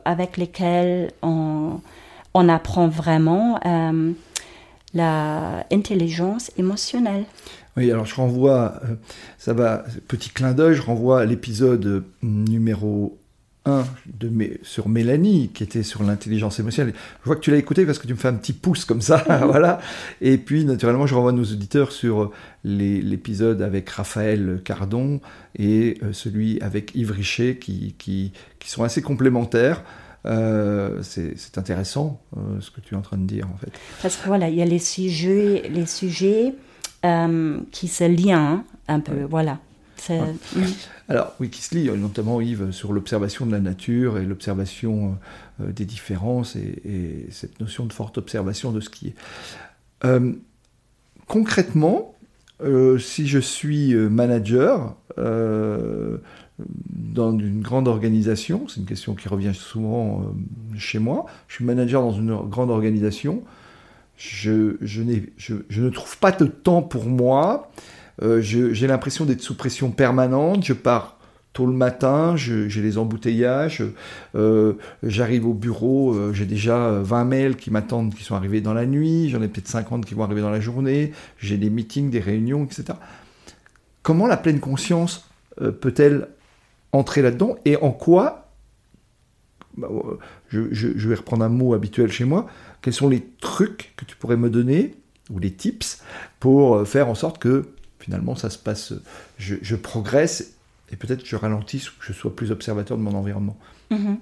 avec 0.04 0.36
lesquelles 0.36 1.10
on, 1.22 1.80
on 2.32 2.48
apprend 2.48 2.86
vraiment 2.86 3.58
la 4.94 5.66
intelligence 5.72 6.50
émotionnelle. 6.56 7.24
Oui, 7.76 7.90
alors 7.90 8.04
je 8.04 8.14
renvoie, 8.14 8.80
ça 9.38 9.54
va, 9.54 9.84
petit 10.08 10.28
clin 10.28 10.52
d'œil, 10.52 10.74
je 10.74 10.82
renvoie 10.82 11.20
à 11.20 11.24
l'épisode 11.24 12.04
numéro 12.22 13.18
un 13.64 13.84
de 14.06 14.30
sur 14.62 14.88
Mélanie, 14.88 15.50
qui 15.54 15.62
était 15.62 15.82
sur 15.82 16.02
l'intelligence 16.02 16.58
émotionnelle. 16.58 16.94
Je 17.20 17.26
vois 17.26 17.36
que 17.36 17.40
tu 17.40 17.50
l'as 17.50 17.58
écouté 17.58 17.86
parce 17.86 17.98
que 17.98 18.06
tu 18.06 18.12
me 18.12 18.18
fais 18.18 18.28
un 18.28 18.34
petit 18.34 18.52
pouce 18.52 18.84
comme 18.84 19.00
ça, 19.00 19.18
voilà. 19.46 19.80
Et 20.20 20.36
puis, 20.36 20.64
naturellement, 20.64 21.06
je 21.06 21.14
renvoie 21.14 21.32
nos 21.32 21.44
auditeurs 21.44 21.92
sur 21.92 22.32
l'épisode 22.64 23.62
avec 23.62 23.88
Raphaël 23.90 24.60
Cardon 24.64 25.20
et 25.56 25.98
euh, 26.02 26.12
celui 26.12 26.60
avec 26.60 26.94
Yves 26.94 27.12
Richet, 27.12 27.56
qui, 27.56 27.94
qui, 27.98 28.32
sont 28.66 28.82
assez 28.82 29.02
complémentaires. 29.02 29.84
Euh, 30.24 31.02
c'est 31.02 31.58
intéressant 31.58 32.20
euh, 32.36 32.60
ce 32.60 32.70
que 32.70 32.80
tu 32.80 32.94
es 32.94 32.96
en 32.96 33.02
train 33.02 33.18
de 33.18 33.26
dire, 33.26 33.48
en 33.52 33.56
fait. 33.56 33.72
Parce 34.00 34.16
que 34.16 34.26
voilà, 34.26 34.48
il 34.48 34.54
y 34.54 34.62
a 34.62 34.66
les 34.66 34.78
sujets, 34.78 35.68
les 35.68 35.86
sujets 35.86 36.54
qui 37.72 37.88
se 37.88 38.04
lient 38.04 38.62
un 38.88 39.00
peu, 39.00 39.24
voilà. 39.24 39.58
Alors, 41.08 41.34
oui, 41.40 41.50
qui 41.50 41.62
se 41.62 41.74
lit, 41.74 41.90
notamment 41.90 42.40
Yves, 42.40 42.70
sur 42.70 42.92
l'observation 42.92 43.46
de 43.46 43.52
la 43.52 43.60
nature 43.60 44.18
et 44.18 44.24
l'observation 44.24 45.18
euh, 45.60 45.72
des 45.72 45.84
différences 45.84 46.56
et, 46.56 47.26
cette 47.30 47.60
notion 47.60 47.86
de 47.86 47.92
forte 47.92 48.18
observation 48.18 48.72
de 48.72 48.80
ce 48.80 48.90
qui 48.90 49.08
est. 49.08 49.14
Euh, 50.04 50.32
concrètement, 51.26 52.14
euh, 52.62 52.98
si 52.98 53.26
je 53.26 53.38
suis 53.38 53.94
manager 53.94 54.96
dans 56.90 57.32
une 57.38 57.60
grande 57.60 57.88
organisation, 57.88 58.66
c'est 58.68 58.80
une 58.80 58.86
question 58.86 59.14
qui 59.14 59.28
revient 59.28 59.54
souvent 59.54 60.24
chez 60.76 60.98
moi, 60.98 61.26
je 61.48 61.56
suis 61.56 61.64
manager 61.64 62.02
dans 62.02 62.12
une 62.12 62.34
grande 62.48 62.70
organisation, 62.70 63.42
je, 64.16 64.76
je, 64.80 65.02
je, 65.36 65.54
je 65.68 65.82
ne 65.82 65.90
trouve 65.90 66.16
pas 66.18 66.32
de 66.32 66.46
temps 66.46 66.82
pour 66.82 67.06
moi. 67.06 67.70
Euh, 68.22 68.40
j'ai 68.40 68.86
l'impression 68.86 69.24
d'être 69.24 69.40
sous 69.40 69.56
pression 69.56 69.90
permanente. 69.90 70.64
Je 70.64 70.74
pars 70.74 71.18
tôt 71.52 71.66
le 71.66 71.72
matin, 71.72 72.34
j'ai 72.36 72.80
les 72.80 72.96
embouteillages, 72.96 73.82
euh, 74.34 74.72
j'arrive 75.02 75.46
au 75.46 75.52
bureau, 75.52 76.14
euh, 76.14 76.32
j'ai 76.32 76.46
déjà 76.46 76.92
20 77.02 77.24
mails 77.24 77.56
qui 77.56 77.70
m'attendent, 77.70 78.14
qui 78.14 78.24
sont 78.24 78.34
arrivés 78.34 78.62
dans 78.62 78.72
la 78.72 78.86
nuit, 78.86 79.28
j'en 79.28 79.42
ai 79.42 79.48
peut-être 79.48 79.68
50 79.68 80.06
qui 80.06 80.14
vont 80.14 80.24
arriver 80.24 80.40
dans 80.40 80.48
la 80.48 80.60
journée, 80.60 81.12
j'ai 81.38 81.58
des 81.58 81.68
meetings, 81.68 82.08
des 82.08 82.20
réunions, 82.20 82.64
etc. 82.64 82.94
Comment 84.02 84.26
la 84.26 84.38
pleine 84.38 84.60
conscience 84.60 85.28
peut-elle 85.58 86.28
entrer 86.92 87.22
là-dedans 87.22 87.56
et 87.64 87.76
en 87.76 87.90
quoi, 87.90 88.50
bah, 89.76 89.88
je, 90.48 91.08
vais 91.08 91.14
reprendre 91.14 91.44
un 91.44 91.48
mot 91.48 91.74
habituel 91.74 92.12
chez 92.12 92.24
moi, 92.24 92.46
quels 92.82 92.92
sont 92.92 93.08
les 93.08 93.24
trucs 93.40 93.92
que 93.96 94.04
tu 94.04 94.16
pourrais 94.16 94.36
me 94.36 94.50
donner, 94.50 94.94
ou 95.30 95.38
les 95.38 95.52
tips, 95.52 96.02
pour 96.40 96.86
faire 96.86 97.08
en 97.08 97.14
sorte 97.14 97.38
que 97.38 97.72
finalement, 98.02 98.34
ça 98.34 98.50
se 98.50 98.58
passe, 98.58 98.92
je, 99.38 99.76
progresse 99.76 100.54
et 100.90 100.96
peut-être 100.96 101.24
je 101.24 101.36
ralentisse 101.36 101.90
ou 101.90 101.94
que 101.98 102.06
je 102.06 102.12
sois 102.12 102.34
plus 102.34 102.50
observateur 102.50 102.98
de 102.98 103.02
mon 103.02 103.14
environnement. 103.14 103.56
Mhm. 103.90 104.18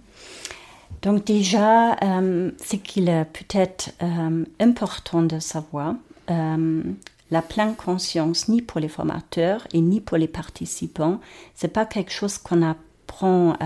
Donc 1.02 1.24
déjà, 1.24 1.96
euh, 2.02 2.50
c'est 2.58 2.78
qu'il 2.78 3.08
est 3.08 3.24
peut-être 3.24 3.92
euh, 4.02 4.44
important 4.60 5.22
de 5.22 5.38
savoir 5.38 5.94
euh, 6.30 6.82
la 7.30 7.42
pleine 7.42 7.76
conscience, 7.76 8.48
ni 8.48 8.62
pour 8.62 8.80
les 8.80 8.88
formateurs 8.88 9.66
et 9.72 9.80
ni 9.80 10.00
pour 10.00 10.16
les 10.16 10.28
participants, 10.28 11.20
c'est 11.54 11.72
pas 11.72 11.86
quelque 11.86 12.12
chose 12.12 12.38
qu'on 12.38 12.62
apprend 12.62 13.56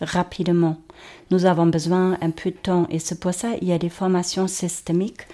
rapidement. 0.00 0.76
Nous 1.30 1.44
avons 1.44 1.66
besoin 1.66 2.18
un 2.20 2.30
peu 2.30 2.50
de 2.50 2.56
temps 2.56 2.86
et 2.90 2.98
c'est 2.98 3.20
pour 3.20 3.34
ça 3.34 3.52
qu'il 3.52 3.68
y 3.68 3.72
a 3.72 3.78
des 3.78 3.88
formations 3.88 4.46
systémiques 4.46 5.26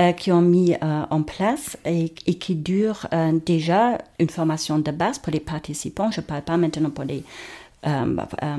euh, 0.00 0.12
qui 0.12 0.30
ont 0.30 0.42
mis 0.42 0.74
euh, 0.74 1.04
en 1.08 1.22
place 1.22 1.78
et, 1.84 2.10
qui 2.10 2.54
durent 2.54 3.06
euh, 3.14 3.32
déjà 3.44 3.98
une 4.18 4.28
formation 4.28 4.78
de 4.78 4.90
base 4.90 5.18
pour 5.18 5.32
les 5.32 5.40
participants. 5.40 6.10
Je 6.10 6.20
ne 6.20 6.26
parle 6.26 6.42
pas 6.42 6.56
maintenant 6.56 6.90
pour 6.90 7.04
les 7.04 7.22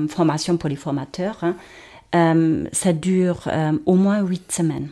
formations 0.08 0.56
pour 0.56 0.70
les 0.70 0.76
formateurs. 0.76 1.44
Hein. 2.12 2.64
ça 2.72 2.94
dure 2.94 3.46
au 3.84 3.94
moins 3.94 4.20
huit 4.20 4.50
semaines. 4.50 4.88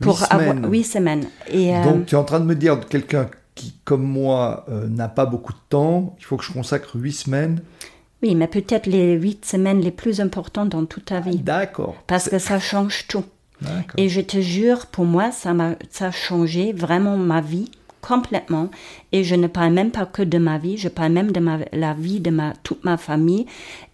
Pour 0.00 0.18
huit 0.18 0.26
semaines. 0.26 0.48
Avoir, 0.48 0.70
huit 0.70 0.84
semaines. 0.84 1.26
Et, 1.48 1.72
Donc 1.82 2.06
tu 2.06 2.14
es 2.14 2.18
en 2.18 2.24
train 2.24 2.40
de 2.40 2.44
me 2.44 2.54
dire 2.54 2.80
quelqu'un 2.88 3.28
qui, 3.54 3.74
comme 3.84 4.02
moi, 4.02 4.66
n'a 4.88 5.08
pas 5.08 5.26
beaucoup 5.26 5.52
de 5.52 5.58
temps, 5.68 6.16
il 6.18 6.24
faut 6.24 6.36
que 6.36 6.44
je 6.44 6.52
consacre 6.52 6.96
huit 6.96 7.12
semaines 7.12 7.60
oui, 8.22 8.36
mais 8.36 8.46
peut-être 8.46 8.86
les 8.86 9.14
huit 9.14 9.44
semaines 9.44 9.80
les 9.80 9.90
plus 9.90 10.20
importantes 10.20 10.68
dans 10.68 10.84
toute 10.86 11.06
ta 11.06 11.18
vie. 11.18 11.38
D'accord. 11.38 11.96
Parce 12.06 12.28
que 12.28 12.38
ça 12.38 12.60
change 12.60 13.06
tout. 13.08 13.24
Et 13.96 14.08
je 14.08 14.20
te 14.20 14.40
jure, 14.40 14.86
pour 14.86 15.04
moi, 15.04 15.30
ça 15.30 15.54
m'a 15.54 15.76
ça 15.90 16.06
a 16.06 16.10
changé 16.10 16.72
vraiment 16.72 17.16
ma 17.16 17.40
vie 17.40 17.70
complètement. 18.02 18.70
Et 19.12 19.24
je 19.24 19.34
ne 19.34 19.46
parle 19.46 19.72
même 19.72 19.90
pas 19.90 20.04
que 20.04 20.22
de 20.22 20.36
ma 20.36 20.58
vie, 20.58 20.76
je 20.76 20.88
parle 20.88 21.12
même 21.12 21.32
de 21.32 21.40
ma, 21.40 21.58
la 21.72 21.94
vie 21.94 22.20
de 22.20 22.30
ma, 22.30 22.52
toute 22.62 22.84
ma 22.84 22.98
famille 22.98 23.46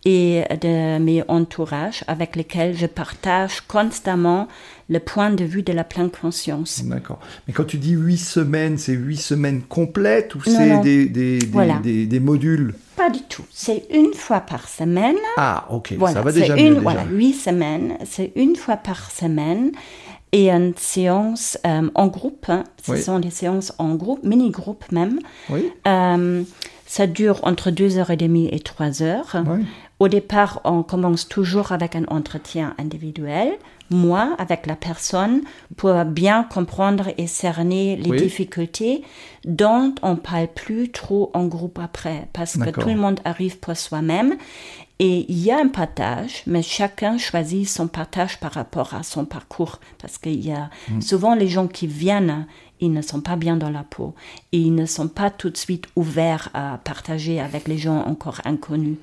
et 0.04 0.42
de 0.60 0.98
mes 0.98 1.22
entourages 1.28 2.02
avec 2.08 2.34
lesquels 2.34 2.76
je 2.76 2.86
partage 2.86 3.60
constamment 3.60 4.48
le 4.88 5.00
point 5.00 5.30
de 5.30 5.44
vue 5.44 5.62
de 5.62 5.72
la 5.72 5.84
pleine 5.84 6.10
conscience. 6.10 6.82
D'accord. 6.84 7.20
Mais 7.46 7.52
quand 7.52 7.64
tu 7.64 7.76
dis 7.76 7.92
huit 7.92 8.16
semaines, 8.16 8.78
c'est 8.78 8.94
huit 8.94 9.18
semaines 9.18 9.62
complètes 9.62 10.34
ou 10.34 10.40
c'est 10.42 10.80
des, 10.80 11.06
des, 11.06 11.38
des, 11.38 12.06
des, 12.06 12.20
modules? 12.20 12.74
Pas 12.96 13.10
du 13.10 13.20
tout. 13.28 13.44
C'est 13.52 13.84
une 13.92 14.14
fois 14.14 14.40
par 14.40 14.66
semaine. 14.66 15.16
Ah, 15.36 15.66
ok. 15.70 15.94
ça 16.06 16.22
va 16.22 16.32
déjà 16.32 16.56
mieux. 16.56 16.70
Déjà. 16.70 16.80
Voilà, 16.80 17.04
huit 17.04 17.34
semaines. 17.34 17.98
C'est 18.06 18.32
une 18.34 18.56
fois 18.56 18.76
par 18.76 19.10
semaine 19.10 19.72
et 20.32 20.50
une 20.50 20.74
séance 20.76 21.58
euh, 21.66 21.90
en 21.94 22.06
groupe. 22.08 22.46
Hein. 22.48 22.64
Ce 22.82 22.96
sont 22.96 23.18
des 23.18 23.30
séances 23.30 23.72
en 23.78 23.94
groupe, 23.94 24.24
mini-groupe 24.24 24.84
même. 24.92 25.20
Oui. 25.50 25.70
Euh, 25.86 26.42
ça 26.86 27.06
dure 27.06 27.40
entre 27.42 27.70
deux 27.70 27.98
heures 27.98 28.10
et 28.10 28.16
demie 28.16 28.48
et 28.50 28.60
trois 28.60 29.02
heures. 29.02 29.36
Au 30.00 30.08
départ, 30.08 30.60
on 30.64 30.82
commence 30.82 31.28
toujours 31.28 31.72
avec 31.72 31.96
un 31.96 32.04
entretien 32.06 32.74
individuel, 32.78 33.58
moi 33.90 34.34
avec 34.38 34.66
la 34.66 34.76
personne, 34.76 35.42
pour 35.76 35.92
bien 36.04 36.44
comprendre 36.44 37.08
et 37.18 37.26
cerner 37.26 37.96
les 37.96 38.16
difficultés 38.16 39.02
dont 39.44 39.94
on 40.02 40.16
parle 40.16 40.48
plus 40.48 40.90
trop 40.90 41.30
en 41.34 41.46
groupe 41.46 41.78
après, 41.78 42.28
parce 42.32 42.56
que 42.56 42.70
tout 42.70 42.88
le 42.88 42.96
monde 42.96 43.20
arrive 43.24 43.58
pour 43.58 43.76
soi-même 43.76 44.36
et 45.00 45.26
il 45.28 45.38
y 45.38 45.50
a 45.52 45.58
un 45.58 45.68
partage, 45.68 46.42
mais 46.46 46.62
chacun 46.62 47.18
choisit 47.18 47.68
son 47.68 47.86
partage 47.86 48.40
par 48.40 48.52
rapport 48.52 48.94
à 48.94 49.04
son 49.04 49.24
parcours. 49.24 49.78
Parce 49.98 50.18
qu'il 50.18 50.44
y 50.44 50.50
a 50.50 50.70
mm. 50.88 51.00
souvent 51.00 51.34
les 51.36 51.46
gens 51.46 51.68
qui 51.68 51.86
viennent, 51.86 52.46
ils 52.80 52.92
ne 52.92 53.02
sont 53.02 53.20
pas 53.20 53.36
bien 53.36 53.56
dans 53.56 53.70
la 53.70 53.84
peau. 53.84 54.14
Et 54.50 54.58
ils 54.58 54.74
ne 54.74 54.86
sont 54.86 55.06
pas 55.06 55.30
tout 55.30 55.50
de 55.50 55.56
suite 55.56 55.86
ouverts 55.94 56.48
à 56.52 56.80
partager 56.82 57.38
avec 57.38 57.68
les 57.68 57.78
gens 57.78 58.04
encore 58.06 58.40
inconnus. 58.44 58.98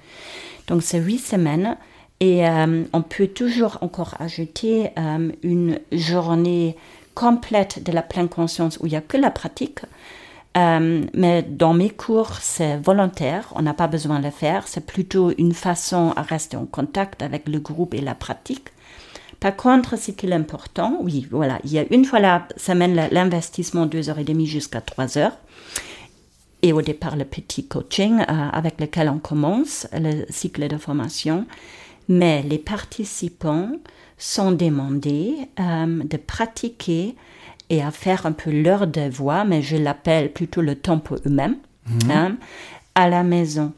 Donc 0.68 0.84
c'est 0.84 1.00
huit 1.00 1.20
semaines. 1.20 1.78
Et 2.20 2.48
euh, 2.48 2.84
on 2.92 3.02
peut 3.02 3.28
toujours 3.28 3.78
encore 3.82 4.16
ajouter 4.20 4.90
euh, 4.98 5.32
une 5.44 5.80
journée 5.92 6.76
complète 7.14 7.84
de 7.84 7.92
la 7.94 8.02
pleine 8.02 8.30
conscience 8.30 8.78
où 8.82 8.86
il 8.86 8.90
n'y 8.90 8.96
a 8.98 9.02
que 9.02 9.18
la 9.18 9.32
pratique. 9.32 9.80
Euh, 10.58 11.04
mais 11.14 11.44
dans 11.44 11.74
mes 11.74 11.90
cours, 11.90 12.36
c'est 12.40 12.78
volontaire, 12.78 13.52
on 13.56 13.62
n'a 13.62 13.74
pas 13.74 13.88
besoin 13.88 14.20
de 14.20 14.26
le 14.26 14.32
faire, 14.32 14.68
c'est 14.68 14.86
plutôt 14.86 15.34
une 15.38 15.54
façon 15.54 16.14
à 16.16 16.22
rester 16.22 16.56
en 16.56 16.66
contact 16.66 17.22
avec 17.22 17.50
le 17.50 17.60
groupe 17.60 17.94
et 17.94 18.02
la 18.02 18.16
pratique. 18.16 18.70
Par 19.42 19.56
contre, 19.56 19.98
ce 19.98 20.12
qui 20.12 20.28
est 20.28 20.34
important, 20.34 20.98
oui, 21.02 21.28
voilà, 21.30 21.60
il 21.66 21.74
y 21.74 21.80
a 21.80 21.86
une 21.92 22.06
fois 22.06 22.20
la 22.20 22.48
semaine 22.56 23.10
l'investissement 23.12 23.86
deux 23.86 24.10
heures 24.10 24.20
et 24.20 24.24
demie 24.24 24.48
jusqu'à 24.48 24.82
trois 24.82 25.18
heures. 25.18 25.38
et 26.62 26.74
au 26.74 26.82
départ 26.82 27.16
le 27.16 27.26
petit 27.26 27.68
coaching 27.68 28.22
euh, 28.22 28.50
avec 28.52 28.80
lequel 28.80 29.10
on 29.10 29.20
commence 29.20 29.88
le 29.94 30.26
cycle 30.30 30.68
de 30.68 30.78
formation. 30.78 31.46
Mais 32.08 32.44
les 32.44 32.58
participants 32.58 33.72
sont 34.18 34.52
demandés 34.52 35.36
euh, 35.60 36.04
de 36.04 36.18
pratiquer 36.18 37.16
et 37.70 37.82
à 37.82 37.92
faire 37.92 38.26
un 38.26 38.32
peu 38.32 38.52
leur 38.52 38.88
devoir, 38.88 39.46
mais 39.46 39.62
je 39.62 39.78
l'appelle 39.78 40.32
plutôt 40.32 40.62
le 40.62 40.76
temps 40.76 41.00
pour 41.00 41.18
eux-mêmes, 41.26 41.58
Mhm. 41.90 42.12
hein, 42.12 42.36
à 42.96 43.10
la 43.10 43.24
maison. 43.24 43.74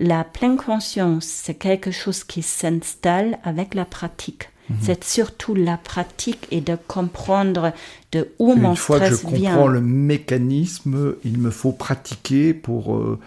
La 0.00 0.22
pleine 0.24 0.56
conscience, 0.58 1.24
c'est 1.24 1.54
quelque 1.54 1.90
chose 1.90 2.24
qui 2.24 2.42
s'installe 2.42 3.38
avec 3.44 3.74
la 3.74 3.84
pratique. 3.86 4.50
Mhm. 4.68 4.76
C'est 4.82 5.02
surtout 5.04 5.54
la 5.54 5.78
pratique 5.78 6.46
et 6.50 6.60
de 6.60 6.76
comprendre 6.88 7.72
de 8.12 8.28
où 8.38 8.54
mon 8.54 8.70
Une 8.70 8.76
fois 8.76 9.00
que 9.00 9.06
je 9.06 9.14
stress 9.14 9.32
vient. 9.32 9.52
comprends 9.52 9.68
le 9.68 9.80
mécanisme, 9.80 11.14
il 11.24 11.38
me 11.38 11.50
faut 11.50 11.72
pratiquer 11.72 12.52
pour 12.52 12.94
euh, 12.96 13.18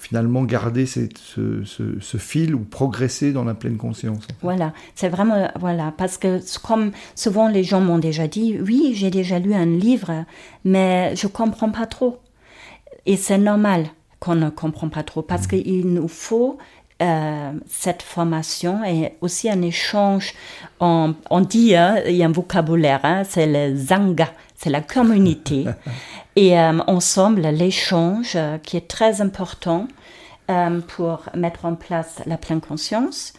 finalement 0.00 0.42
garder 0.44 0.86
cette- 0.86 1.18
ce, 1.18 1.62
ce- 1.64 2.00
ce 2.00 2.16
fil 2.16 2.54
ou 2.54 2.60
progresser 2.60 3.32
dans 3.32 3.44
la 3.44 3.54
pleine 3.54 3.76
conscience. 3.76 4.26
Voilà, 4.42 4.72
c'est 4.94 5.08
vraiment, 5.08 5.48
voilà, 5.58 5.92
parce 5.96 6.16
que 6.18 6.40
comme 6.62 6.92
souvent 7.14 7.48
les 7.48 7.62
gens 7.64 7.80
m'ont 7.80 7.98
déjà 7.98 8.26
dit, 8.26 8.58
oui, 8.60 8.92
j'ai 8.94 9.10
déjà 9.10 9.38
lu 9.38 9.52
un 9.54 9.66
livre, 9.66 10.24
mais 10.64 11.14
je 11.16 11.26
comprends 11.26 11.70
pas 11.70 11.86
trop. 11.86 12.18
Et 13.06 13.16
c'est 13.16 13.38
normal 13.38 13.86
qu'on 14.18 14.34
ne 14.34 14.50
comprend 14.50 14.88
pas 14.88 15.02
trop, 15.02 15.22
parce 15.22 15.46
qu'il 15.46 15.86
nous 15.86 16.08
faut 16.08 16.58
euh, 17.02 17.52
cette 17.66 18.02
formation 18.02 18.84
et 18.84 19.14
aussi 19.22 19.48
un 19.48 19.62
échange. 19.62 20.34
On, 20.80 21.14
on 21.30 21.40
dit, 21.40 21.74
hein, 21.74 21.96
il 22.06 22.14
y 22.14 22.22
a 22.22 22.26
un 22.26 22.32
vocabulaire, 22.32 23.00
hein, 23.04 23.22
c'est 23.26 23.46
le 23.46 23.74
zanga, 23.74 24.28
c'est 24.62 24.70
la 24.70 24.82
communauté. 24.82 25.66
et 26.36 26.58
euh, 26.58 26.78
ensemble, 26.86 27.40
l'échange 27.42 28.32
euh, 28.34 28.58
qui 28.58 28.76
est 28.76 28.88
très 28.88 29.20
important 29.22 29.88
euh, 30.50 30.80
pour 30.80 31.22
mettre 31.34 31.64
en 31.64 31.74
place 31.74 32.20
la 32.26 32.36
pleine 32.36 32.60
conscience 32.60 33.32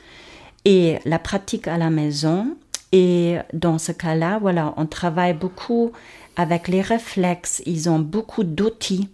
et 0.66 0.98
la 1.06 1.20
pratique 1.20 1.68
à 1.68 1.78
la 1.78 1.90
maison. 1.90 2.58
Et 2.92 3.38
dans 3.54 3.78
ce 3.78 3.92
cas-là, 3.92 4.40
voilà, 4.42 4.74
on 4.78 4.86
travaille 4.86 5.34
beaucoup 5.34 5.92
avec 6.36 6.68
les 6.68 6.82
réflexes. 6.82 7.62
Ils 7.66 7.90
ont 7.90 8.00
beaucoup 8.00 8.44
d'outils 8.44 9.08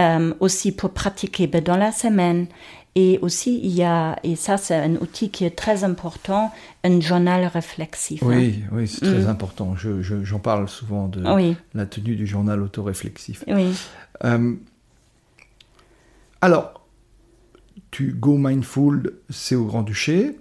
euh, 0.00 0.32
aussi 0.38 0.70
pour 0.70 0.90
pratiquer 0.90 1.48
ben, 1.48 1.62
dans 1.62 1.76
la 1.76 1.90
semaine. 1.90 2.46
Et 3.00 3.18
aussi, 3.22 3.60
il 3.62 3.70
y 3.70 3.84
a, 3.84 4.18
et 4.24 4.34
ça 4.34 4.56
c'est 4.56 4.74
un 4.74 4.94
outil 4.96 5.30
qui 5.30 5.44
est 5.44 5.56
très 5.64 5.84
important, 5.84 6.50
un 6.82 7.00
journal 7.00 7.46
réflexif. 7.46 8.22
hein. 8.24 8.26
Oui, 8.30 8.62
oui, 8.72 8.88
c'est 8.88 9.02
très 9.12 9.26
important. 9.26 9.76
Je- 9.76 10.02
je- 10.02 10.24
J'en 10.24 10.40
parle 10.40 10.68
souvent 10.68 11.06
de 11.06 11.20
Oui, 11.38 11.54
la 11.74 11.86
tenue 11.86 12.16
du 12.16 12.26
journal 12.26 12.60
autoréflexif. 12.62 13.44
oui. 13.46 13.68
Euh, 14.24 14.54
alors, 16.40 16.86
tu 17.90 18.12
go 18.12 18.36
mindful, 18.36 19.14
c'est 19.30 19.54
au 19.54 19.64
Grand-Duché, 19.66 20.36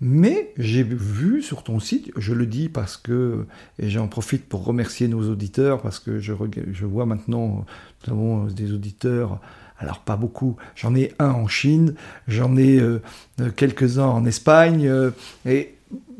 mais 0.00 0.52
j'ai 0.58 0.82
vu 0.82 1.42
sur 1.42 1.62
ton 1.62 1.80
site, 1.80 2.10
je 2.16 2.34
le 2.34 2.46
dis 2.46 2.68
parce 2.68 2.96
que, 2.96 3.46
et 3.78 3.88
j'en 3.90 4.08
profite 4.08 4.46
pour 4.48 4.64
remercier 4.64 5.08
nos 5.08 5.28
auditeurs, 5.30 5.80
parce 5.82 5.98
que 5.98 6.18
je, 6.20 6.34
je 6.72 6.84
vois 6.86 7.06
maintenant, 7.06 7.64
nous 8.06 8.12
avons 8.12 8.44
des 8.44 8.72
auditeurs, 8.72 9.40
alors 9.78 10.00
pas 10.00 10.16
beaucoup, 10.16 10.56
j'en 10.76 10.94
ai 10.94 11.12
un 11.18 11.30
en 11.30 11.48
Chine, 11.48 11.94
j'en 12.28 12.56
ai 12.56 12.78
euh, 12.78 13.02
euh, 13.40 13.50
quelques-uns 13.50 14.06
en 14.06 14.24
Espagne, 14.24 14.86
euh, 14.86 15.10
et 15.46 15.74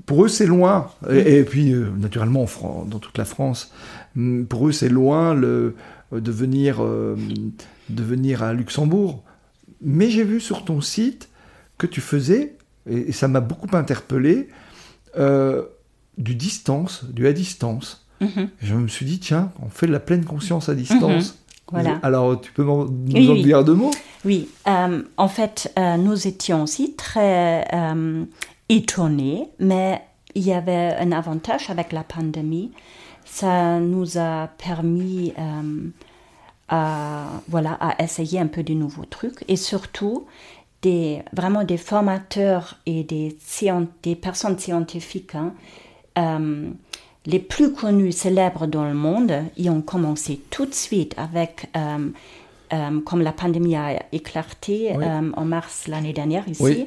pour 0.06 0.24
eux 0.24 0.28
c'est 0.28 0.46
loin, 0.46 0.90
et, 1.08 1.38
et 1.38 1.44
puis 1.44 1.72
euh, 1.72 1.88
naturellement 1.96 2.46
en 2.62 2.84
dans 2.84 2.98
toute 2.98 3.16
la 3.16 3.24
France, 3.24 3.72
hum, 4.16 4.46
pour 4.46 4.68
eux 4.68 4.72
c'est 4.72 4.88
loin 4.88 5.34
le, 5.34 5.76
de, 6.12 6.32
venir, 6.32 6.82
de 6.82 8.02
venir 8.02 8.42
à 8.42 8.52
Luxembourg. 8.52 9.22
Mais 9.80 10.10
j'ai 10.10 10.24
vu 10.24 10.40
sur 10.40 10.64
ton 10.64 10.80
site 10.80 11.28
que 11.78 11.86
tu 11.86 12.00
faisais, 12.00 12.56
et, 12.88 13.08
et 13.08 13.12
ça 13.12 13.28
m'a 13.28 13.40
beaucoup 13.40 13.74
interpellé, 13.76 14.48
du 16.16 16.34
distance, 16.34 17.04
du 17.04 17.26
à 17.26 17.32
distance. 17.32 18.06
Mhm. 18.20 18.48
Et 18.62 18.66
je 18.66 18.74
me 18.74 18.88
suis 18.88 19.06
dit, 19.06 19.18
tiens, 19.18 19.52
on 19.62 19.68
fait 19.68 19.86
de 19.86 19.92
la 19.92 20.00
pleine 20.00 20.24
conscience 20.24 20.68
à 20.68 20.74
distance. 20.74 21.43
Voilà. 21.70 21.98
Alors, 22.02 22.40
tu 22.40 22.52
peux 22.52 22.62
nous 22.62 22.88
Oui, 23.12 23.28
en 23.28 23.32
oui. 23.32 23.42
dire 23.42 23.64
deux 23.64 23.74
mots? 23.74 23.90
Oui, 24.24 24.48
euh, 24.68 25.02
en 25.16 25.28
fait, 25.28 25.72
euh, 25.78 25.96
nous 25.96 26.26
étions 26.26 26.62
aussi 26.62 26.94
très 26.94 27.66
euh, 27.72 28.24
étonnés, 28.68 29.48
mais 29.58 30.02
il 30.34 30.42
y 30.44 30.52
avait 30.52 30.94
un 30.98 31.12
avantage 31.12 31.70
avec 31.70 31.92
la 31.92 32.04
pandémie. 32.04 32.70
Ça 33.24 33.80
nous 33.80 34.18
a 34.18 34.48
permis 34.58 35.32
à, 36.68 37.24
voilà, 37.48 37.72
à 37.80 38.02
essayer 38.02 38.38
un 38.38 38.46
peu 38.46 38.62
de 38.62 38.74
nouveaux 38.74 39.04
trucs 39.06 39.44
et 39.48 39.56
surtout 39.56 40.26
des, 40.82 41.22
vraiment 41.32 41.64
des 41.64 41.78
formateurs 41.78 42.76
et 42.84 43.02
des, 43.04 43.36
des 44.02 44.14
personnes 44.16 44.58
scientifiques 44.58 45.34
hein, 45.34 45.54
les 47.26 47.38
plus 47.38 47.72
connus, 47.72 48.12
célèbres 48.12 48.66
dans 48.66 48.84
le 48.84 48.94
monde, 48.94 49.32
ils 49.56 49.70
ont 49.70 49.80
commencé 49.80 50.40
tout 50.50 50.66
de 50.66 50.74
suite 50.74 51.14
avec, 51.16 51.66
euh, 51.76 52.08
euh, 52.72 53.00
comme 53.00 53.22
la 53.22 53.32
pandémie 53.32 53.76
a 53.76 54.02
éclaté 54.12 54.92
Oui. 54.94 55.04
euh, 55.04 55.30
en 55.36 55.44
mars 55.44 55.86
l'année 55.88 56.12
dernière 56.12 56.46
ici, 56.48 56.62
Oui. 56.62 56.86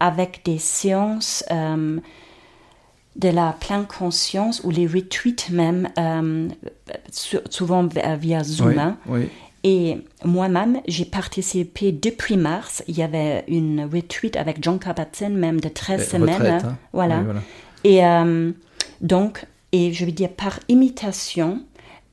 avec 0.00 0.42
des 0.44 0.58
séances 0.58 1.44
de 3.16 3.28
la 3.28 3.52
pleine 3.60 3.86
conscience 3.86 4.60
ou 4.64 4.70
les 4.70 4.86
retweets 4.86 5.50
même, 5.50 5.88
sou- 7.12 7.38
souvent 7.50 7.86
via 8.18 8.42
Zoom. 8.44 8.68
Oui, 9.08 9.22
hein. 9.22 9.26
Et 9.66 9.96
moi-même, 10.24 10.80
j'ai 10.86 11.06
participé 11.06 11.90
depuis 11.90 12.36
mars. 12.36 12.82
Il 12.86 12.98
y 12.98 13.02
avait 13.02 13.44
une 13.48 13.88
retweet 13.90 14.36
avec 14.36 14.58
John 14.62 14.78
Kabat-Zinn, 14.78 15.34
même 15.34 15.58
de 15.60 15.68
13 15.70 16.02
Eh, 16.02 16.10
semaines. 16.10 16.42
hein. 16.64 16.76
Voilà. 16.92 17.20
Voilà. 17.22 17.40
Et 17.84 18.02
donc, 19.04 19.44
et 19.70 19.92
je 19.92 20.04
veux 20.04 20.12
dire, 20.12 20.30
par 20.30 20.58
imitation, 20.68 21.60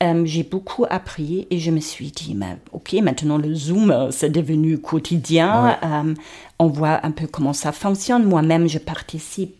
euh, 0.04 0.24
j'ai 0.26 0.44
beaucoup 0.44 0.86
appris 0.90 1.48
et 1.50 1.58
je 1.60 1.72
me 1.72 1.80
suis 1.80 2.12
dit, 2.12 2.36
mais, 2.36 2.58
ok, 2.74 2.94
maintenant 3.02 3.38
le 3.38 3.54
Zoom, 3.56 3.90
euh, 3.92 4.12
c'est 4.12 4.30
devenu 4.30 4.78
quotidien. 4.80 5.78
Euh, 5.84 6.14
on 6.60 6.68
voit 6.68 7.00
un 7.06 7.12
peu 7.12 7.28
comment 7.28 7.54
ça 7.54 7.72
fonctionne. 7.72 8.24
Moi-même, 8.26 8.68
je 8.68 8.78
participe 8.78 9.56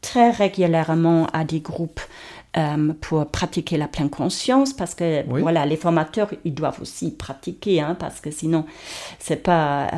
très 0.00 0.30
régulièrement 0.30 1.26
à 1.32 1.42
des 1.44 1.60
groupes 1.60 2.00
euh, 2.56 2.92
pour 3.00 3.26
pratiquer 3.26 3.76
la 3.76 3.88
pleine 3.88 4.10
conscience 4.10 4.72
parce 4.72 4.94
que 4.94 5.22
Oui. 5.28 5.42
voilà 5.42 5.66
les 5.66 5.76
formateurs 5.76 6.30
ils 6.44 6.54
doivent 6.54 6.80
aussi 6.80 7.10
pratiquer 7.10 7.80
hein, 7.80 7.94
parce 7.98 8.20
que 8.20 8.30
sinon 8.30 8.64
c'est 9.18 9.42
pas 9.42 9.90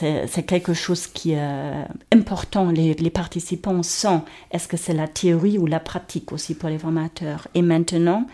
c'est 0.00 0.42
quelque 0.46 0.74
chose 0.74 1.06
qui 1.06 1.32
est 1.32 1.84
important. 2.12 2.70
Les, 2.70 3.10
participants 3.10 3.82
sont, 3.82 4.22
est-ce 4.50 4.66
que 4.68 4.76
c'est 4.76 4.94
la 4.94 5.08
théorie 5.08 5.58
ou 5.58 5.66
la 5.66 5.80
pratique 5.80 6.32
aussi 6.32 6.54
pour 6.54 6.68
les 6.68 6.78
formateurs? 6.78 7.48
Et 7.54 7.62
maintenant, 7.62 8.26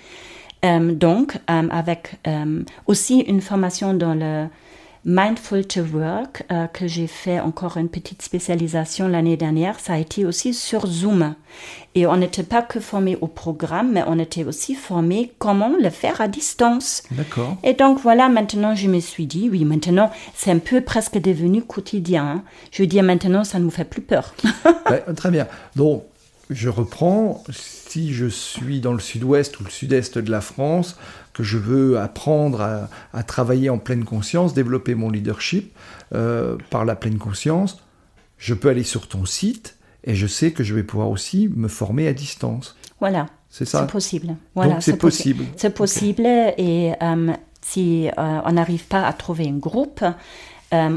euh, 0.64 0.94
donc, 0.94 1.36
euh, 1.50 1.68
avec 1.70 2.16
euh, 2.26 2.62
aussi 2.86 3.20
une 3.20 3.40
formation 3.40 3.94
dans 3.94 4.14
le 4.14 4.46
Mindful 5.09 5.64
to 5.66 5.82
Work, 5.94 6.42
euh, 6.50 6.66
que 6.66 6.88
j'ai 6.88 7.07
fait 7.07 7.38
encore 7.38 7.76
une 7.76 7.88
petite 7.88 8.22
spécialisation 8.22 9.07
l'année 9.07 9.36
dernière, 9.36 9.78
ça 9.78 9.92
a 9.92 9.98
été 9.98 10.26
aussi 10.26 10.52
sur 10.52 10.84
Zoom. 10.88 11.36
Et 11.94 12.09
on 12.09 12.16
n'était 12.16 12.42
pas 12.42 12.61
que 12.61 12.80
formé 12.80 13.16
au 13.20 13.28
programme, 13.28 13.92
mais 13.92 14.02
on 14.09 14.18
était 14.18 14.42
aussi 14.42 14.74
formé 14.74 15.32
comment 15.38 15.70
le 15.80 15.90
faire 15.90 16.20
à 16.20 16.26
distance. 16.26 17.04
D'accord. 17.12 17.57
Et 17.62 17.74
donc 17.74 18.00
voilà, 18.00 18.28
maintenant 18.28 18.74
je 18.74 18.88
me 18.88 18.98
suis 18.98 19.26
dit, 19.26 19.48
oui, 19.48 19.64
maintenant 19.64 20.11
c'est 20.34 20.50
un 20.50 20.59
peu 20.59 20.80
presque 20.80 21.18
devenu 21.18 21.62
quotidien. 21.62 22.26
hein. 22.26 22.42
Je 22.72 22.82
veux 22.82 22.88
dire, 22.88 23.04
maintenant 23.04 23.44
ça 23.44 23.61
ne 23.61 23.64
nous 23.64 23.70
fait 23.70 23.84
plus 23.84 24.02
peur. 24.02 24.34
Ouais, 24.90 25.02
très 25.14 25.30
bien. 25.30 25.46
Donc, 25.74 26.04
je 26.50 26.68
reprends. 26.68 27.42
Si 27.50 28.12
je 28.12 28.26
suis 28.26 28.80
dans 28.80 28.92
le 28.92 29.00
sud-ouest 29.00 29.59
ou 29.59 29.64
le 29.64 29.70
sud-est 29.70 30.18
de 30.18 30.30
la 30.30 30.40
France, 30.40 30.96
que 31.37 31.43
je 31.43 31.59
veux 31.59 31.99
apprendre 31.99 32.62
à, 32.62 32.89
à 33.12 33.22
travailler 33.22 33.68
en 33.68 33.76
pleine 33.76 34.05
conscience, 34.05 34.55
développer 34.55 34.95
mon 34.95 35.11
leadership 35.11 35.76
euh, 36.14 36.57
par 36.70 36.87
la 36.87 36.97
pleine 36.97 37.18
conscience, 37.18 37.82
je 38.39 38.55
peux 38.55 38.70
aller 38.70 38.84
sur 38.84 39.07
ton 39.07 39.26
site 39.26 39.76
et 40.05 40.14
je 40.14 40.26
sais 40.26 40.53
que 40.53 40.64
je 40.64 40.74
vais 40.74 40.82
pouvoir 40.82 41.11
aussi 41.11 41.51
me 41.55 41.68
former 41.68 42.09
à 42.09 42.14
distance. 42.14 42.74
voilà, 43.01 43.26
C'est 43.51 43.66
ça 43.66 43.80
c'est 43.80 43.93
possible. 43.93 44.37
Voilà, 44.55 44.74
Donc, 44.74 44.82
c'est 44.82 44.97
possible. 44.97 45.45
C'est 45.57 45.74
possible 45.74 46.24
et 46.26 46.95
euh, 47.03 47.32
si 47.61 48.09
euh, 48.09 48.12
on 48.16 48.53
n'arrive 48.53 48.87
pas 48.87 49.07
à 49.07 49.12
trouver 49.12 49.47
un 49.47 49.59
groupe, 49.59 50.03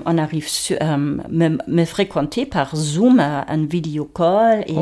on 0.05 0.17
arrive 0.17 0.47
su- 0.47 0.77
euh, 0.81 0.97
me, 1.29 1.57
me 1.67 1.85
fréquenter 1.85 2.45
par 2.45 2.75
Zoom, 2.75 3.19
euh, 3.19 3.41
un 3.47 3.65
vidéo 3.65 4.05
call 4.05 4.63
et 4.67 4.75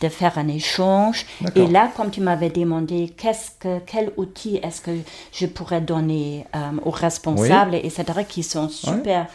de 0.00 0.08
faire 0.08 0.38
un 0.38 0.48
échange. 0.48 1.26
Et 1.54 1.66
là, 1.66 1.90
comme 1.96 2.10
tu 2.10 2.20
m'avais 2.20 2.50
demandé, 2.50 3.12
qu'est-ce 3.16 3.50
que, 3.58 3.78
quel 3.86 4.12
outil 4.16 4.56
est-ce 4.62 4.80
que 4.80 4.92
je 5.32 5.46
pourrais 5.46 5.80
donner 5.80 6.46
euh, 6.54 6.58
aux 6.84 6.90
responsables, 6.90 7.74
etc., 7.76 8.04
qui 8.28 8.42
sont 8.42 8.68
super 8.68 9.26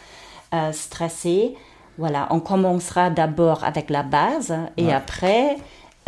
euh, 0.54 0.72
stressés, 0.72 1.54
voilà, 1.98 2.28
on 2.30 2.40
commencera 2.40 3.10
d'abord 3.10 3.64
avec 3.64 3.90
la 3.90 4.02
base 4.02 4.54
et 4.76 4.86
Ouais. 4.86 4.92
après, 4.92 5.56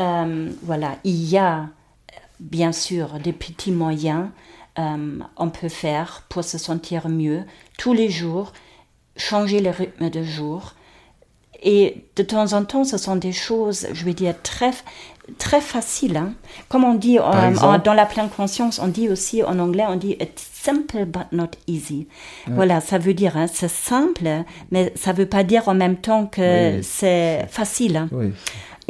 euh, 0.00 0.50
voilà, 0.62 0.90
il 1.04 1.24
y 1.28 1.38
a 1.38 1.66
bien 2.40 2.72
sûr 2.72 3.18
des 3.24 3.32
petits 3.32 3.72
moyens 3.72 4.26
euh, 4.78 5.18
on 5.36 5.48
peut 5.50 5.68
faire 5.68 6.22
pour 6.28 6.44
se 6.44 6.56
sentir 6.56 7.08
mieux 7.08 7.42
tous 7.78 7.92
les 7.94 8.08
jours, 8.10 8.52
changer 9.18 9.60
le 9.60 9.70
rythme 9.70 10.08
de 10.08 10.22
jour. 10.22 10.74
Et 11.62 12.04
de 12.14 12.22
temps 12.22 12.52
en 12.52 12.64
temps, 12.64 12.84
ce 12.84 12.96
sont 12.96 13.16
des 13.16 13.32
choses, 13.32 13.88
je 13.92 14.04
vais 14.04 14.14
dire, 14.14 14.34
très, 14.42 14.70
très 15.38 15.60
faciles. 15.60 16.16
Hein. 16.16 16.34
Comme 16.68 16.84
on 16.84 16.94
dit 16.94 17.18
euh, 17.18 17.78
dans 17.84 17.94
la 17.94 18.06
pleine 18.06 18.28
conscience, 18.28 18.78
on 18.78 18.86
dit 18.86 19.08
aussi 19.08 19.42
en 19.42 19.58
anglais, 19.58 19.84
on 19.88 19.96
dit 19.96 20.12
it's 20.20 20.46
simple 20.52 21.04
but 21.04 21.26
not 21.32 21.50
easy. 21.66 22.06
Voilà, 22.46 22.80
ça 22.80 22.98
veut 22.98 23.14
dire, 23.14 23.36
hein, 23.36 23.46
c'est 23.52 23.70
simple, 23.70 24.28
mais 24.70 24.92
ça 24.94 25.12
veut 25.12 25.26
pas 25.26 25.42
dire 25.42 25.68
en 25.68 25.74
même 25.74 25.96
temps 25.96 26.26
que 26.26 26.80
c'est 26.82 27.46
facile. 27.50 27.96
Hein. 27.96 28.08
Oui. 28.12 28.32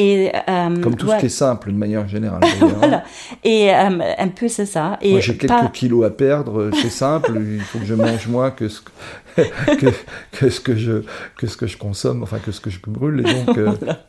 Et, 0.00 0.30
euh, 0.48 0.80
Comme 0.80 0.94
tout 0.94 1.08
ce 1.08 1.18
qui 1.18 1.26
est 1.26 1.28
simple 1.28 1.72
de 1.72 1.76
manière 1.76 2.06
générale. 2.06 2.40
voilà. 2.78 3.02
Et 3.42 3.74
euh, 3.74 4.14
un 4.16 4.28
peu 4.28 4.46
c'est 4.46 4.66
ça. 4.66 4.96
Et 5.02 5.10
Moi 5.10 5.20
j'ai 5.20 5.36
quelques 5.36 5.72
kilos 5.72 6.06
à 6.06 6.10
perdre, 6.10 6.60
euh, 6.60 6.70
c'est 6.72 6.90
simple. 6.90 7.32
il 7.36 7.60
faut 7.60 7.80
que 7.80 7.84
je 7.84 7.94
mange 7.94 8.28
moins 8.28 8.52
que 8.52 8.68
ce 8.68 8.80
que, 9.36 9.86
que, 10.32 10.50
ce 10.50 10.60
que 10.60 10.76
je 10.76 11.02
que 11.36 11.48
ce 11.48 11.56
que 11.56 11.66
je 11.66 11.76
consomme, 11.76 12.22
enfin 12.22 12.38
que 12.38 12.52
ce 12.52 12.60
que 12.60 12.70
je 12.70 12.78
brûle. 12.86 13.24
Et 13.26 13.44
donc, 13.44 13.58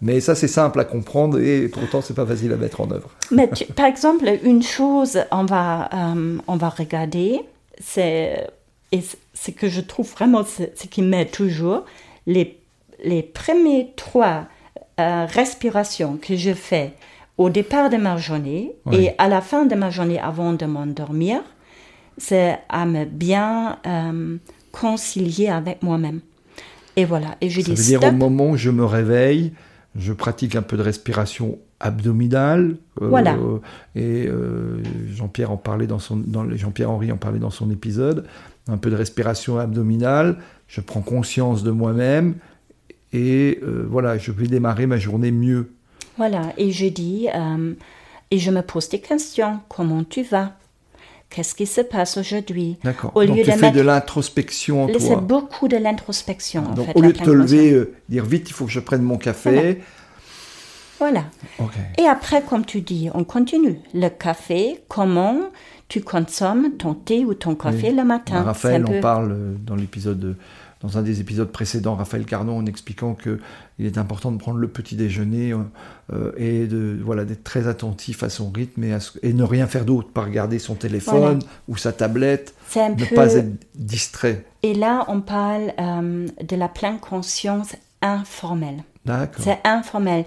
Mais 0.01 0.19
ça 0.19 0.35
c'est 0.35 0.47
simple 0.47 0.79
à 0.79 0.85
comprendre 0.85 1.39
et 1.39 1.67
pourtant 1.67 2.01
c'est 2.01 2.15
pas 2.15 2.25
facile 2.25 2.53
à 2.53 2.57
mettre 2.57 2.81
en 2.81 2.91
œuvre. 2.91 3.09
Mais 3.31 3.49
par 3.75 3.87
exemple 3.87 4.25
une 4.43 4.61
chose 4.61 5.19
on 5.31 5.45
va 5.45 5.89
on 6.47 6.55
va 6.55 6.69
regarder, 6.69 7.41
c'est 7.79 8.47
et 8.91 9.01
ce 9.33 9.51
que 9.51 9.69
je 9.69 9.81
trouve 9.81 10.09
vraiment 10.11 10.43
ce 10.45 10.87
qui 10.87 11.01
m'aide 11.01 11.31
toujours 11.31 11.85
les 12.27 12.59
les 13.03 13.23
premiers 13.23 13.93
trois 13.95 14.45
euh, 14.99 15.25
respiration 15.25 16.17
que 16.21 16.35
je 16.35 16.53
fais 16.53 16.93
au 17.37 17.49
départ 17.49 17.89
de 17.89 17.95
ma 17.95 18.17
journée 18.17 18.73
et 18.91 19.11
à 19.17 19.29
la 19.29 19.39
fin 19.39 19.65
de 19.65 19.73
ma 19.73 19.89
journée 19.89 20.19
avant 20.19 20.51
de 20.51 20.65
m'endormir, 20.65 21.39
c'est 22.17 22.59
à 22.67 22.85
me 22.85 23.05
bien 23.05 23.77
euh, 23.87 24.37
concilier 24.73 25.47
avec 25.47 25.81
moi-même. 25.81 26.19
Et 26.97 27.05
voilà. 27.05 27.37
Et 27.39 27.49
je 27.49 27.61
Ça 27.61 27.71
dis 27.71 27.75
veut 27.75 27.99
dire 27.99 28.03
au 28.03 28.11
moment 28.11 28.49
où 28.49 28.57
je 28.57 28.69
me 28.69 28.83
réveille, 28.83 29.53
je 29.95 30.11
pratique 30.11 30.55
un 30.55 30.61
peu 30.61 30.75
de 30.75 30.81
respiration 30.81 31.59
abdominale. 31.79 32.75
Euh, 33.01 33.07
voilà. 33.07 33.37
Et 33.95 34.27
Jean-Pierre 35.15 35.51
en 35.51 35.57
parlait 35.57 35.87
dans 35.87 35.99
son, 35.99 36.17
dans, 36.17 36.49
Jean-Pierre 36.57 36.91
Henry 36.91 37.09
en 37.11 37.17
parlait 37.17 37.39
dans 37.39 37.51
son 37.51 37.71
épisode. 37.71 38.25
Un 38.67 38.77
peu 38.77 38.89
de 38.89 38.97
respiration 38.97 39.59
abdominale. 39.59 40.39
Je 40.67 40.81
prends 40.81 41.01
conscience 41.01 41.63
de 41.63 41.71
moi-même 41.71 42.35
et 43.13 43.59
euh, 43.63 43.85
voilà, 43.89 44.17
je 44.17 44.31
vais 44.31 44.47
démarrer 44.47 44.85
ma 44.85 44.97
journée 44.97 45.31
mieux. 45.31 45.71
Voilà, 46.17 46.53
et 46.57 46.71
je 46.71 46.87
dis, 46.87 47.27
euh, 47.33 47.73
et 48.31 48.39
je 48.39 48.51
me 48.51 48.61
pose 48.61 48.89
des 48.89 48.99
questions. 48.99 49.59
Comment 49.69 50.03
tu 50.03 50.23
vas? 50.23 50.53
Qu'est-ce 51.29 51.53
qui 51.53 51.67
se 51.67 51.81
passe 51.81 52.17
aujourd'hui? 52.17 52.77
D'accord. 52.83 53.11
Donc 53.13 53.37
tu 53.43 53.51
fais 53.51 53.71
de 53.71 53.81
l'introspection 53.81 54.83
en 54.83 54.87
toi. 54.87 54.99
C'est 54.99 55.15
beaucoup 55.15 55.67
de 55.67 55.77
l'introspection. 55.77 56.63
Donc 56.73 56.87
au 56.95 57.01
lieu 57.01 57.13
de 57.13 57.19
te 57.19 57.29
lever, 57.29 57.71
euh, 57.71 57.93
dire 58.09 58.25
vite, 58.25 58.49
il 58.49 58.53
faut 58.53 58.65
que 58.65 58.71
je 58.71 58.79
prenne 58.79 59.03
mon 59.03 59.17
café. 59.17 59.79
Voilà. 60.97 61.25
Et 61.97 62.05
après, 62.07 62.41
comme 62.41 62.65
tu 62.65 62.81
dis, 62.81 63.09
on 63.13 63.23
continue. 63.23 63.79
Le 63.93 64.09
café, 64.09 64.81
comment 64.89 65.49
tu 65.87 66.01
consommes 66.01 66.71
ton 66.77 66.93
thé 66.93 67.23
ou 67.23 67.33
ton 67.33 67.55
café 67.55 67.91
le 67.91 68.03
matin? 68.03 68.41
Raphaël 68.41 68.85
en 68.85 68.99
parle 68.99 69.55
dans 69.65 69.75
l'épisode 69.75 70.19
de 70.19 70.35
dans 70.81 70.97
un 70.97 71.01
des 71.01 71.19
épisodes 71.19 71.51
précédents, 71.51 71.95
Raphaël 71.95 72.25
Carnon, 72.25 72.57
en 72.57 72.65
expliquant 72.65 73.13
qu'il 73.13 73.85
est 73.85 73.97
important 73.97 74.31
de 74.31 74.37
prendre 74.37 74.59
le 74.59 74.67
petit 74.69 74.95
déjeuner 74.95 75.53
euh, 76.13 76.31
et 76.37 76.67
de 76.67 76.99
voilà 77.03 77.25
d'être 77.25 77.43
très 77.43 77.67
attentif 77.67 78.23
à 78.23 78.29
son 78.29 78.49
rythme 78.49 78.83
et, 78.83 78.97
et 79.21 79.33
ne 79.33 79.43
rien 79.43 79.67
faire 79.67 79.83
d'autre, 79.83 80.09
pas 80.09 80.23
regarder 80.23 80.57
son 80.57 80.75
téléphone 80.75 81.39
ou 81.67 81.75
sa 81.75 81.91
tablette, 81.91 82.53
ne 82.75 83.15
pas 83.15 83.33
être 83.35 83.65
distrait. 83.75 84.45
Et 84.63 84.73
là, 84.73 85.05
on 85.09 85.21
parle 85.21 85.73
euh, 85.79 86.27
de 86.41 86.55
la 86.55 86.69
pleine 86.69 86.99
conscience 86.99 87.75
informelle. 88.01 88.83
C'est 89.39 89.59
informel. 89.63 90.25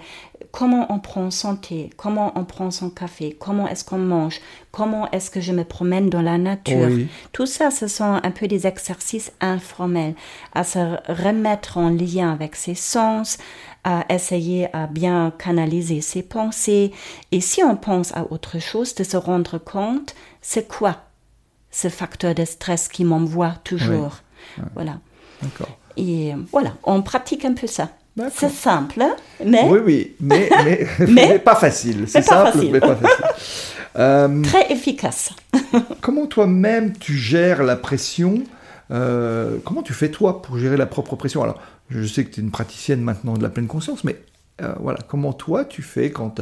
Comment 0.53 0.92
on 0.92 0.98
prend 0.98 1.30
son 1.30 1.57
thé, 1.57 1.88
comment 1.96 2.32
on 2.36 2.44
prend 2.44 2.70
son 2.70 2.90
café, 2.90 3.34
comment 3.40 3.66
est-ce 3.66 3.86
qu'on 3.86 3.96
mange, 3.96 4.38
comment 4.70 5.11
est-ce 5.11 5.30
que 5.30 5.40
je 5.40 5.50
me 5.50 5.64
promène 5.64 6.11
dans 6.11 6.20
la 6.20 6.36
nature. 6.36 6.90
Tout 7.32 7.46
ça, 7.46 7.70
ce 7.70 7.86
sont 7.86 8.20
un 8.22 8.30
peu 8.30 8.46
des 8.48 8.66
exercices 8.66 9.32
informels 9.40 10.14
à 10.55 10.62
se 10.62 10.78
remettre 11.11 11.78
en 11.78 11.88
lien 11.88 12.30
avec 12.30 12.55
ses 12.55 12.74
sens, 12.74 13.38
à 13.82 14.05
essayer 14.11 14.68
à 14.74 14.86
bien 14.86 15.32
canaliser 15.38 16.03
ses 16.03 16.22
pensées. 16.22 16.92
Et 17.32 17.40
si 17.40 17.62
on 17.62 17.74
pense 17.74 18.14
à 18.14 18.30
autre 18.30 18.59
chose, 18.59 18.94
de 18.94 19.05
se 19.05 19.16
rendre 19.16 19.57
compte, 19.57 20.14
c'est 20.42 20.68
quoi 20.68 20.98
ce 21.70 21.88
facteur 21.88 22.34
de 22.34 22.44
stress 22.44 22.88
qui 22.88 23.05
m'envoie 23.05 23.55
toujours. 23.64 24.18
Voilà. 24.74 24.98
Et 25.96 26.34
voilà, 26.53 26.74
on 26.84 27.00
pratique 27.00 27.46
un 27.46 27.55
peu 27.55 27.66
ça. 27.66 27.88
C'est 28.34 28.50
simple, 28.50 29.02
mais... 29.44 29.64
Oui, 29.68 29.78
oui, 29.84 30.16
mais, 30.20 30.50
mais, 31.08 31.38
pas 31.38 31.56
facile. 31.56 32.04
C'est 32.08 32.22
simple, 32.22 32.58
mais 32.70 32.80
pas 32.80 32.96
facile. 32.96 33.24
Euh, 33.96 34.42
Très 34.42 34.70
efficace. 34.72 35.30
comment 36.00 36.26
toi-même 36.26 36.96
tu 36.96 37.16
gères 37.16 37.62
la 37.62 37.76
pression 37.76 38.42
euh, 38.90 39.58
Comment 39.64 39.82
tu 39.82 39.92
fais 39.94 40.10
toi 40.10 40.42
pour 40.42 40.58
gérer 40.58 40.76
la 40.76 40.86
propre 40.86 41.16
pression? 41.16 41.42
Alors, 41.42 41.60
je 41.90 42.06
sais 42.06 42.24
que 42.24 42.34
tu 42.34 42.40
es 42.40 42.42
une 42.42 42.50
praticienne 42.50 43.00
maintenant 43.00 43.34
de 43.34 43.42
la 43.42 43.48
pleine 43.48 43.66
conscience, 43.66 44.04
mais 44.04 44.22
euh, 44.60 44.74
voilà, 44.80 44.98
comment 45.08 45.32
toi 45.32 45.64
tu 45.64 45.82
fais 45.82 46.10
quand, 46.10 46.40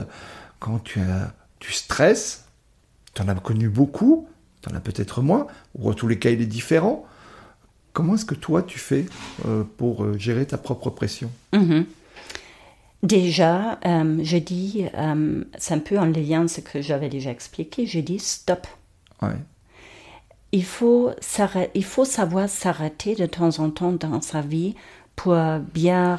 quand 0.58 0.78
tu, 0.82 1.00
as, 1.00 1.32
tu 1.58 1.72
stresses? 1.72 2.44
Tu 3.14 3.22
en 3.22 3.28
as 3.28 3.34
connu 3.34 3.68
beaucoup, 3.68 4.28
tu 4.62 4.72
en 4.72 4.76
as 4.76 4.80
peut-être 4.80 5.22
moins, 5.22 5.46
ou 5.76 5.90
en 5.90 5.94
tous 5.94 6.06
les 6.08 6.18
cas 6.18 6.30
il 6.30 6.40
est 6.40 6.46
différent. 6.46 7.04
Comment 7.92 8.14
est-ce 8.14 8.24
que 8.24 8.34
toi 8.34 8.62
tu 8.62 8.78
fais 8.78 9.06
euh, 9.46 9.64
pour 9.76 10.04
euh, 10.04 10.16
gérer 10.16 10.46
ta 10.46 10.58
propre 10.58 10.90
pression? 10.90 11.30
Mhm. 11.52 11.86
Déjà, 13.02 13.80
euh, 13.86 14.20
je 14.22 14.36
dis, 14.36 14.84
c'est 15.56 15.74
un 15.74 15.78
peu 15.78 15.98
en 15.98 16.04
lien 16.04 16.46
ce 16.48 16.60
que 16.60 16.82
j'avais 16.82 17.08
déjà 17.08 17.30
expliqué, 17.30 17.86
je 17.86 17.98
dis 17.98 18.18
stop. 18.18 18.66
Il, 20.52 20.64
faut 20.64 21.10
il 21.74 21.84
faut 21.84 22.04
savoir 22.04 22.50
s'arrêter 22.50 23.14
de 23.14 23.24
temps 23.24 23.58
en 23.58 23.70
temps 23.70 23.92
dans 23.92 24.20
sa 24.20 24.42
vie 24.42 24.74
pour 25.16 25.34
bien 25.72 26.18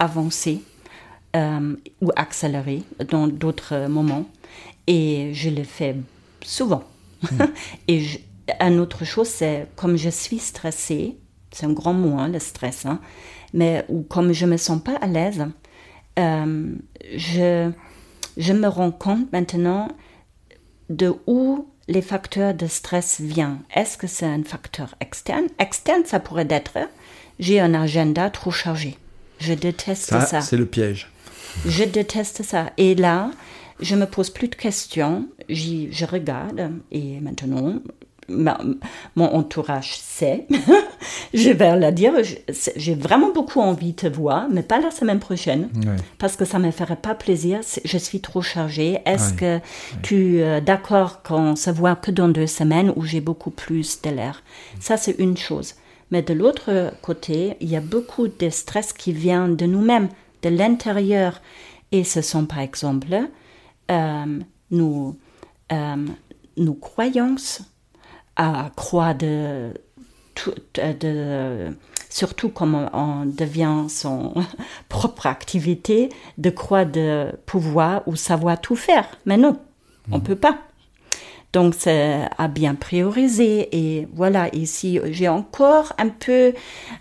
avancer 0.00 0.62
ou 1.36 2.10
accélérer 2.16 2.82
dans 3.08 3.28
d'autres 3.28 3.86
moments. 3.86 4.24
Et 4.88 5.30
je 5.32 5.48
le 5.48 5.62
fais 5.62 5.94
souvent. 6.42 6.82
Hmm. 7.22 7.44
Et 7.86 8.00
je, 8.00 8.18
une 8.60 8.80
autre 8.80 9.04
chose, 9.04 9.28
c'est 9.28 9.66
comme 9.76 9.96
je 9.96 10.10
suis 10.10 10.38
stressée, 10.38 11.18
c'est 11.52 11.66
un 11.66 11.72
grand 11.72 11.92
mot, 11.92 12.18
hein, 12.18 12.28
le 12.28 12.38
stress, 12.38 12.86
hein, 12.86 13.00
mais 13.52 13.84
ou 13.88 14.02
comme 14.02 14.32
je 14.32 14.46
me 14.46 14.56
sens 14.56 14.82
pas 14.82 14.96
à 14.96 15.06
l'aise, 15.06 15.46
euh, 16.18 16.74
je, 17.16 17.70
je 18.36 18.52
me 18.52 18.68
rends 18.68 18.92
compte 18.92 19.32
maintenant 19.32 19.88
de 20.88 21.14
où 21.26 21.68
les 21.88 22.02
facteurs 22.02 22.54
de 22.54 22.66
stress 22.66 23.20
viennent. 23.20 23.60
Est-ce 23.74 23.98
que 23.98 24.06
c'est 24.06 24.26
un 24.26 24.42
facteur 24.44 24.94
externe? 25.00 25.46
Externe, 25.58 26.04
ça 26.04 26.20
pourrait 26.20 26.46
être 26.50 26.78
j'ai 27.40 27.58
un 27.58 27.74
agenda 27.74 28.30
trop 28.30 28.52
chargé. 28.52 28.96
Je 29.40 29.54
déteste 29.54 30.10
ça. 30.10 30.20
ça. 30.20 30.40
C'est 30.42 30.58
le 30.58 30.66
piège. 30.66 31.10
Je 31.66 31.84
déteste 31.84 32.42
ça. 32.42 32.70
Et 32.76 32.94
là, 32.94 33.30
je 33.80 33.96
me 33.96 34.06
pose 34.06 34.30
plus 34.30 34.48
de 34.48 34.54
questions. 34.54 35.26
je 35.48 36.04
regarde 36.04 36.70
et 36.92 37.18
maintenant, 37.20 37.80
mon 39.16 39.24
entourage 39.24 39.96
sait. 39.98 40.46
je 41.34 41.50
vais 41.50 41.76
leur 41.76 41.92
dire, 41.92 42.14
j'ai 42.76 42.94
vraiment 42.94 43.32
beaucoup 43.32 43.60
envie 43.60 43.92
de 43.92 43.96
te 43.96 44.06
voir, 44.06 44.48
mais 44.50 44.62
pas 44.62 44.80
la 44.80 44.90
semaine 44.90 45.20
prochaine, 45.20 45.68
parce 46.18 46.36
que 46.36 46.44
ça 46.44 46.58
ne 46.58 46.66
me 46.66 46.70
ferait 46.70 46.96
pas 46.96 47.14
plaisir. 47.14 47.60
Je 47.84 47.98
suis 47.98 48.20
trop 48.20 48.42
chargée. 48.42 49.00
Est-ce 49.06 49.34
que 49.34 49.60
tu 50.02 50.38
es 50.38 50.42
euh, 50.42 50.60
d'accord 50.60 51.22
qu'on 51.22 51.56
se 51.56 51.70
voit 51.70 51.96
que 51.96 52.10
dans 52.10 52.28
deux 52.28 52.46
semaines 52.46 52.92
où 52.96 53.04
j'ai 53.04 53.20
beaucoup 53.20 53.50
plus 53.50 54.00
de 54.02 54.10
l'air? 54.10 54.42
Ça, 54.80 54.96
c'est 54.96 55.16
une 55.18 55.36
chose. 55.36 55.74
Mais 56.10 56.22
de 56.22 56.34
l'autre 56.34 56.92
côté, 57.02 57.56
il 57.60 57.68
y 57.70 57.76
a 57.76 57.80
beaucoup 57.80 58.28
de 58.28 58.50
stress 58.50 58.92
qui 58.92 59.12
vient 59.12 59.48
de 59.48 59.66
nous-mêmes, 59.66 60.08
de 60.42 60.48
l'intérieur. 60.48 61.40
Et 61.92 62.04
ce 62.04 62.20
sont 62.20 62.46
par 62.46 62.60
exemple 62.60 63.28
euh, 63.90 64.40
nos, 64.70 65.16
euh, 65.72 66.06
nos 66.56 66.74
croyances 66.74 67.62
à 68.40 68.70
croire 68.74 69.14
de, 69.14 69.74
de, 70.74 71.68
surtout 72.08 72.48
comme 72.48 72.88
on 72.94 73.26
devient 73.26 73.84
son 73.90 74.32
propre 74.88 75.26
activité, 75.26 76.08
de 76.38 76.48
croire 76.48 76.86
de 76.86 77.32
pouvoir 77.44 78.02
ou 78.06 78.16
savoir 78.16 78.58
tout 78.58 78.76
faire. 78.76 79.06
Mais 79.26 79.36
non, 79.36 79.58
on 80.08 80.14
ne 80.14 80.20
mhm. 80.20 80.22
peut 80.22 80.36
pas. 80.36 80.56
Donc, 81.52 81.74
c'est 81.76 82.20
à 82.38 82.48
bien 82.48 82.76
prioriser. 82.76 83.68
Et 83.76 84.08
voilà, 84.14 84.48
ici, 84.54 85.00
j'ai 85.10 85.28
encore 85.28 85.92
un 85.98 86.08
peu 86.08 86.54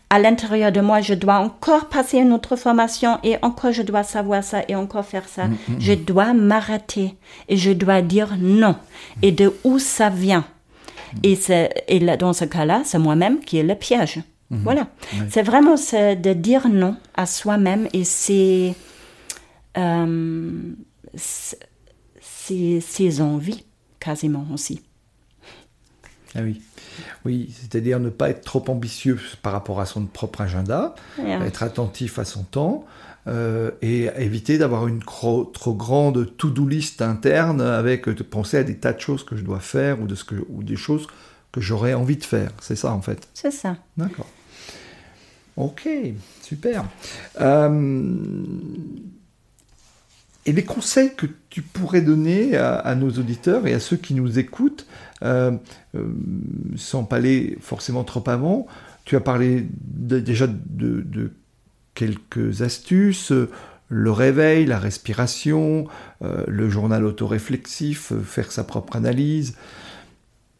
à 0.09 0.19
l'intérieur 0.19 0.73
de 0.73 0.81
moi, 0.81 0.99
je 0.99 1.13
dois 1.13 1.35
encore 1.35 1.87
passer 1.87 2.17
une 2.17 2.33
autre 2.33 2.57
formation 2.57 3.19
et 3.23 3.37
encore 3.43 3.71
je 3.71 3.83
dois 3.83 4.03
savoir 4.03 4.43
ça 4.43 4.63
et 4.67 4.75
encore 4.75 5.05
faire 5.05 5.29
ça. 5.29 5.45
Mhm. 5.45 5.57
Je 5.79 5.93
dois 5.93 6.33
m'arrêter 6.33 7.15
et 7.47 7.55
je 7.55 7.71
dois 7.71 8.01
dire 8.01 8.35
non. 8.37 8.75
Et 9.21 9.31
de 9.31 9.53
où 9.63 9.79
ça 9.79 10.09
vient? 10.09 10.43
Et, 11.23 11.37
et 11.87 11.99
là, 11.99 12.17
dans 12.17 12.33
ce 12.33 12.45
cas-là, 12.45 12.81
c'est 12.85 12.99
moi-même 12.99 13.39
qui 13.39 13.57
ai 13.57 13.63
le 13.63 13.75
piège. 13.75 14.21
Mhm. 14.49 14.61
Voilà. 14.63 14.87
C'est 15.29 15.43
vraiment 15.43 15.75
de 15.75 16.33
dire 16.33 16.67
non 16.69 16.95
à 17.15 17.25
soi-même 17.25 17.87
et 17.93 18.03
c'est, 18.03 18.73
euh, 19.77 20.51
ses 21.15 23.21
envies 23.21 23.63
quasiment 23.99 24.45
aussi. 24.53 24.81
Ah 26.35 26.41
oui. 26.43 26.61
Oui, 27.25 27.51
c'est-à-dire 27.59 27.99
ne 27.99 28.09
pas 28.09 28.29
être 28.29 28.41
trop 28.41 28.63
ambitieux 28.67 29.19
par 29.41 29.53
rapport 29.53 29.79
à 29.79 29.85
son 29.85 30.05
propre 30.05 30.41
agenda, 30.41 30.93
Yeah. 31.17 31.43
être 31.45 31.63
attentif 31.63 32.19
à 32.19 32.25
son 32.25 32.43
temps 32.43 32.85
euh, 33.29 33.71
et 33.81 34.09
éviter 34.17 34.57
d'avoir 34.57 34.87
une 34.87 34.99
trop 35.01 35.51
grande 35.77 36.35
to-do 36.37 36.67
list 36.67 37.01
interne 37.01 37.61
avec 37.61 38.09
de 38.09 38.23
penser 38.23 38.57
à 38.57 38.63
des 38.63 38.75
tas 38.77 38.91
de 38.93 38.99
choses 38.99 39.23
que 39.23 39.37
je 39.37 39.43
dois 39.43 39.59
faire 39.59 40.01
ou, 40.01 40.07
de 40.07 40.15
ce 40.15 40.23
que, 40.25 40.35
ou 40.49 40.63
des 40.63 40.75
choses 40.75 41.07
que 41.51 41.61
j'aurais 41.61 41.93
envie 41.93 42.17
de 42.17 42.23
faire. 42.25 42.51
C'est 42.61 42.75
ça 42.75 42.91
en 42.91 43.01
fait. 43.01 43.27
C'est 43.33 43.51
ça. 43.51 43.77
D'accord. 43.97 44.27
Ok, 45.57 45.87
super. 46.41 46.85
Euh, 47.39 48.23
et 50.45 50.51
les 50.53 50.63
conseils 50.63 51.13
que 51.15 51.25
tu 51.49 51.61
pourrais 51.61 52.01
donner 52.01 52.55
à, 52.55 52.75
à 52.75 52.95
nos 52.95 53.09
auditeurs 53.11 53.67
et 53.67 53.73
à 53.73 53.79
ceux 53.79 53.97
qui 53.97 54.13
nous 54.13 54.39
écoutent, 54.39 54.87
euh, 55.21 55.51
euh, 55.95 56.07
sans 56.77 57.03
pas 57.03 57.17
aller 57.17 57.57
forcément 57.61 58.03
trop 58.03 58.23
avant, 58.27 58.65
tu 59.05 59.15
as 59.15 59.19
parlé 59.19 59.67
de- 59.81 60.19
déjà 60.19 60.47
de, 60.47 61.01
de 61.01 61.33
quelques 61.99 62.61
astuces, 62.61 63.33
euh, 63.33 63.49
le 63.89 64.09
réveil, 64.09 64.65
la 64.65 64.79
respiration, 64.79 65.85
euh, 66.21 66.45
le 66.47 66.69
journal 66.69 67.03
autoréflexif, 67.03 68.13
euh, 68.13 68.21
faire 68.21 68.53
sa 68.53 68.63
propre 68.63 68.95
analyse. 68.95 69.57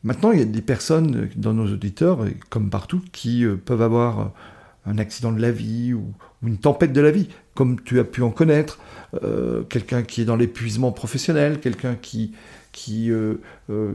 Maintenant, 0.04 0.34
il 0.34 0.40
y 0.40 0.42
a 0.42 0.46
des 0.46 0.62
personnes 0.62 1.30
dans 1.38 1.54
nos 1.54 1.72
auditeurs, 1.72 2.26
comme 2.50 2.70
partout, 2.70 3.02
qui 3.14 3.46
peuvent 3.66 3.82
avoir 3.82 4.32
un 4.86 4.98
accident 4.98 5.32
de 5.32 5.42
la 5.42 5.52
vie 5.52 5.94
ou, 5.94 6.14
ou 6.42 6.48
une 6.48 6.58
tempête 6.58 6.92
de 6.92 7.02
la 7.02 7.12
vie, 7.12 7.30
comme 7.54 7.82
tu 7.82 8.00
as 8.00 8.06
pu 8.06 8.22
en 8.22 8.32
connaître, 8.32 8.80
quelqu'un 9.68 10.04
qui 10.04 10.22
est 10.22 10.26
dans 10.26 10.38
l'épuisement 10.38 10.94
professionnel, 10.94 11.60
quelqu'un 11.60 11.96
qui, 11.96 12.32
qui, 12.72 13.12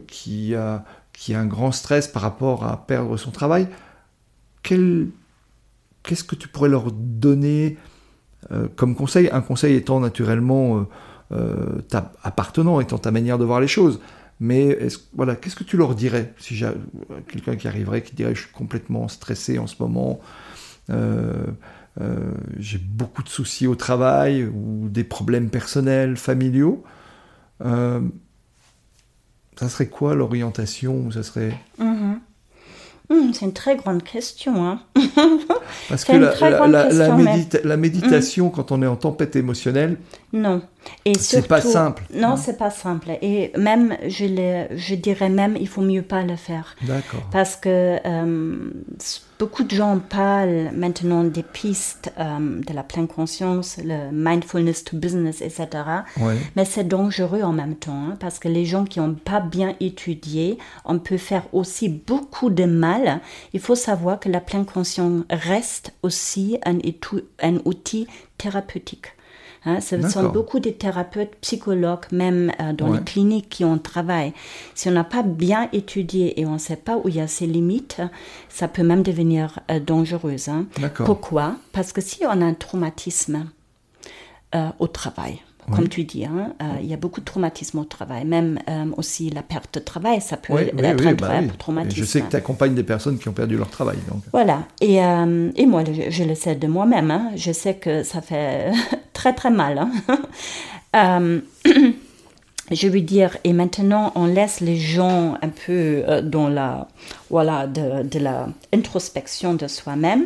qui, 0.06 0.54
a, 0.54 0.84
qui 1.14 1.34
a 1.34 1.40
un 1.40 1.46
grand 1.46 1.72
stress 1.72 2.06
par 2.06 2.20
rapport 2.20 2.66
à 2.66 2.86
perdre 2.86 3.16
son 3.16 3.30
travail. 3.30 3.66
Quel- 4.62 5.08
Qu'est-ce 6.04 6.22
que 6.22 6.36
tu 6.36 6.48
pourrais 6.48 6.68
leur 6.68 6.92
donner 6.92 7.76
euh, 8.52 8.68
comme 8.76 8.94
conseil? 8.94 9.28
Un 9.32 9.40
conseil 9.40 9.74
étant 9.74 10.00
naturellement 10.00 10.78
euh, 10.78 10.82
euh, 11.32 11.80
ta, 11.88 12.12
appartenant, 12.22 12.80
étant 12.80 12.98
ta 12.98 13.10
manière 13.10 13.38
de 13.38 13.44
voir 13.44 13.60
les 13.60 13.68
choses. 13.68 14.00
Mais 14.38 14.78
voilà, 15.14 15.34
qu'est-ce 15.34 15.56
que 15.56 15.64
tu 15.64 15.76
leur 15.76 15.94
dirais 15.94 16.34
si 16.38 16.62
quelqu'un 17.28 17.56
qui 17.56 17.68
arriverait 17.68 18.02
qui 18.02 18.14
dirait 18.14 18.34
je 18.34 18.42
suis 18.42 18.52
complètement 18.52 19.08
stressé 19.08 19.58
en 19.58 19.66
ce 19.66 19.76
moment, 19.78 20.20
euh, 20.90 21.46
j'ai 22.58 22.78
beaucoup 22.78 23.22
de 23.22 23.28
soucis 23.28 23.68
au 23.68 23.76
travail 23.76 24.44
ou 24.44 24.88
des 24.90 25.04
problèmes 25.04 25.50
personnels, 25.50 26.16
familiaux. 26.16 26.82
Ça 27.60 28.00
serait 29.68 29.86
quoi 29.86 30.16
l'orientation 30.16 31.12
Ça 31.12 31.22
serait 31.22 31.56
Mhm. 31.78 32.18
Hmm, 33.10 33.32
c'est 33.32 33.44
une 33.44 33.52
très 33.52 33.76
grande 33.76 34.02
question. 34.02 34.64
Hein. 34.66 34.80
parce 35.88 36.04
que 36.04 36.12
la, 36.12 37.10
médita- 37.16 37.76
méditation 37.76 38.48
quand 38.50 38.72
on 38.72 38.82
est 38.82 38.86
en 38.86 38.96
tempête 38.96 39.36
émotionnelle, 39.36 39.98
Non. 40.36 40.62
Et 41.04 41.14
C'est 41.16 41.46
pas 41.46 41.60
simple, 41.60 42.02
Non, 42.12 42.30
hein. 42.30 42.36
c'est 42.36 42.58
pas 42.58 42.68
simple. 42.70 43.10
Et 43.22 43.52
même, 43.56 43.96
je, 44.08 44.24
le- 44.26 44.76
je 44.76 44.96
dirais 44.96 45.28
même, 45.28 45.56
il 45.58 45.68
faut 45.68 45.80
mieux 45.80 46.02
pas 46.02 46.22
le 46.24 46.34
faire. 46.34 46.74
d'accord. 46.82 47.22
Parce 47.30 47.54
que 47.54 47.98
euh, 48.04 48.70
beaucoup 49.38 49.62
de 49.62 49.70
gens 49.70 49.98
parlent 50.00 50.70
maintenant 50.74 51.22
des 51.22 51.44
pistes 51.44 52.12
euh, 52.18 52.60
de 52.60 52.72
la 52.74 52.82
pleine 52.82 53.06
conscience, 53.06 53.78
le 53.82 54.10
mindfulness 54.12 54.82
to 54.82 54.96
business, 54.96 55.40
etc. 55.40 55.68
Ouais. 56.20 56.34
Mais 56.56 56.64
c'est 56.64 56.84
dangereux 56.88 57.42
en 57.42 57.52
même 57.52 57.76
temps, 57.76 58.08
hein, 58.10 58.16
parce 58.18 58.40
que 58.40 58.48
les 58.48 58.64
gens 58.66 58.84
qui 58.84 58.98
n'ont 58.98 59.14
pas 59.14 59.38
bien 59.40 59.76
étudié, 59.78 60.58
on 60.84 60.98
peut 60.98 61.16
faire 61.16 61.44
aussi 61.52 61.88
beaucoup 61.88 62.50
de 62.50 62.64
mal. 62.64 63.20
Il 63.52 63.60
faut 63.60 63.76
savoir 63.76 64.18
que 64.18 64.28
la 64.28 64.40
pleine 64.40 64.66
conscience 64.66 65.22
reste 65.30 65.94
aussi 66.02 66.58
un, 66.66 66.78
un 67.40 67.56
outil 67.64 68.08
thérapeutique. 68.36 69.06
Hein, 69.66 69.80
ce 69.80 69.96
sont 70.08 70.28
beaucoup 70.28 70.60
de 70.60 70.68
thérapeutes, 70.70 71.34
psychologues, 71.40 72.04
même 72.12 72.52
euh, 72.60 72.72
dans 72.74 72.90
Ouais. 72.90 72.98
les 72.98 73.04
cliniques 73.04 73.48
qui 73.48 73.64
ont 73.64 73.78
travaillé. 73.78 74.34
Si 74.74 74.88
on 74.88 74.92
n'a 74.92 75.04
pas 75.04 75.22
bien 75.22 75.68
étudié 75.72 76.38
et 76.38 76.44
on 76.46 76.52
ne 76.54 76.58
sait 76.58 76.76
pas 76.76 76.96
où 76.98 77.08
il 77.08 77.16
y 77.16 77.20
a 77.20 77.26
ses 77.26 77.46
limites, 77.46 78.02
ça 78.50 78.68
peut 78.68 78.82
même 78.82 79.02
devenir 79.02 79.60
euh, 79.70 79.80
dangereux. 79.80 80.36
hein. 80.48 80.66
Pourquoi? 81.06 81.56
Parce 81.72 81.92
que 81.92 82.00
si 82.02 82.24
on 82.26 82.40
a 82.42 82.44
un 82.44 82.54
traumatisme 82.54 83.46
euh, 84.54 84.68
au 84.78 84.86
travail, 84.86 85.40
comme 85.72 85.88
tu 85.88 86.04
dis, 86.04 86.24
hein, 86.24 86.52
euh, 86.62 86.64
il 86.80 86.86
y 86.86 86.94
a 86.94 86.96
beaucoup 86.96 87.20
de 87.20 87.24
traumatisme 87.24 87.78
au 87.78 87.84
travail, 87.84 88.24
même 88.24 88.58
euh, 88.68 88.86
aussi 88.96 89.30
la 89.30 89.42
perte 89.42 89.74
de 89.74 89.80
travail, 89.80 90.20
ça 90.20 90.36
peut 90.36 90.52
Oui, 90.52 90.62
être 90.62 91.00
oui, 91.00 91.08
un 91.08 91.14
bah 91.14 91.40
traumatisme. 91.58 91.96
Je 92.00 92.04
sais 92.04 92.20
que 92.20 92.30
tu 92.30 92.36
accompagnes 92.36 92.74
des 92.74 92.82
personnes 92.82 93.18
qui 93.18 93.28
ont 93.28 93.32
perdu 93.32 93.56
leur 93.56 93.70
travail. 93.70 93.98
Donc. 94.10 94.22
Voilà, 94.32 94.64
et, 94.80 95.02
euh, 95.02 95.50
et 95.56 95.66
moi, 95.66 95.82
je, 95.84 96.10
je 96.10 96.24
le 96.24 96.34
sais 96.34 96.54
de 96.54 96.66
moi-même, 96.66 97.10
hein. 97.10 97.30
je 97.36 97.52
sais 97.52 97.74
que 97.74 98.02
ça 98.02 98.20
fait 98.20 98.72
très 99.12 99.34
très 99.34 99.50
mal. 99.50 99.78
hein. 100.92 101.40
Je 102.70 102.88
veux 102.88 103.02
dire, 103.02 103.36
et 103.44 103.52
maintenant 103.52 104.10
on 104.14 104.24
laisse 104.24 104.60
les 104.60 104.76
gens 104.78 105.34
un 105.42 105.50
peu 105.50 106.02
dans 106.22 106.48
la, 106.48 106.88
voilà, 107.28 107.66
de, 107.66 108.02
de 108.08 108.18
la 108.18 108.48
introspection 108.72 109.52
de 109.52 109.66
soi-même, 109.68 110.24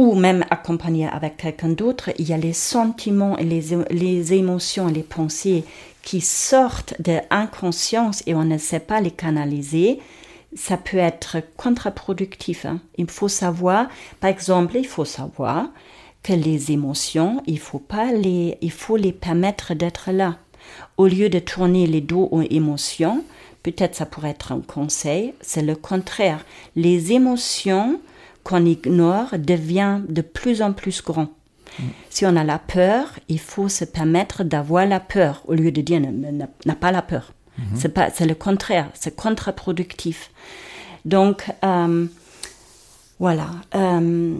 ou 0.00 0.14
même 0.14 0.46
accompagné 0.48 1.06
avec 1.06 1.36
quelqu'un 1.36 1.68
d'autre, 1.68 2.08
il 2.18 2.26
y 2.26 2.32
a 2.32 2.38
les 2.38 2.54
sentiments 2.54 3.36
et 3.36 3.44
les, 3.44 3.62
les 3.90 4.32
émotions 4.32 4.86
les 4.86 5.02
pensées 5.02 5.62
qui 6.02 6.22
sortent 6.22 6.94
de 7.02 7.18
l'inconscience 7.30 8.22
et 8.26 8.34
on 8.34 8.44
ne 8.44 8.56
sait 8.56 8.80
pas 8.80 9.02
les 9.02 9.10
canaliser. 9.10 10.00
Ça 10.56 10.78
peut 10.78 10.96
être 10.96 11.36
contre-productif. 11.58 12.64
hein. 12.64 12.80
Il 12.96 13.10
faut 13.10 13.28
savoir, 13.28 13.88
par 14.20 14.30
exemple, 14.30 14.78
il 14.78 14.86
faut 14.86 15.04
savoir 15.04 15.68
que 16.22 16.32
les 16.32 16.72
émotions, 16.72 17.42
il 17.46 17.58
faut 17.58 17.78
pas 17.78 18.10
les, 18.10 18.56
il 18.62 18.72
faut 18.72 18.96
les 18.96 19.12
permettre 19.12 19.74
d'être 19.74 20.12
là. 20.12 20.38
Au 20.96 21.08
lieu 21.08 21.28
de 21.28 21.38
tourner 21.40 21.86
les 21.86 22.00
dos 22.00 22.26
aux 22.32 22.42
émotions, 22.42 23.22
peut-être 23.62 23.96
ça 23.96 24.06
pourrait 24.06 24.30
être 24.30 24.52
un 24.52 24.60
conseil, 24.60 25.34
c'est 25.42 25.62
le 25.62 25.76
contraire. 25.76 26.42
Les 26.74 27.12
émotions 27.12 28.00
qu'on 28.44 28.64
ignore 28.64 29.28
deviennent 29.38 30.04
de 30.08 30.22
plus 30.22 30.62
en 30.62 30.72
plus 30.72 31.02
grands. 31.02 31.28
Si 32.10 32.26
on 32.26 32.34
a 32.36 32.42
la 32.44 32.58
peur, 32.58 33.12
il 33.28 33.38
faut 33.38 33.68
se 33.68 33.84
permettre 33.84 34.42
d'avoir 34.44 34.86
la 34.86 34.98
peur 35.00 35.42
au 35.46 35.54
lieu 35.54 35.70
de 35.70 35.80
dire 35.80 36.00
n'a- 36.00 36.74
pas 36.74 36.90
la 36.92 37.02
peur. 37.02 37.32
C'est 37.74 37.90
pas, 37.90 38.10
c'est 38.10 38.26
le 38.26 38.34
contraire, 38.34 38.88
c'est 38.94 39.14
contre-productif. 39.14 40.30
Donc 41.04 41.44
euh, 41.64 42.06
voilà. 43.18 43.50
euh, 43.74 44.34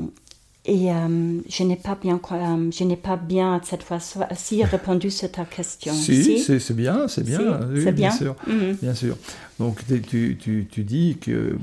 et 0.67 0.93
euh, 0.93 1.39
je 1.49 1.63
n'ai 1.65 1.77
pas 1.77 1.97
bien, 2.01 2.21
euh, 2.33 2.71
je 2.71 2.85
n'ai 2.85 2.97
pas 2.97 3.17
bien 3.17 3.61
cette 3.65 3.83
fois-ci 3.83 4.63
répondu 4.65 5.11
sur 5.11 5.31
ta 5.33 5.45
question. 5.45 5.95
Si, 5.95 6.39
c'est 6.39 6.59
c'est 6.59 6.75
bien, 6.75 7.09
c'est 7.09 7.25
bien. 7.25 7.39
Si, 7.39 7.67
oui, 7.73 7.83
bien 7.85 7.93
bien. 7.93 8.11
sûr. 8.11 8.37
Mhm. 8.47 8.77
Bien 8.83 8.95
sûr. 8.95 9.17
Donc 9.59 9.85
tu, 9.87 10.03
tu, 10.03 10.37
tu- 10.39 10.67
tu 10.71 10.85
dis 10.85 11.17
que 11.21 11.57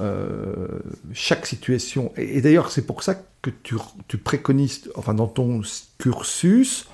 euh, 0.00 0.66
chaque 1.12 1.46
situation, 1.46 2.12
et, 2.16 2.38
et 2.38 2.40
d'ailleurs 2.40 2.70
c'est 2.72 2.86
pour 2.86 3.02
ça 3.02 3.14
que 3.42 3.50
tu, 3.62 3.76
tu 4.08 4.18
préconises, 4.18 4.90
enfin 4.96 5.14
dans 5.14 5.26
ton 5.28 5.62
cursus, 5.98 6.86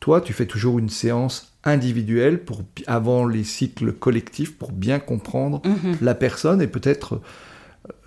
toi 0.00 0.20
tu 0.20 0.32
fais 0.32 0.46
toujours 0.46 0.78
une 0.78 0.88
séance 0.90 1.52
individuelle 1.64 2.42
pour, 2.42 2.62
avant 2.86 3.24
les 3.26 3.44
cycles 3.44 3.92
collectifs 3.92 4.56
pour 4.56 4.72
bien 4.72 4.98
comprendre 4.98 5.60
Mhm. 5.64 5.98
la 6.00 6.14
personne 6.14 6.60
et 6.62 6.66
peut-être 6.66 7.20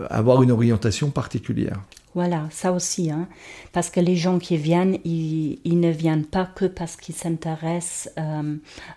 avoir 0.10 0.42
une 0.44 0.52
orientation 0.52 1.10
particulière. 1.10 1.80
Voilà, 2.16 2.44
ça 2.50 2.72
aussi, 2.72 3.12
hein. 3.12 3.28
parce 3.74 3.90
que 3.90 4.00
les 4.00 4.16
gens 4.16 4.40
qui 4.40 4.56
viennent, 4.56 5.00
ils, 5.04 5.60
ils 5.66 5.80
ne 5.82 5.90
viennent 5.92 6.26
pas 6.26 6.46
que 6.46 6.64
parce 6.64 6.96
qu'ils 6.96 7.14
s'intéressent 7.14 8.10
euh, 8.18 8.56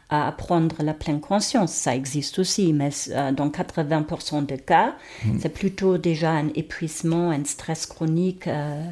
à 0.08 0.28
apprendre 0.28 0.76
la 0.84 0.94
pleine 0.94 1.20
conscience. 1.20 1.72
Ça 1.72 1.96
existe 1.96 2.38
aussi, 2.38 2.72
mais 2.72 2.90
euh, 3.10 3.32
dans 3.32 3.48
80% 3.48 4.46
des 4.46 4.56
cas, 4.58 4.94
c'est 5.40 5.48
plutôt 5.52 5.98
déjà 5.98 6.30
un 6.30 6.46
épuisement, 6.54 7.30
un 7.30 7.44
stress 7.44 7.86
chronique, 7.86 8.46
euh, 8.46 8.84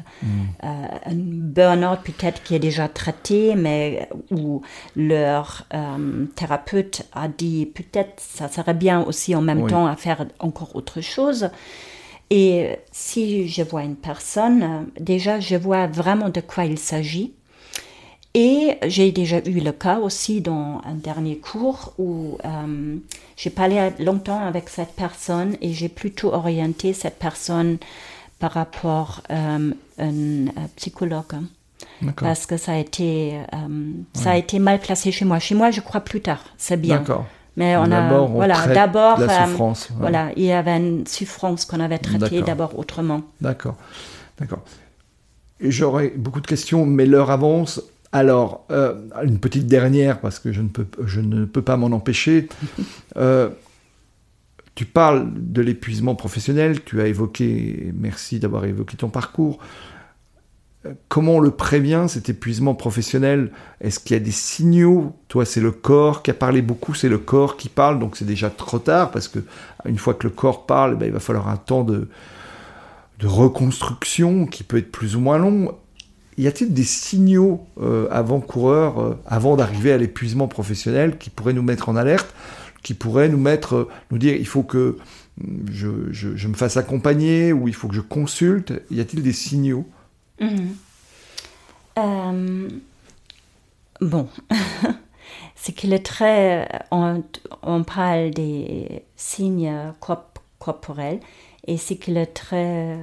euh, 0.65 0.67
un 1.05 1.15
burn-out 1.15 1.99
peut-être 2.03 2.43
qui 2.43 2.53
est 2.53 2.59
déjà 2.59 2.89
traité, 2.89 3.55
mais 3.55 4.09
où 4.29 4.61
leur 4.97 5.65
thérapeute 6.35 7.03
a 7.13 7.29
dit 7.29 7.65
peut-être 7.65 8.19
ça 8.19 8.49
serait 8.49 8.73
bien 8.73 9.01
aussi 9.03 9.35
en 9.35 9.41
même 9.41 9.61
Oui. 9.61 9.71
temps 9.71 9.87
à 9.87 9.95
faire 9.95 10.25
encore 10.39 10.75
autre 10.75 10.99
chose. 10.99 11.49
Et 12.29 12.75
si 12.91 13.47
je 13.47 13.63
vois 13.63 13.83
une 13.83 13.95
personne, 13.95 14.63
euh, 14.63 15.01
déjà, 15.01 15.39
je 15.39 15.55
vois 15.55 15.87
vraiment 15.87 16.29
de 16.29 16.41
quoi 16.41 16.65
il 16.65 16.77
s'agit. 16.77 17.33
Et 18.33 18.77
j'ai 18.85 19.11
déjà 19.11 19.39
eu 19.39 19.61
le 19.61 19.71
cas 19.71 19.97
aussi 19.99 20.41
dans 20.41 20.81
un 20.85 20.93
dernier 20.93 21.37
cours 21.37 21.93
où 21.97 22.37
euh, 22.45 22.97
j'ai 23.35 23.49
parlé 23.49 23.91
longtemps 23.97 24.45
avec 24.45 24.69
cette 24.69 24.93
personne 24.93 25.57
et 25.61 25.73
j'ai 25.73 25.89
plutôt 25.89 26.33
orienté 26.33 26.93
cette 26.93 27.17
personne 27.17 27.77
par 28.37 28.51
rapport 28.51 29.23
euh, 29.31 29.71
à 29.97 30.03
un 30.03 30.67
psychologue. 30.75 31.35
Parce 32.15 32.45
que 32.45 32.57
ça 32.57 32.73
a 32.73 32.77
été, 32.77 33.39
euh, 33.53 33.91
ça 34.13 34.31
a 34.31 34.37
été 34.37 34.59
mal 34.59 34.79
placé 34.79 35.11
chez 35.11 35.25
moi. 35.25 35.39
Chez 35.39 35.55
moi, 35.55 35.71
je 35.71 35.81
crois 35.81 36.01
plus 36.01 36.21
tard. 36.21 36.43
C'est 36.57 36.79
bien. 36.79 36.99
D'accord. 36.99 37.25
Mais 37.57 37.75
on 37.75 37.83
a, 37.85 37.89
D'abord, 37.89 38.29
on 38.29 38.35
voilà, 38.35 38.67
d'abord, 38.67 39.19
la 39.19 39.25
euh, 39.25 39.45
souffrance, 39.47 39.89
ouais. 39.89 39.95
voilà, 39.99 40.29
il 40.35 40.43
y 40.43 40.51
avait 40.51 40.77
une 40.77 41.07
souffrance 41.07 41.65
qu'on 41.65 41.79
avait 41.79 41.97
traitée 41.97 42.19
D'accord. 42.19 42.45
d'abord 42.45 42.79
autrement. 42.79 43.23
D'accord. 43.41 43.75
D'accord. 44.39 44.63
J'aurais 45.59 46.13
beaucoup 46.15 46.39
de 46.39 46.45
questions, 46.45 46.85
mais 46.85 47.07
l'heure 47.07 47.31
avance. 47.31 47.81
Alors, 48.11 48.65
euh, 48.69 48.93
une 49.23 49.39
petite 49.39 49.65
dernière, 49.65 50.21
parce 50.21 50.37
que 50.37 50.53
je 50.53 50.61
ne 50.61 50.69
peux, 50.69 50.85
je 51.05 51.19
ne 51.19 51.45
peux 51.45 51.63
pas 51.63 51.75
m'en 51.77 51.87
empêcher. 51.87 52.47
Euh, 53.15 53.49
tu 54.75 54.85
parles 54.85 55.31
de 55.33 55.63
l'épuisement 55.63 56.13
professionnel, 56.13 56.83
tu 56.83 57.01
as 57.01 57.07
évoqué, 57.07 57.91
merci 57.95 58.37
d'avoir 58.37 58.65
évoqué 58.65 58.95
ton 58.95 59.09
parcours. 59.09 59.57
Comment 61.09 61.35
on 61.35 61.39
le 61.39 61.51
prévient, 61.51 62.05
cet 62.07 62.29
épuisement 62.29 62.75
professionnel? 62.75 63.51
Est-ce 63.81 63.99
qu'il 63.99 64.15
y 64.15 64.19
a 64.19 64.23
des 64.23 64.31
signaux? 64.31 65.15
Toi, 65.27 65.45
c'est 65.45 65.61
le 65.61 65.71
corps 65.71 66.23
qui 66.23 66.31
a 66.31 66.33
parlé 66.33 66.61
beaucoup, 66.61 66.93
c'est 66.93 67.09
le 67.09 67.17
corps 67.17 67.57
qui 67.57 67.69
parle, 67.69 67.99
donc 67.99 68.17
c'est 68.17 68.25
déjà 68.25 68.49
trop 68.49 68.79
tard, 68.79 69.11
parce 69.11 69.27
que 69.27 69.39
une 69.85 69.97
fois 69.97 70.13
que 70.13 70.27
le 70.27 70.31
corps 70.31 70.65
parle, 70.65 70.93
eh 70.93 70.95
ben, 70.97 71.05
il 71.07 71.11
va 71.11 71.19
falloir 71.19 71.47
un 71.49 71.57
temps 71.57 71.83
de, 71.83 72.07
reconstruction 73.23 74.45
qui 74.45 74.63
peut 74.63 74.77
être 74.77 74.91
plus 74.91 75.15
ou 75.15 75.19
moins 75.19 75.37
long. 75.37 75.73
Y 76.37 76.47
a-t-il 76.47 76.73
des 76.73 76.83
signaux 76.83 77.65
euh, 77.81 78.07
avant-coureurs, 78.11 78.99
euh, 79.01 79.19
avant 79.25 79.55
d'arriver 79.55 79.91
à 79.91 79.97
l'épuisement 79.97 80.47
professionnel, 80.47 81.17
qui 81.17 81.31
pourraient 81.31 81.53
nous 81.53 81.63
mettre 81.63 81.89
en 81.89 81.95
alerte, 81.95 82.31
qui 82.83 82.93
pourraient 82.93 83.29
nous 83.29 83.39
mettre, 83.39 83.75
euh, 83.75 83.89
nous 84.11 84.19
dire, 84.19 84.35
il 84.35 84.45
faut 84.45 84.61
que 84.61 84.97
je 85.71 86.47
me 86.47 86.53
fasse 86.53 86.77
accompagner 86.77 87.53
ou 87.53 87.67
il 87.67 87.73
faut 87.73 87.87
que 87.87 87.95
je 87.95 88.01
consulte? 88.01 88.73
Y 88.91 88.99
a-t-il 88.99 89.23
des 89.23 89.33
signaux? 89.33 89.85
Mhm. 90.39 90.75
Euh, 91.97 92.69
bon, 94.01 94.27
c'est 95.55 95.73
qu'il 95.73 95.93
est 95.93 96.05
très. 96.05 96.67
On, 96.91 97.23
on 97.63 97.83
parle 97.83 98.31
des 98.31 99.03
signes 99.15 99.73
corp- 99.99 100.39
corporels 100.59 101.19
et 101.65 101.77
c'est 101.77 101.95
qu'il 101.97 102.17
est 102.17 102.27
très 102.27 102.97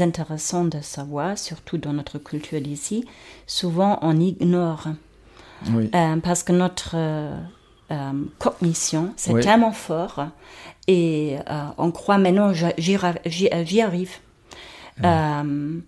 intéressant 0.00 0.64
de 0.64 0.80
savoir, 0.80 1.36
surtout 1.36 1.76
dans 1.76 1.92
notre 1.92 2.18
culture 2.18 2.60
d'ici, 2.60 3.04
souvent 3.46 3.98
on 4.02 4.18
ignore 4.18 4.88
Oui. 5.72 5.90
euh, 5.94 6.16
parce 6.18 6.42
que 6.42 6.52
notre 6.52 6.92
euh, 6.94 7.36
cognition, 8.38 9.12
c'est 9.16 9.32
Oui. 9.32 9.42
tellement 9.42 9.72
fort 9.72 10.26
et 10.86 11.36
on 11.76 11.90
croit 11.90 12.18
maintenant 12.18 12.52
j'y 12.54 13.80
arrive. 13.82 14.12
Euh, 15.04 15.80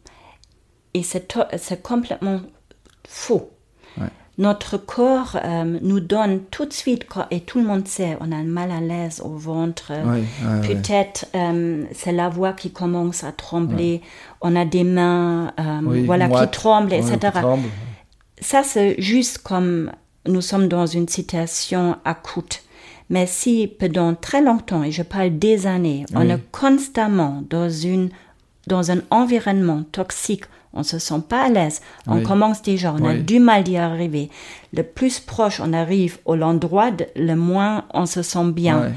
et 0.94 1.02
c'est 1.02 1.82
complètement 1.82 2.40
faux. 3.06 3.50
Ouais. 3.98 4.08
Notre 4.38 4.78
corps 4.78 5.38
euh, 5.44 5.78
nous 5.82 6.00
donne 6.00 6.40
tout 6.50 6.64
de 6.64 6.72
suite, 6.72 7.06
et 7.30 7.40
tout 7.40 7.58
le 7.58 7.66
monde 7.66 7.86
sait, 7.86 8.16
on 8.20 8.32
a 8.32 8.36
un 8.36 8.44
mal 8.44 8.70
à 8.70 8.80
l'aise 8.80 9.20
au 9.22 9.36
ventre. 9.36 9.92
Ouais, 9.92 10.20
ouais, 10.20 10.60
ouais. 10.60 10.74
Peut-être 10.74 11.26
euh, 11.34 11.84
c'est 11.92 12.12
la 12.12 12.28
voix 12.30 12.52
qui 12.52 12.72
commence 12.72 13.24
à 13.24 13.32
trembler. 13.32 14.00
On 14.40 14.56
a 14.56 14.64
des 14.64 14.84
mains 14.84 15.52
euh, 15.60 15.80
Oui, 15.84 16.04
voilà, 16.04 16.28
qui 16.28 16.50
tremblent, 16.50 16.94
etc. 16.94 17.18
qui 17.20 17.30
tremble. 17.30 17.68
Ça, 18.40 18.62
c'est 18.64 19.00
juste 19.00 19.38
comme 19.38 19.92
nous 20.26 20.40
sommes 20.40 20.68
dans 20.68 20.86
une 20.86 21.08
situation 21.08 21.96
acute. 22.04 22.62
Mais 23.10 23.26
si 23.26 23.66
pendant 23.66 24.14
très 24.14 24.40
longtemps, 24.40 24.82
et 24.82 24.90
je 24.90 25.02
parle 25.02 25.38
des 25.38 25.66
années, 25.66 26.06
on 26.14 26.28
est 26.28 26.40
constamment 26.50 27.42
dans, 27.50 27.68
une, 27.68 28.08
dans 28.66 28.90
un 28.90 29.02
environnement 29.10 29.82
toxique, 29.92 30.44
on 30.74 30.82
se 30.82 30.98
sent 30.98 31.22
pas 31.28 31.44
à 31.44 31.48
l'aise, 31.48 31.80
on 32.06 32.16
Oui. 32.18 32.22
commence 32.22 32.62
déjà, 32.62 32.94
on 32.98 33.04
a 33.04 33.14
du 33.14 33.38
mal 33.38 33.62
d'y 33.64 33.76
arriver. 33.76 34.30
Le 34.74 34.82
plus 34.82 35.20
proche 35.20 35.60
on 35.60 35.72
arrive 35.72 36.18
au 36.24 36.34
l'endroit, 36.34 36.90
le 37.16 37.34
moins 37.34 37.84
on 37.94 38.06
se 38.06 38.22
sent 38.22 38.50
bien. 38.52 38.80
Ouais. 38.80 38.92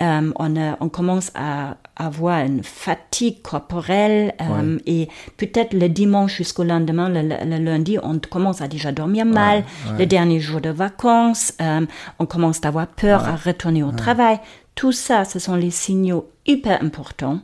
Euh, 0.00 0.32
on, 0.36 0.56
a- 0.60 0.76
on 0.80 0.88
commence 0.88 1.30
à 1.36 1.76
avoir 1.94 2.40
une 2.44 2.64
fatigue 2.64 3.40
corporelle 3.42 4.34
euh, 4.40 4.78
et 4.86 5.06
peut-être 5.36 5.74
le 5.74 5.88
dimanche 5.88 6.34
jusqu'au 6.38 6.64
lendemain, 6.64 7.08
le, 7.08 7.22
le- 7.22 7.44
le 7.58 7.62
lundi, 7.64 7.98
on 8.02 8.18
commence 8.18 8.62
à 8.62 8.66
déjà 8.68 8.90
dormir 8.90 9.24
mal. 9.26 9.62
Le 9.98 10.06
dernier 10.06 10.40
jour 10.40 10.60
de 10.60 10.70
vacances, 10.70 11.52
euh, 11.60 11.86
on 12.18 12.26
commence 12.26 12.58
à 12.64 12.68
avoir 12.68 12.88
peur 12.88 13.24
à 13.28 13.36
retourner 13.36 13.84
au 13.84 13.92
travail. 13.92 14.40
Tout 14.74 14.90
ça, 14.92 15.24
ce 15.24 15.38
sont 15.38 15.54
les 15.54 15.70
signaux 15.70 16.30
hyper 16.46 16.82
importants. 16.82 17.38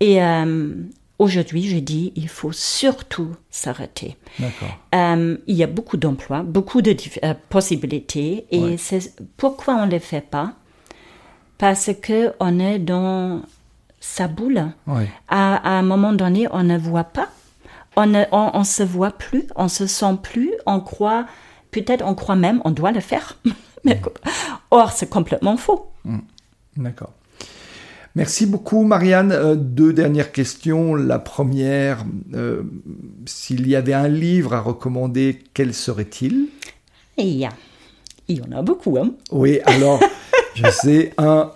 Et 0.00 0.22
euh, 0.22 0.74
aujourd'hui, 1.22 1.64
je 1.68 1.78
dis, 1.78 2.12
il 2.16 2.28
faut 2.28 2.52
surtout 2.52 3.30
s'arrêter. 3.50 4.16
Euh, 4.94 5.36
il 5.46 5.56
y 5.56 5.62
a 5.62 5.66
beaucoup 5.66 5.96
d'emplois, 5.96 6.42
beaucoup 6.42 6.82
de 6.82 6.94
euh, 7.24 7.34
possibilités, 7.48 8.46
et 8.50 8.60
Ouais. 8.60 8.76
c'est 8.76 9.14
pourquoi 9.36 9.74
on 9.76 9.86
ne 9.86 9.90
les 9.90 9.98
fait 10.00 10.20
pas? 10.36 10.52
Parce 11.58 11.90
que 12.00 12.32
on 12.40 12.58
est 12.58 12.78
dans 12.78 13.42
sa 14.00 14.26
boule. 14.28 14.62
Ouais. 14.86 15.08
À, 15.28 15.56
à 15.56 15.70
un 15.78 15.82
moment 15.82 16.12
donné, 16.12 16.46
on 16.50 16.64
ne 16.64 16.76
voit 16.76 17.04
pas, 17.04 17.28
on 17.96 18.06
ne 18.06 18.24
on, 18.32 18.50
on 18.54 18.64
se 18.64 18.82
voit 18.82 19.12
plus, 19.12 19.44
on 19.56 19.68
se 19.68 19.86
sent 19.86 20.16
plus, 20.22 20.52
on 20.66 20.80
croit, 20.80 21.26
peut-être 21.70 22.04
on 22.04 22.14
croit 22.14 22.36
même, 22.36 22.60
on 22.64 22.70
doit 22.72 22.92
le 22.92 23.00
faire. 23.00 23.38
Mais, 23.84 24.00
or, 24.70 24.90
c'est 24.92 25.08
complètement 25.10 25.56
faux. 25.56 25.90
D'accord. 26.76 27.10
Merci 28.14 28.46
beaucoup, 28.46 28.84
Marianne. 28.84 29.32
Euh, 29.32 29.54
deux 29.54 29.92
dernières 29.92 30.32
questions. 30.32 30.94
La 30.94 31.18
première, 31.18 32.04
euh, 32.34 32.62
s'il 33.24 33.66
y 33.68 33.74
avait 33.76 33.94
un 33.94 34.08
livre 34.08 34.54
à 34.54 34.60
recommander, 34.60 35.42
quel 35.54 35.72
serait-il? 35.72 36.48
Et 37.16 37.24
il 38.28 38.36
y 38.38 38.42
en 38.42 38.52
a 38.58 38.62
beaucoup, 38.62 38.98
hein. 38.98 39.12
Oui, 39.30 39.60
alors, 39.64 40.00
je 40.54 40.70
sais, 40.70 41.12
un, 41.18 41.50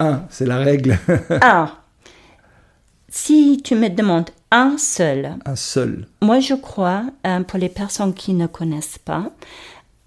un, 0.00 0.22
c'est 0.30 0.46
la 0.46 0.58
règle. 0.58 0.98
Ah, 1.40 1.78
si 3.08 3.60
tu 3.62 3.74
me 3.74 3.88
demandes 3.88 4.30
un 4.50 4.76
seul, 4.78 5.36
un 5.46 5.56
seul. 5.56 6.06
Moi, 6.20 6.40
je 6.40 6.54
crois, 6.54 7.04
euh, 7.26 7.40
pour 7.40 7.58
les 7.58 7.68
personnes 7.68 8.14
qui 8.14 8.32
ne 8.34 8.46
connaissent 8.46 8.98
pas, 8.98 9.30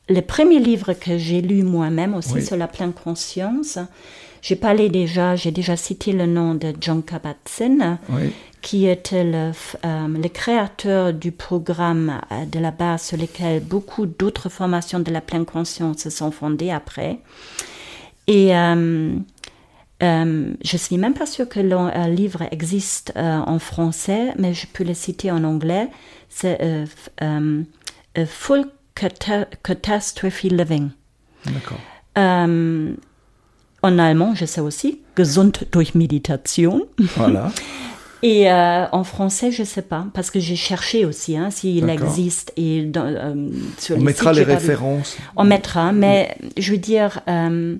le 0.08 0.22
premier 0.22 0.60
livre 0.60 0.94
que 0.94 1.18
j'ai 1.18 1.42
lu 1.42 1.64
moi-même 1.64 2.14
aussi 2.14 2.34
Oui. 2.36 2.46
sur 2.46 2.58
la 2.58 2.68
pleine 2.68 2.94
conscience, 2.94 3.80
j'ai 4.48 4.56
parlé 4.56 4.90
déjà, 4.90 5.36
j'ai 5.36 5.50
déjà 5.52 5.76
cité 5.76 6.12
le 6.12 6.28
nom 6.28 6.54
de 6.54 6.72
John 6.80 7.02
Kabat-Zinn, 7.02 7.98
Oui. 8.10 8.32
qui 8.62 8.86
était 8.86 9.24
le, 9.24 9.52
euh, 9.84 10.08
le 10.08 10.30
créateur 10.30 11.14
du 11.14 11.32
programme 11.32 12.22
euh, 12.32 12.46
de 12.46 12.60
la 12.60 12.70
base 12.70 13.02
sur 13.08 13.18
lequel 13.18 13.64
beaucoup 13.64 14.06
d'autres 14.06 14.50
formations 14.50 15.00
de 15.00 15.10
la 15.12 15.22
pleine 15.22 15.46
conscience 15.46 15.98
se 16.04 16.12
sont 16.12 16.30
fondées 16.30 16.70
après. 16.70 17.18
Et 18.28 18.56
euh, 18.56 19.16
euh, 20.04 20.54
je 20.64 20.78
suis 20.78 20.98
même 21.00 21.16
pas 21.16 21.26
sûre 21.26 21.50
que 21.50 21.60
le 21.60 21.76
euh, 21.76 22.08
livre 22.08 22.44
existe 22.52 23.14
en 23.16 23.58
français, 23.58 24.32
mais 24.38 24.54
je 24.54 24.68
peux 24.72 24.84
le 24.84 24.94
citer 24.94 25.32
en 25.32 25.44
anglais. 25.44 25.88
C'est 26.30 26.60
Full 28.28 28.66
Cata- 28.94 29.48
Catastrophe 29.64 30.44
Living. 30.44 30.90
D'accord. 31.48 31.80
En 33.86 34.00
allemand, 34.00 34.34
je 34.36 34.46
sais 34.46 34.62
aussi, 34.62 35.00
Gesund 35.18 35.54
durch 35.72 35.96
Meditation. 35.96 36.88
Voilà. 37.16 37.52
Et 38.24 38.50
euh, 38.50 38.88
en 38.92 39.04
français, 39.04 39.52
je 39.52 39.64
sais 39.64 39.84
pas, 39.84 40.08
parce 40.14 40.32
que 40.32 40.40
j'ai 40.40 40.56
cherché 40.56 41.06
aussi 41.06 41.38
hein, 41.38 41.52
s'il 41.52 41.88
existe. 41.90 42.52
Et 42.58 42.84
dans, 42.84 43.06
euh, 43.06 43.50
sur 43.78 43.98
On 43.98 44.00
les 44.00 44.06
mettra 44.06 44.34
sites, 44.34 44.48
les 44.48 44.54
références. 44.54 45.18
On 45.36 45.44
mettra, 45.44 45.92
mais 45.92 46.36
je 46.58 46.72
veux 46.72 46.80
dire, 46.80 47.20
euh, 47.30 47.76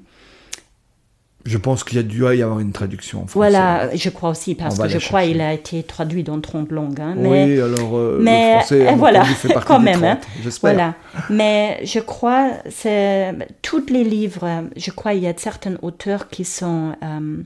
Je 1.46 1.58
pense 1.60 1.84
qu'il 1.84 1.98
y 1.98 2.00
a 2.00 2.04
dû 2.04 2.24
y 2.24 2.42
avoir 2.42 2.60
une 2.60 2.72
traduction 2.72 3.20
en 3.20 3.28
français. 3.28 3.34
voilà, 3.36 3.96
je 3.96 4.10
crois 4.10 4.32
aussi, 4.32 4.56
parce 4.56 4.80
que 4.80 4.90
je 4.90 4.98
crois 4.98 5.24
qu'il 5.24 5.42
a 5.42 5.54
été 5.54 5.84
traduit 5.84 6.24
dans 6.24 6.42
30 6.42 6.72
langues. 6.72 7.00
hein, 7.00 7.14
mais, 7.16 7.46
Oui, 7.46 7.62
alors 7.62 7.96
euh, 7.96 8.20
mais, 8.20 8.54
le 8.56 8.60
français, 8.62 8.88
euh, 8.88 8.92
voilà, 8.96 9.24
fait 9.26 9.48
partie 9.54 9.68
quand 9.68 9.78
des 9.80 9.86
même, 9.86 10.04
hein. 10.04 10.16
30, 10.20 10.28
j'espère. 10.44 10.74
Voilà. 10.74 10.96
Mais 11.30 11.80
je 11.84 12.00
crois, 12.00 12.50
c'est 12.72 13.36
tous 13.62 13.86
les 13.92 14.04
livres, 14.04 14.64
je 14.76 14.90
crois 14.90 15.14
il 15.14 15.22
y 15.22 15.28
a 15.28 15.34
certains 15.38 15.76
auteurs 15.84 16.30
qui 16.30 16.46
sont 16.46 16.96
euh, 17.04 17.44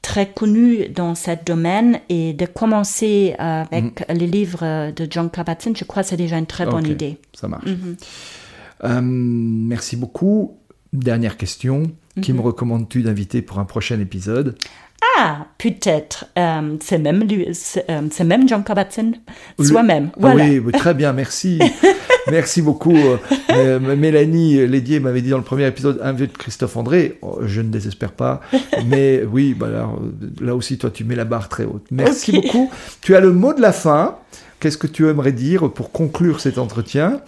très 0.00 0.26
connus 0.30 0.88
dans 0.88 1.14
ce 1.14 1.32
domaine 1.44 2.00
et 2.08 2.32
de 2.32 2.46
commencer 2.46 3.34
avec 3.38 4.02
les 4.08 4.26
livres 4.26 4.92
de 4.92 5.06
John 5.10 5.28
Kabat-Zinn, 5.30 5.76
je 5.76 5.84
crois 5.84 6.02
que 6.04 6.08
c'est 6.08 6.16
déjà 6.16 6.38
une 6.38 6.46
très 6.46 6.64
bonne 6.64 6.84
Mhm. 6.86 6.92
Idée. 6.92 7.18
Ça 7.34 7.48
marche. 7.48 7.66
Mhm. 7.66 7.96
Euh, 8.84 9.00
merci 9.02 9.96
beaucoup. 9.96 10.56
Dernière 10.92 11.36
question. 11.36 11.82
Qui 12.22 12.32
Mhm. 12.32 12.38
me 12.38 12.42
recommandes-tu 12.44 13.02
d'inviter 13.02 13.42
pour 13.42 13.58
un 13.58 13.64
prochain 13.64 14.00
épisode? 14.00 14.56
Ah, 15.18 15.46
peut-être, 15.58 16.26
euh, 16.38 16.76
c'est 16.80 16.98
même, 16.98 17.22
lui- 17.24 17.48
c'est 17.52 17.84
euh, 17.90 18.02
c'est 18.10 18.24
même 18.24 18.48
John 18.48 18.64
Kabat-Zinn 18.64 19.16
soi-même. 19.60 20.08
Ah 20.14 20.18
Voilà. 20.20 20.44
oui, 20.44 20.58
oui, 20.58 20.72
très 20.72 20.94
bien, 20.94 21.12
merci. 21.12 21.58
Merci 22.28 22.60
beaucoup. 22.60 22.96
Euh, 23.50 23.78
Mélanie 23.78 24.66
Lédier 24.66 24.98
m'avait 24.98 25.22
dit 25.22 25.30
dans 25.30 25.36
le 25.38 25.44
premier 25.44 25.64
épisode 25.68 26.00
de 26.16 26.26
Christophe 26.26 26.76
André. 26.76 27.18
Oh, 27.22 27.38
je 27.42 27.60
ne 27.60 27.68
désespère 27.68 28.10
pas. 28.10 28.40
Mais 28.88 29.22
oui, 29.30 29.54
bah 29.54 29.68
là, 30.40 30.54
aussi, 30.56 30.76
toi, 30.76 30.90
tu 30.90 31.04
mets 31.04 31.14
la 31.14 31.24
barre 31.24 31.48
très 31.48 31.64
haute. 31.64 31.86
Merci 31.92 32.32
beaucoup. 32.32 32.68
Tu 33.00 33.14
as 33.14 33.20
le 33.20 33.30
mot 33.32 33.54
de 33.54 33.60
la 33.60 33.70
fin. 33.72 34.16
Qu'est-ce 34.58 34.76
que 34.78 34.88
tu 34.88 35.06
aimerais 35.08 35.30
dire 35.30 35.70
pour 35.72 35.92
conclure 35.92 36.40
cet 36.40 36.58
entretien? 36.58 37.20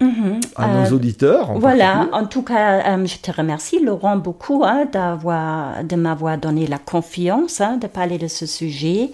Mhm. 0.00 0.40
à 0.56 0.68
nos 0.68 0.92
euh, 0.92 0.96
auditeurs. 0.96 1.58
voilà, 1.58 2.08
en 2.12 2.26
tout 2.26 2.42
cas, 2.42 2.96
euh, 2.96 3.06
je 3.06 3.16
te 3.18 3.30
remercie, 3.30 3.82
Laurent, 3.82 4.16
beaucoup 4.16 4.62
hein, 4.64 4.84
d'avoir, 4.92 5.82
de 5.82 5.96
m'avoir 5.96 6.38
donné 6.38 6.66
la 6.66 6.78
confiance 6.78 7.60
hein, 7.60 7.78
de 7.78 7.86
parler 7.86 8.18
de 8.18 8.28
ce 8.28 8.46
sujet. 8.46 9.10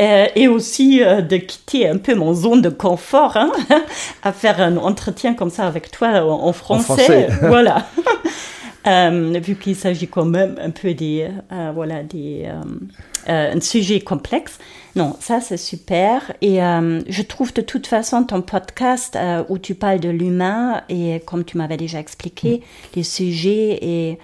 Euh, 0.00 0.26
et 0.36 0.46
aussi 0.46 0.98
de 1.00 1.36
quitter 1.38 1.88
un 1.88 1.96
peu 1.96 2.14
mon 2.14 2.34
zone 2.34 2.60
de 2.60 2.68
confort, 2.68 3.36
hein, 3.36 3.50
à 4.22 4.32
faire 4.32 4.60
un 4.60 4.76
entretien 4.76 5.32
comme 5.34 5.50
ça 5.50 5.66
avec 5.66 5.90
toi 5.90 6.22
en, 6.22 6.52
français. 6.52 7.28
voilà. 7.40 7.86
vu 8.84 9.56
qu'il 9.56 9.76
s'agit 9.76 10.08
quand 10.08 10.24
même 10.24 10.56
un 10.60 10.70
peu 10.70 10.94
des, 10.94 11.28
voilà, 11.74 12.02
des, 12.02 12.50
un 13.26 13.60
sujet 13.60 14.00
complexe. 14.00 14.58
Non, 14.96 15.16
ça 15.20 15.40
c'est 15.40 15.56
super. 15.56 16.32
Et 16.40 16.62
euh, 16.62 17.00
je 17.08 17.22
trouve 17.22 17.52
de 17.54 17.60
toute 17.60 17.86
façon 17.86 18.24
ton 18.24 18.42
podcast 18.42 19.16
euh, 19.16 19.44
où 19.48 19.58
tu 19.58 19.74
parles 19.74 20.00
de 20.00 20.08
l'humain 20.08 20.82
et 20.88 21.20
comme 21.24 21.44
tu 21.44 21.56
m'avais 21.58 21.76
déjà 21.76 22.00
expliqué, 22.00 22.58
mm. 22.58 22.62
les 22.96 23.02
sujets 23.02 23.78
et 23.82 24.18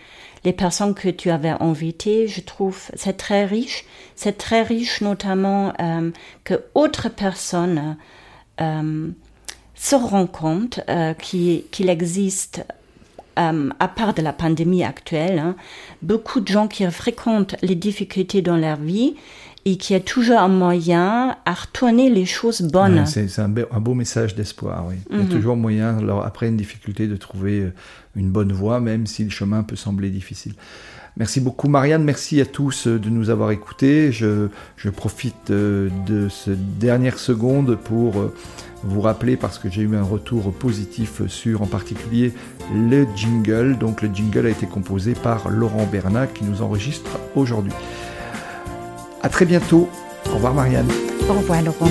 les 0.45 0.53
personnes 0.53 0.95
que 0.95 1.09
tu 1.09 1.31
avais 1.31 1.55
invitées, 1.61 2.29
je 2.29 2.41
trouve 2.41 2.81
c'est 2.95 3.17
très 3.17 3.45
riche. 3.45 3.85
C'est 4.17 4.39
très 4.39 4.63
riche 4.63 5.01
notamment 5.01 5.73
euh, 5.81 6.11
que 6.45 6.55
autres 6.75 7.09
personnes 7.09 7.97
se 8.59 9.95
rendent 9.95 10.33
compte 10.33 10.81
qu'il 11.21 11.91
existe 11.91 12.65
à 13.37 13.89
part 13.89 14.15
de 14.15 14.23
la 14.23 14.33
pandémie 14.33 14.83
actuelle, 14.83 15.39
hein, 15.39 15.57
beaucoup 16.03 16.41
de 16.41 16.49
gens 16.49 16.69
qui 16.69 16.85
fréquentent 16.91 17.57
les 17.63 17.75
difficultés 17.75 18.43
dans 18.43 18.57
leur 18.57 18.79
vie 18.79 19.15
et 19.67 19.77
qui 19.77 19.97
a 19.97 20.01
toujours 20.01 20.39
un 20.39 20.49
moyen 20.49 21.37
à 21.45 21.53
retourner 21.53 22.09
les 22.09 22.25
choses 22.25 22.63
bonnes. 22.63 23.05
c'est 23.05 23.39
un, 23.41 23.49
beau 23.49 23.95
message 23.95 24.37
d'espoir, 24.37 24.87
oui. 24.89 24.95
Il 25.11 25.17
y 25.17 25.21
a 25.21 25.23
mhm. 25.25 25.29
toujours 25.29 25.57
moyen, 25.57 25.99
alors, 25.99 26.25
après 26.25 26.49
une 26.49 26.57
difficulté, 26.57 27.09
de 27.09 27.17
trouver 27.17 27.61
euh, 27.61 27.73
une 28.15 28.31
bonne 28.31 28.53
voie, 28.53 28.79
même 28.79 29.07
si 29.07 29.25
le 29.25 29.31
chemin 29.31 29.65
peut 29.65 29.75
sembler 29.75 30.11
difficile. 30.11 30.55
Merci 31.19 31.41
beaucoup 31.41 31.69
Marianne, 31.69 32.05
merci 32.05 32.43
à 32.43 32.45
tous 32.45 32.87
euh, 32.87 32.99
de 32.99 33.09
nous 33.09 33.31
avoir 33.31 33.51
écoutés. 33.51 34.13
Je, 34.13 34.49
profite 34.91 35.51
euh, 35.51 35.89
de 36.07 36.29
cette 36.29 36.79
dernière 36.79 37.19
seconde 37.19 37.77
pour 37.77 38.31
vous 38.85 39.01
rappeler, 39.01 39.37
parce 39.37 39.59
que 39.59 39.71
j'ai 39.71 39.83
eu 39.83 39.97
un 39.97 40.03
retour 40.03 40.53
positif 40.53 41.27
sur 41.27 41.63
en 41.63 41.67
particulier 41.67 42.33
le 42.75 43.07
jingle. 43.17 43.79
Donc 43.79 44.03
le 44.03 44.11
jingle 44.13 44.47
a 44.47 44.51
été 44.51 44.67
composé 44.67 45.15
par 45.15 45.49
Laurent 45.49 45.89
Bernat 45.91 46.27
qui 46.27 46.45
nous 46.45 46.63
enregistre 46.63 47.19
aujourd'hui. 47.35 47.73
À 49.23 49.29
très 49.29 49.47
bientôt. 49.47 49.89
Au 50.31 50.35
revoir 50.35 50.55
Marianne. 50.55 50.89
Au 51.29 51.33
revoir 51.33 51.63
Laurent. 51.63 51.91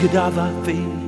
could 0.00 0.12
have 0.12 0.99